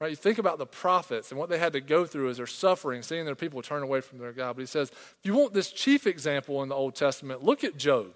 right? 0.00 0.10
You 0.10 0.16
think 0.16 0.38
about 0.38 0.58
the 0.58 0.66
prophets 0.66 1.30
and 1.30 1.38
what 1.38 1.48
they 1.48 1.58
had 1.58 1.72
to 1.72 1.80
go 1.80 2.04
through 2.04 2.30
as 2.30 2.36
they're 2.36 2.46
suffering, 2.46 3.02
seeing 3.02 3.24
their 3.24 3.34
people 3.34 3.62
turn 3.62 3.82
away 3.82 4.00
from 4.00 4.18
their 4.18 4.32
God. 4.32 4.56
But 4.56 4.62
he 4.62 4.66
says, 4.66 4.90
if 4.90 5.18
you 5.24 5.34
want 5.34 5.54
this 5.54 5.70
chief 5.70 6.06
example 6.06 6.62
in 6.62 6.68
the 6.68 6.74
Old 6.74 6.94
Testament, 6.94 7.42
look 7.42 7.64
at 7.64 7.76
Job. 7.76 8.14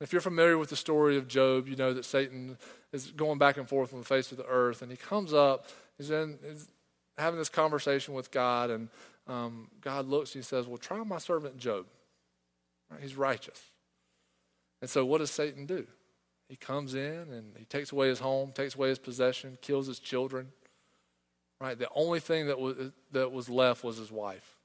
If 0.00 0.12
you're 0.12 0.22
familiar 0.22 0.56
with 0.56 0.70
the 0.70 0.76
story 0.76 1.18
of 1.18 1.28
Job, 1.28 1.68
you 1.68 1.76
know 1.76 1.92
that 1.92 2.06
Satan 2.06 2.56
is 2.92 3.10
going 3.10 3.38
back 3.38 3.58
and 3.58 3.68
forth 3.68 3.92
on 3.92 3.98
the 4.00 4.06
face 4.06 4.32
of 4.32 4.38
the 4.38 4.46
earth, 4.46 4.80
and 4.80 4.90
he 4.90 4.96
comes 4.96 5.34
up, 5.34 5.66
he's, 5.98 6.10
in, 6.10 6.38
he's 6.42 6.68
having 7.18 7.38
this 7.38 7.50
conversation 7.50 8.14
with 8.14 8.30
God, 8.30 8.70
and 8.70 8.88
um, 9.26 9.68
God 9.80 10.08
looks 10.08 10.34
and 10.34 10.42
he 10.42 10.46
says, 10.46 10.66
Well, 10.66 10.78
try 10.78 11.02
my 11.04 11.18
servant 11.18 11.58
Job. 11.58 11.86
Right? 12.90 13.00
He's 13.00 13.16
righteous. 13.16 13.62
And 14.80 14.88
so, 14.88 15.04
what 15.04 15.18
does 15.18 15.30
Satan 15.30 15.66
do? 15.66 15.86
He 16.48 16.56
comes 16.56 16.94
in 16.94 17.30
and 17.30 17.54
he 17.56 17.64
takes 17.64 17.92
away 17.92 18.08
his 18.08 18.18
home, 18.18 18.50
takes 18.52 18.74
away 18.74 18.88
his 18.88 18.98
possession, 18.98 19.56
kills 19.60 19.86
his 19.86 20.00
children. 20.00 20.48
Right? 21.60 21.78
The 21.78 21.88
only 21.94 22.20
thing 22.20 22.46
that 22.46 22.58
was, 22.58 22.76
that 23.12 23.32
was 23.32 23.48
left 23.48 23.84
was 23.84 23.98
his 23.98 24.10
wife. 24.10 24.56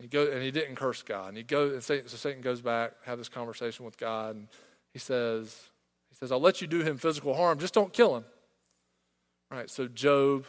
He 0.00 0.06
go, 0.06 0.30
and 0.30 0.42
he 0.42 0.50
didn't 0.50 0.76
curse 0.76 1.02
God. 1.02 1.28
And 1.28 1.36
he 1.36 1.42
goes, 1.42 1.72
and 1.72 1.82
Satan, 1.82 2.08
so 2.08 2.16
Satan 2.16 2.40
goes 2.40 2.60
back, 2.60 2.92
have 3.04 3.18
this 3.18 3.28
conversation 3.28 3.84
with 3.84 3.98
God, 3.98 4.36
and 4.36 4.48
he 4.92 4.98
says, 4.98 5.68
he 6.08 6.16
says, 6.16 6.30
I'll 6.30 6.40
let 6.40 6.60
you 6.60 6.66
do 6.66 6.82
him 6.82 6.96
physical 6.96 7.34
harm, 7.34 7.58
just 7.58 7.74
don't 7.74 7.92
kill 7.92 8.16
him. 8.16 8.24
Right? 9.50 9.68
So 9.68 9.88
Job 9.88 10.46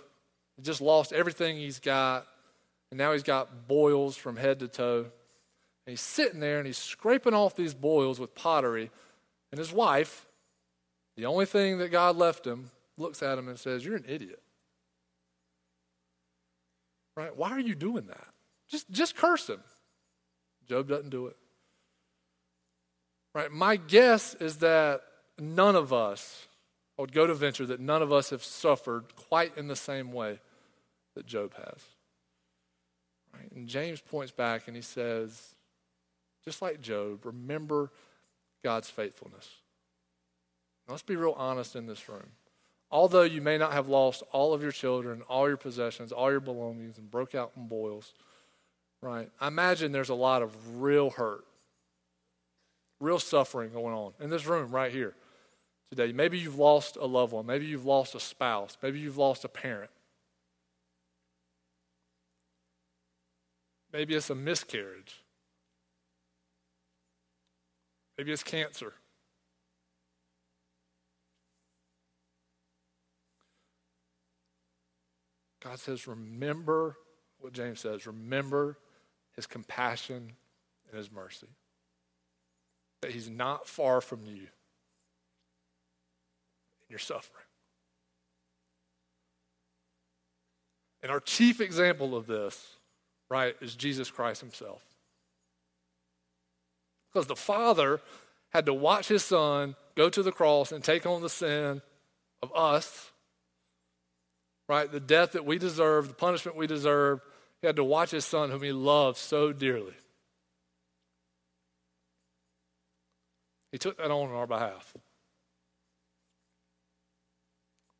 just 0.61 0.81
lost 0.81 1.11
everything 1.13 1.57
he's 1.57 1.79
got, 1.79 2.27
and 2.91 2.97
now 2.97 3.11
he's 3.13 3.23
got 3.23 3.67
boils 3.67 4.15
from 4.15 4.37
head 4.37 4.59
to 4.59 4.67
toe. 4.67 4.99
And 4.99 5.91
he's 5.93 6.01
sitting 6.01 6.39
there 6.39 6.59
and 6.59 6.67
he's 6.67 6.77
scraping 6.77 7.33
off 7.33 7.55
these 7.55 7.73
boils 7.73 8.19
with 8.19 8.35
pottery. 8.35 8.91
And 9.51 9.57
his 9.57 9.71
wife, 9.71 10.27
the 11.17 11.25
only 11.25 11.45
thing 11.45 11.79
that 11.79 11.89
God 11.89 12.15
left 12.15 12.45
him, 12.45 12.69
looks 12.97 13.23
at 13.23 13.37
him 13.37 13.47
and 13.47 13.57
says, 13.57 13.83
You're 13.83 13.95
an 13.95 14.05
idiot. 14.07 14.41
Right? 17.19 17.35
Why 17.35 17.49
are 17.49 17.59
you 17.59 17.75
doing 17.75 18.05
that? 18.07 18.27
Just, 18.69 18.89
just 18.91 19.17
curse 19.17 19.49
him. 19.49 19.59
Job 20.69 20.87
doesn't 20.87 21.09
do 21.09 21.27
it. 21.27 21.35
Right? 23.35 23.51
My 23.51 23.75
guess 23.75 24.35
is 24.35 24.59
that 24.59 25.01
none 25.37 25.75
of 25.75 25.91
us, 25.91 26.47
I 26.97 27.01
would 27.01 27.11
go 27.11 27.27
to 27.27 27.33
venture 27.33 27.65
that 27.65 27.81
none 27.81 28.01
of 28.01 28.13
us 28.13 28.29
have 28.29 28.41
suffered 28.41 29.17
quite 29.17 29.57
in 29.57 29.67
the 29.67 29.75
same 29.75 30.13
way 30.13 30.39
that 31.15 31.25
Job 31.25 31.53
has. 31.55 31.83
Right? 33.33 33.51
And 33.51 33.67
James 33.67 33.99
points 33.99 34.31
back 34.31 34.67
and 34.67 34.75
he 34.77 34.81
says, 34.81 35.55
just 36.45 36.61
like 36.61 36.79
Job, 36.79 37.25
remember 37.25 37.91
God's 38.63 38.89
faithfulness. 38.89 39.49
Now, 40.87 40.93
let's 40.93 41.03
be 41.03 41.17
real 41.17 41.35
honest 41.35 41.75
in 41.75 41.85
this 41.85 42.07
room. 42.07 42.31
Although 42.91 43.23
you 43.23 43.41
may 43.41 43.57
not 43.57 43.73
have 43.73 43.87
lost 43.87 44.23
all 44.31 44.53
of 44.53 44.63
your 44.63 44.71
children, 44.71 45.21
all 45.29 45.47
your 45.47 45.57
possessions, 45.57 46.11
all 46.11 46.31
your 46.31 46.39
belongings, 46.39 46.97
and 46.97 47.09
broke 47.09 47.35
out 47.35 47.51
in 47.55 47.67
boils, 47.67 48.13
right? 49.01 49.29
I 49.39 49.47
imagine 49.47 49.91
there's 49.91 50.09
a 50.09 50.15
lot 50.15 50.41
of 50.41 50.81
real 50.81 51.11
hurt, 51.11 51.45
real 52.99 53.19
suffering 53.19 53.71
going 53.71 53.93
on 53.93 54.13
in 54.19 54.29
this 54.29 54.45
room 54.47 54.71
right 54.71 54.91
here 54.91 55.13
today. 55.91 56.11
Maybe 56.11 56.39
you've 56.39 56.57
lost 56.57 56.97
a 56.97 57.05
loved 57.05 57.33
one. 57.33 57.45
Maybe 57.45 57.67
you've 57.67 57.85
lost 57.85 58.15
a 58.15 58.19
spouse. 58.19 58.77
Maybe 58.81 58.99
you've 58.99 59.17
lost 59.17 59.45
a 59.45 59.49
parent. 59.49 59.91
Maybe 63.93 64.15
it's 64.15 64.29
a 64.29 64.35
miscarriage. 64.35 65.21
Maybe 68.17 68.31
it's 68.31 68.43
cancer. 68.43 68.93
God 75.69 75.79
says, 75.79 76.07
remember 76.07 76.97
what 77.37 77.53
James 77.53 77.79
says 77.79 78.07
remember 78.07 78.79
his 79.35 79.45
compassion 79.45 80.31
and 80.89 80.97
his 80.97 81.11
mercy. 81.11 81.45
That 83.03 83.11
he's 83.11 83.29
not 83.29 83.67
far 83.67 84.01
from 84.01 84.25
you 84.25 84.47
in 86.81 86.89
your 86.89 86.97
suffering. 86.97 87.45
And 91.03 91.11
our 91.11 91.19
chief 91.19 91.61
example 91.61 92.17
of 92.17 92.25
this, 92.25 92.77
right, 93.29 93.55
is 93.61 93.75
Jesus 93.75 94.09
Christ 94.09 94.41
himself. 94.41 94.81
Because 97.13 97.27
the 97.27 97.35
Father 97.35 98.01
had 98.49 98.65
to 98.65 98.73
watch 98.73 99.07
his 99.07 99.23
Son 99.23 99.75
go 99.95 100.09
to 100.09 100.23
the 100.23 100.31
cross 100.31 100.71
and 100.71 100.83
take 100.83 101.05
on 101.05 101.21
the 101.21 101.29
sin 101.29 101.83
of 102.41 102.51
us, 102.55 103.08
right? 104.69 104.89
The 104.89 104.99
death 104.99 105.33
that 105.33 105.45
we 105.45 105.57
deserve, 105.57 106.07
the 106.07 106.13
punishment 106.13 106.55
we 106.55 106.67
deserve. 106.67 107.19
He 107.59 107.67
had 107.67 107.75
to 107.75 107.83
watch 107.83 108.11
his 108.11 108.23
Son, 108.23 108.51
whom 108.51 108.61
he 108.61 108.71
loved 108.71 109.17
so 109.17 109.51
dearly. 109.51 109.95
He 113.71 113.77
took 113.77 113.97
that 113.97 114.11
on 114.11 114.29
on 114.29 114.35
our 114.35 114.47
behalf. 114.47 114.93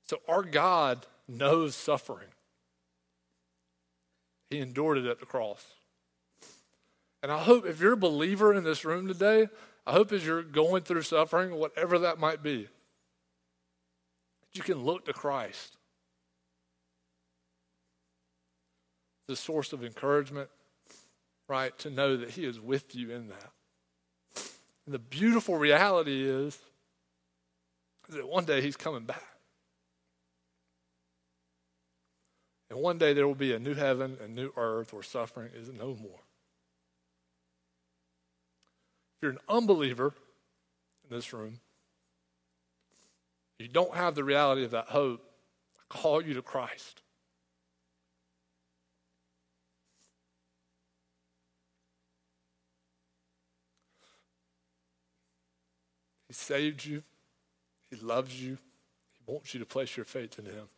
So 0.08 0.20
our 0.28 0.44
God 0.44 1.06
knows 1.28 1.76
suffering. 1.76 2.30
He 4.50 4.60
endured 4.60 5.00
it 5.00 5.06
at 5.06 5.20
the 5.20 5.26
cross. 5.26 5.64
And 7.22 7.32
I 7.32 7.40
hope 7.40 7.66
if 7.66 7.82
you're 7.82 7.94
a 7.94 7.98
believer 7.98 8.54
in 8.54 8.64
this 8.64 8.86
room 8.86 9.08
today, 9.08 9.50
I 9.86 9.92
hope 9.92 10.12
as 10.12 10.26
you're 10.26 10.44
going 10.44 10.84
through 10.84 11.02
suffering, 11.02 11.54
whatever 11.56 12.00
that 12.00 12.20
might 12.20 12.42
be, 12.42 12.68
you 14.54 14.64
can 14.64 14.84
look 14.84 15.06
to 15.06 15.14
Christ. 15.14 15.76
The 19.30 19.36
source 19.36 19.74
of 19.74 19.84
encouragement, 19.84 20.50
right? 21.48 21.78
To 21.80 21.92
know 21.92 22.18
that 22.18 22.32
He 22.32 22.46
is 22.46 22.60
with 22.60 22.96
you 22.96 23.12
in 23.12 23.28
that. 23.28 23.52
And 24.88 24.96
the 24.96 24.98
beautiful 24.98 25.56
reality 25.56 26.28
is, 26.28 26.58
is 28.08 28.16
that 28.16 28.28
one 28.28 28.46
day 28.46 28.60
He's 28.60 28.76
coming 28.76 29.04
back. 29.04 29.22
And 32.72 32.80
one 32.80 32.98
day 32.98 33.14
there 33.14 33.28
will 33.28 33.36
be 33.36 33.54
a 33.54 33.60
new 33.60 33.76
heaven 33.76 34.18
and 34.20 34.34
new 34.34 34.52
earth 34.58 34.94
where 34.94 35.04
suffering 35.04 35.52
is 35.56 35.70
no 35.70 35.96
more. 36.02 36.24
If 39.14 39.22
you're 39.22 39.32
an 39.32 39.40
unbeliever 39.48 40.16
in 41.08 41.16
this 41.16 41.32
room, 41.34 41.60
you 43.60 43.68
don't 43.68 43.94
have 43.94 44.16
the 44.16 44.24
reality 44.24 44.64
of 44.64 44.72
that 44.72 44.88
hope, 44.88 45.22
I 45.78 45.84
call 45.88 46.20
you 46.20 46.34
to 46.34 46.42
Christ. 46.42 47.04
He 56.30 56.34
saved 56.34 56.86
you. 56.86 57.04
He 57.90 57.98
loves 57.98 58.42
you. 58.42 58.58
He 59.18 59.32
wants 59.34 59.54
you 59.54 59.60
to 59.60 59.66
place 59.66 59.98
your 59.98 60.06
faith 60.06 60.40
in 60.40 60.46
Him. 60.46 60.70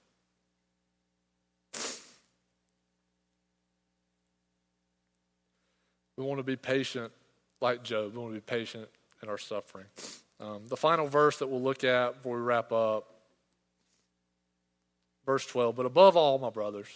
We 6.17 6.23
want 6.23 6.39
to 6.39 6.43
be 6.43 6.55
patient 6.55 7.11
like 7.61 7.83
Job. 7.83 8.13
We 8.13 8.19
want 8.19 8.33
to 8.33 8.39
be 8.39 8.45
patient 8.45 8.87
in 9.21 9.29
our 9.29 9.37
suffering. 9.37 9.85
Um, 10.39 10.61
the 10.67 10.77
final 10.77 11.07
verse 11.07 11.37
that 11.39 11.47
we'll 11.47 11.61
look 11.61 11.83
at 11.83 12.15
before 12.15 12.37
we 12.37 12.41
wrap 12.43 12.71
up, 12.71 13.07
verse 15.25 15.45
12. 15.45 15.75
But 15.75 15.85
above 15.85 16.17
all, 16.17 16.39
my 16.39 16.49
brothers, 16.49 16.87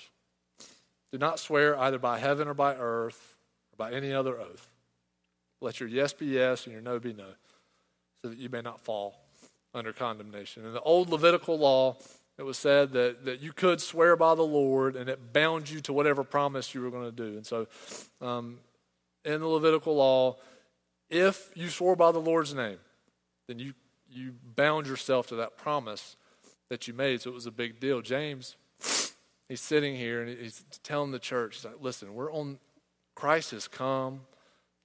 do 1.12 1.18
not 1.18 1.40
swear 1.40 1.78
either 1.78 2.00
by 2.00 2.20
heaven 2.20 2.48
or 2.48 2.54
by 2.54 2.76
earth 2.76 3.38
or 3.72 3.78
by 3.78 3.96
any 3.96 4.14
other 4.14 4.40
oath. 4.40 4.70
Let 5.62 5.80
your 5.80 5.90
yes 5.90 6.14
be 6.14 6.28
yes 6.28 6.66
and 6.66 6.74
your 6.74 6.82
no 6.82 7.00
be 7.00 7.14
no, 7.14 7.26
so 8.26 8.30
that 8.30 8.40
you 8.40 8.50
may 8.50 8.62
not 8.62 8.84
fall 8.84 9.20
under 9.76 9.94
condemnation. 9.94 10.66
In 10.66 10.74
the 10.74 10.82
old 10.82 11.12
Levitical 11.12 11.60
law, 11.60 11.96
it 12.40 12.42
was 12.42 12.58
said 12.58 12.92
that, 12.94 13.24
that 13.26 13.40
you 13.40 13.54
could 13.54 13.80
swear 13.80 14.16
by 14.16 14.34
the 14.34 14.42
Lord 14.42 14.96
and 14.96 15.08
it 15.12 15.32
bound 15.32 15.70
you 15.70 15.80
to 15.82 15.94
whatever 15.94 16.24
promise 16.24 16.74
you 16.74 16.82
were 16.82 16.90
going 16.90 17.06
to 17.06 17.12
do. 17.12 17.38
And 17.38 17.46
so, 17.46 17.68
um, 18.20 18.58
in 19.24 19.42
the 19.42 19.48
Levitical 19.48 19.96
law, 19.96 20.38
if 21.12 21.52
you 21.54 21.70
swore 21.70 21.96
by 21.96 22.12
the 22.12 22.20
Lord's 22.20 22.56
name, 22.56 22.80
then 23.48 23.60
you, 23.60 23.76
you 24.10 24.34
bound 24.56 24.88
yourself 24.88 25.28
to 25.28 25.36
that 25.36 25.56
promise 25.56 26.16
that 26.70 26.88
you 26.88 26.96
made. 26.96 27.22
So 27.22 27.30
it 27.30 27.34
was 27.34 27.46
a 27.46 27.52
big 27.52 27.80
deal. 27.80 28.02
James, 28.02 28.56
he's 29.48 29.62
sitting 29.62 29.96
here 29.96 30.24
and 30.24 30.36
he's 30.36 30.64
telling 30.82 31.12
the 31.12 31.20
church, 31.20 31.64
like, 31.64 31.76
listen, 31.80 32.16
we're 32.16 32.34
on, 32.34 32.58
Christ 33.14 33.52
has 33.52 33.68
come. 33.68 34.22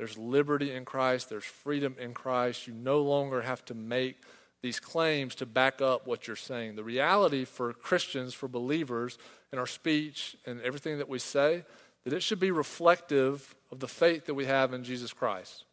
There's 0.00 0.16
liberty 0.16 0.72
in 0.72 0.86
Christ, 0.86 1.28
there's 1.28 1.44
freedom 1.44 1.94
in 2.00 2.14
Christ. 2.14 2.66
You 2.66 2.72
no 2.72 3.02
longer 3.02 3.42
have 3.42 3.62
to 3.66 3.74
make 3.74 4.16
these 4.62 4.80
claims 4.80 5.34
to 5.34 5.44
back 5.44 5.82
up 5.82 6.06
what 6.06 6.26
you're 6.26 6.36
saying. 6.36 6.76
The 6.76 6.82
reality 6.82 7.44
for 7.44 7.74
Christians, 7.74 8.32
for 8.32 8.48
believers, 8.48 9.18
in 9.52 9.58
our 9.58 9.66
speech 9.66 10.38
and 10.46 10.58
everything 10.62 10.96
that 10.96 11.10
we 11.10 11.18
say, 11.18 11.64
that 12.04 12.14
it 12.14 12.22
should 12.22 12.40
be 12.40 12.50
reflective 12.50 13.54
of 13.70 13.80
the 13.80 13.88
faith 13.88 14.24
that 14.24 14.32
we 14.32 14.46
have 14.46 14.72
in 14.72 14.84
Jesus 14.84 15.12
Christ. 15.12 15.66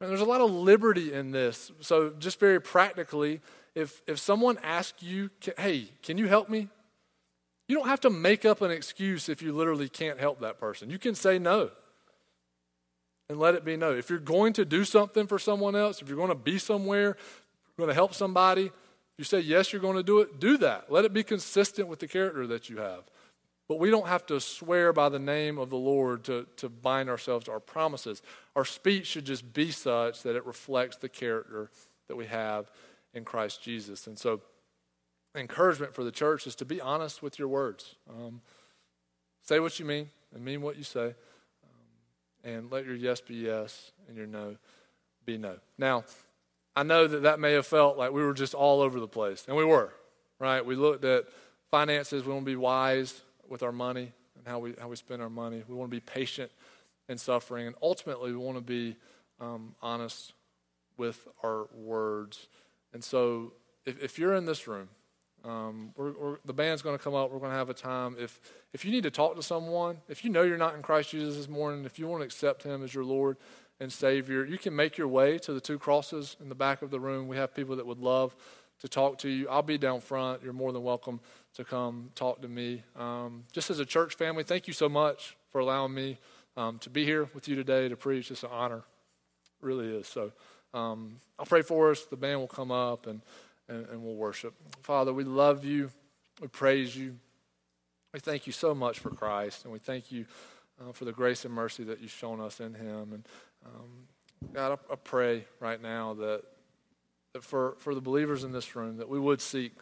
And 0.00 0.08
there's 0.08 0.22
a 0.22 0.24
lot 0.24 0.40
of 0.40 0.50
liberty 0.50 1.12
in 1.12 1.30
this. 1.30 1.70
So, 1.80 2.14
just 2.18 2.40
very 2.40 2.58
practically, 2.58 3.42
if, 3.74 4.00
if 4.06 4.18
someone 4.18 4.56
asks 4.62 5.02
you, 5.02 5.28
hey, 5.58 5.90
can 6.02 6.16
you 6.16 6.26
help 6.26 6.48
me? 6.48 6.68
You 7.68 7.76
don't 7.76 7.88
have 7.88 8.00
to 8.00 8.10
make 8.10 8.46
up 8.46 8.62
an 8.62 8.70
excuse 8.70 9.28
if 9.28 9.42
you 9.42 9.52
literally 9.52 9.90
can't 9.90 10.18
help 10.18 10.40
that 10.40 10.58
person. 10.58 10.88
You 10.88 10.98
can 10.98 11.14
say 11.14 11.38
no 11.38 11.70
and 13.28 13.38
let 13.38 13.54
it 13.54 13.64
be 13.64 13.76
no. 13.76 13.92
If 13.92 14.10
you're 14.10 14.18
going 14.18 14.52
to 14.54 14.64
do 14.64 14.84
something 14.84 15.26
for 15.26 15.38
someone 15.38 15.76
else, 15.76 16.00
if 16.00 16.08
you're 16.08 16.16
going 16.16 16.30
to 16.30 16.34
be 16.34 16.58
somewhere, 16.58 17.16
you're 17.76 17.86
going 17.86 17.88
to 17.88 17.94
help 17.94 18.14
somebody, 18.14 18.70
you 19.18 19.24
say 19.24 19.40
yes, 19.40 19.72
you're 19.72 19.82
going 19.82 19.96
to 19.96 20.02
do 20.02 20.20
it, 20.20 20.40
do 20.40 20.56
that. 20.58 20.90
Let 20.90 21.04
it 21.04 21.12
be 21.12 21.22
consistent 21.22 21.88
with 21.88 21.98
the 21.98 22.08
character 22.08 22.46
that 22.46 22.70
you 22.70 22.78
have. 22.78 23.04
But 23.68 23.78
we 23.78 23.90
don't 23.90 24.08
have 24.08 24.24
to 24.26 24.40
swear 24.40 24.94
by 24.94 25.10
the 25.10 25.18
name 25.18 25.58
of 25.58 25.68
the 25.68 25.76
Lord 25.76 26.24
to, 26.24 26.46
to 26.56 26.70
bind 26.70 27.10
ourselves 27.10 27.44
to 27.46 27.52
our 27.52 27.60
promises. 27.60 28.22
Our 28.56 28.64
speech 28.64 29.06
should 29.06 29.26
just 29.26 29.52
be 29.52 29.70
such 29.70 30.22
that 30.22 30.36
it 30.36 30.46
reflects 30.46 30.96
the 30.96 31.08
character 31.08 31.70
that 32.08 32.16
we 32.16 32.26
have 32.26 32.70
in 33.12 33.24
Christ 33.24 33.62
Jesus. 33.62 34.06
And 34.06 34.18
so, 34.18 34.40
encouragement 35.34 35.94
for 35.94 36.02
the 36.02 36.10
church 36.10 36.46
is 36.46 36.54
to 36.56 36.64
be 36.64 36.80
honest 36.80 37.22
with 37.22 37.38
your 37.38 37.48
words. 37.48 37.96
Um, 38.08 38.40
say 39.42 39.60
what 39.60 39.78
you 39.78 39.84
mean 39.84 40.08
and 40.34 40.42
mean 40.42 40.62
what 40.62 40.76
you 40.76 40.84
say. 40.84 41.14
And 42.48 42.70
let 42.70 42.86
your 42.86 42.94
yes 42.94 43.20
be 43.20 43.34
yes 43.34 43.92
and 44.08 44.16
your 44.16 44.26
no 44.26 44.56
be 45.26 45.36
no. 45.36 45.56
Now, 45.76 46.04
I 46.74 46.82
know 46.82 47.06
that 47.06 47.24
that 47.24 47.40
may 47.40 47.52
have 47.52 47.66
felt 47.66 47.98
like 47.98 48.12
we 48.12 48.22
were 48.22 48.32
just 48.32 48.54
all 48.54 48.80
over 48.80 48.98
the 49.00 49.08
place, 49.08 49.44
and 49.46 49.56
we 49.56 49.64
were, 49.64 49.92
right? 50.38 50.64
We 50.64 50.74
looked 50.74 51.04
at 51.04 51.26
finances, 51.70 52.24
we 52.24 52.32
want 52.32 52.46
to 52.46 52.50
be 52.50 52.56
wise 52.56 53.20
with 53.48 53.62
our 53.62 53.72
money 53.72 54.12
and 54.36 54.46
how 54.46 54.58
we, 54.58 54.74
how 54.80 54.88
we 54.88 54.96
spend 54.96 55.20
our 55.20 55.28
money. 55.28 55.62
We 55.68 55.74
want 55.74 55.90
to 55.90 55.96
be 55.96 56.00
patient 56.00 56.50
in 57.08 57.18
suffering. 57.18 57.66
And 57.66 57.76
ultimately, 57.82 58.30
we 58.30 58.38
want 58.38 58.56
to 58.56 58.62
be 58.62 58.96
um, 59.40 59.74
honest 59.82 60.32
with 60.96 61.28
our 61.42 61.66
words. 61.74 62.48
And 62.94 63.04
so, 63.04 63.52
if, 63.84 64.02
if 64.02 64.18
you're 64.18 64.34
in 64.34 64.46
this 64.46 64.66
room, 64.66 64.88
um, 65.44 65.92
we're, 65.96 66.12
we're, 66.12 66.36
the 66.44 66.52
band's 66.52 66.82
going 66.82 66.96
to 66.96 67.02
come 67.02 67.14
up. 67.14 67.30
We're 67.30 67.38
going 67.38 67.52
to 67.52 67.56
have 67.56 67.70
a 67.70 67.74
time. 67.74 68.16
If, 68.18 68.40
if 68.72 68.84
you 68.84 68.90
need 68.90 69.04
to 69.04 69.10
talk 69.10 69.36
to 69.36 69.42
someone, 69.42 69.98
if 70.08 70.24
you 70.24 70.30
know 70.30 70.42
you're 70.42 70.58
not 70.58 70.74
in 70.74 70.82
Christ 70.82 71.10
Jesus 71.10 71.36
this 71.36 71.48
morning, 71.48 71.84
if 71.84 71.98
you 71.98 72.06
want 72.06 72.22
to 72.22 72.24
accept 72.26 72.64
Him 72.64 72.82
as 72.82 72.92
your 72.94 73.04
Lord 73.04 73.36
and 73.80 73.92
Savior, 73.92 74.44
you 74.44 74.58
can 74.58 74.74
make 74.74 74.98
your 74.98 75.08
way 75.08 75.38
to 75.38 75.52
the 75.52 75.60
two 75.60 75.78
crosses 75.78 76.36
in 76.40 76.48
the 76.48 76.54
back 76.54 76.82
of 76.82 76.90
the 76.90 77.00
room. 77.00 77.28
We 77.28 77.36
have 77.36 77.54
people 77.54 77.76
that 77.76 77.86
would 77.86 78.00
love 78.00 78.34
to 78.80 78.88
talk 78.88 79.18
to 79.18 79.28
you. 79.28 79.48
I'll 79.48 79.62
be 79.62 79.78
down 79.78 80.00
front. 80.00 80.42
You're 80.42 80.52
more 80.52 80.72
than 80.72 80.82
welcome 80.82 81.20
to 81.54 81.64
come 81.64 82.10
talk 82.14 82.42
to 82.42 82.48
me. 82.48 82.82
Um, 82.96 83.44
just 83.52 83.70
as 83.70 83.78
a 83.78 83.86
church 83.86 84.14
family, 84.14 84.44
thank 84.44 84.66
you 84.66 84.72
so 84.72 84.88
much 84.88 85.36
for 85.50 85.60
allowing 85.60 85.94
me 85.94 86.18
um, 86.56 86.78
to 86.78 86.90
be 86.90 87.04
here 87.04 87.28
with 87.34 87.48
you 87.48 87.54
today 87.54 87.88
to 87.88 87.96
preach. 87.96 88.30
It's 88.30 88.42
an 88.42 88.50
honor. 88.52 88.78
It 88.78 89.66
really 89.66 89.88
is. 89.88 90.06
So 90.06 90.32
um, 90.74 91.20
I'll 91.38 91.46
pray 91.46 91.62
for 91.62 91.90
us. 91.90 92.04
The 92.04 92.16
band 92.16 92.40
will 92.40 92.48
come 92.48 92.70
up 92.70 93.06
and, 93.06 93.22
and, 93.68 93.86
and 93.88 94.02
we'll 94.02 94.14
worship. 94.14 94.54
Father, 94.82 95.12
we 95.12 95.24
love 95.24 95.64
you. 95.64 95.90
We 96.40 96.48
praise 96.48 96.96
you. 96.96 97.16
We 98.14 98.20
thank 98.20 98.46
you 98.46 98.52
so 98.52 98.74
much 98.74 98.98
for 98.98 99.10
Christ, 99.10 99.64
and 99.64 99.72
we 99.72 99.78
thank 99.78 100.10
you 100.10 100.26
uh, 100.80 100.92
for 100.92 101.04
the 101.04 101.12
grace 101.12 101.44
and 101.44 101.52
mercy 101.52 101.84
that 101.84 102.00
you've 102.00 102.10
shown 102.10 102.40
us 102.40 102.60
in 102.60 102.74
him. 102.74 103.12
And 103.12 103.28
um, 103.66 104.52
God, 104.54 104.78
I, 104.90 104.92
I 104.92 104.96
pray 104.96 105.44
right 105.60 105.80
now 105.80 106.14
that 106.14 106.42
that 107.34 107.44
for, 107.44 107.74
for 107.78 107.94
the 107.94 108.00
believers 108.00 108.44
in 108.44 108.52
this 108.52 108.74
room, 108.74 108.96
that 108.96 109.08
we 109.08 109.18
would 109.18 109.40
seek 109.40 109.72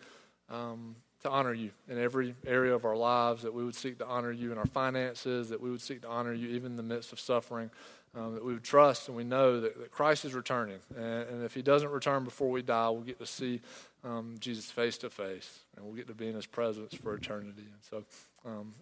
um, 0.50 0.96
to 1.22 1.30
honor 1.30 1.54
you 1.54 1.70
in 1.88 1.98
every 1.98 2.34
area 2.46 2.74
of 2.74 2.84
our 2.84 2.96
lives, 2.96 3.42
that 3.42 3.54
we 3.54 3.64
would 3.64 3.74
seek 3.74 3.98
to 3.98 4.06
honor 4.06 4.32
you 4.32 4.52
in 4.52 4.58
our 4.58 4.66
finances, 4.66 5.48
that 5.48 5.60
we 5.60 5.70
would 5.70 5.80
seek 5.80 6.02
to 6.02 6.08
honor 6.08 6.32
you 6.32 6.48
even 6.48 6.72
in 6.72 6.76
the 6.76 6.82
midst 6.82 7.12
of 7.12 7.20
suffering, 7.20 7.70
um, 8.16 8.34
that 8.34 8.44
we 8.44 8.54
would 8.54 8.64
trust 8.64 9.08
and 9.08 9.16
we 9.16 9.24
know 9.24 9.60
that, 9.60 9.78
that 9.78 9.90
Christ 9.90 10.24
is 10.24 10.34
returning. 10.34 10.78
And, 10.96 11.28
and, 11.28 11.44
if 11.44 11.54
he 11.54 11.62
doesn't 11.62 11.90
return 11.90 12.24
before 12.24 12.50
we 12.50 12.62
die, 12.62 12.88
we'll 12.88 13.02
get 13.02 13.18
to 13.18 13.26
see 13.26 13.60
um, 14.04 14.36
Jesus 14.38 14.70
face 14.70 14.96
to 14.98 15.10
face, 15.10 15.60
and 15.76 15.84
we'll 15.84 15.94
get 15.94 16.06
to 16.08 16.14
be 16.14 16.28
in 16.28 16.34
his 16.34 16.46
presence 16.46 16.94
for 16.94 17.14
eternity. 17.14 17.64
And 17.72 17.82
so, 17.90 18.04
um, 18.44 18.74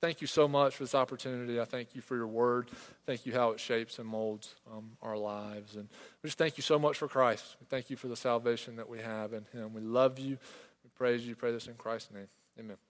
thank 0.00 0.20
you 0.20 0.26
so 0.26 0.46
much 0.46 0.76
for 0.76 0.84
this 0.84 0.94
opportunity. 0.94 1.60
I 1.60 1.64
thank 1.64 1.94
you 1.94 2.02
for 2.02 2.16
your 2.16 2.26
word. 2.26 2.68
Thank 3.06 3.26
you 3.26 3.32
how 3.32 3.50
it 3.50 3.60
shapes 3.60 3.98
and 3.98 4.06
molds 4.06 4.54
um, 4.70 4.92
our 5.02 5.16
lives. 5.16 5.76
And 5.76 5.88
we 6.22 6.28
just 6.28 6.38
thank 6.38 6.56
you 6.56 6.62
so 6.62 6.78
much 6.78 6.98
for 6.98 7.08
Christ. 7.08 7.56
We 7.60 7.66
thank 7.68 7.90
you 7.90 7.96
for 7.96 8.08
the 8.08 8.16
salvation 8.16 8.76
that 8.76 8.88
we 8.88 9.00
have 9.00 9.32
in 9.32 9.46
him. 9.52 9.72
We 9.72 9.80
love 9.80 10.18
you. 10.18 10.38
We 10.84 10.90
praise 10.94 11.22
you. 11.22 11.30
We 11.30 11.34
Pray 11.34 11.52
this 11.52 11.66
in 11.66 11.74
Christ's 11.74 12.12
name. 12.12 12.28
Amen. 12.58 12.85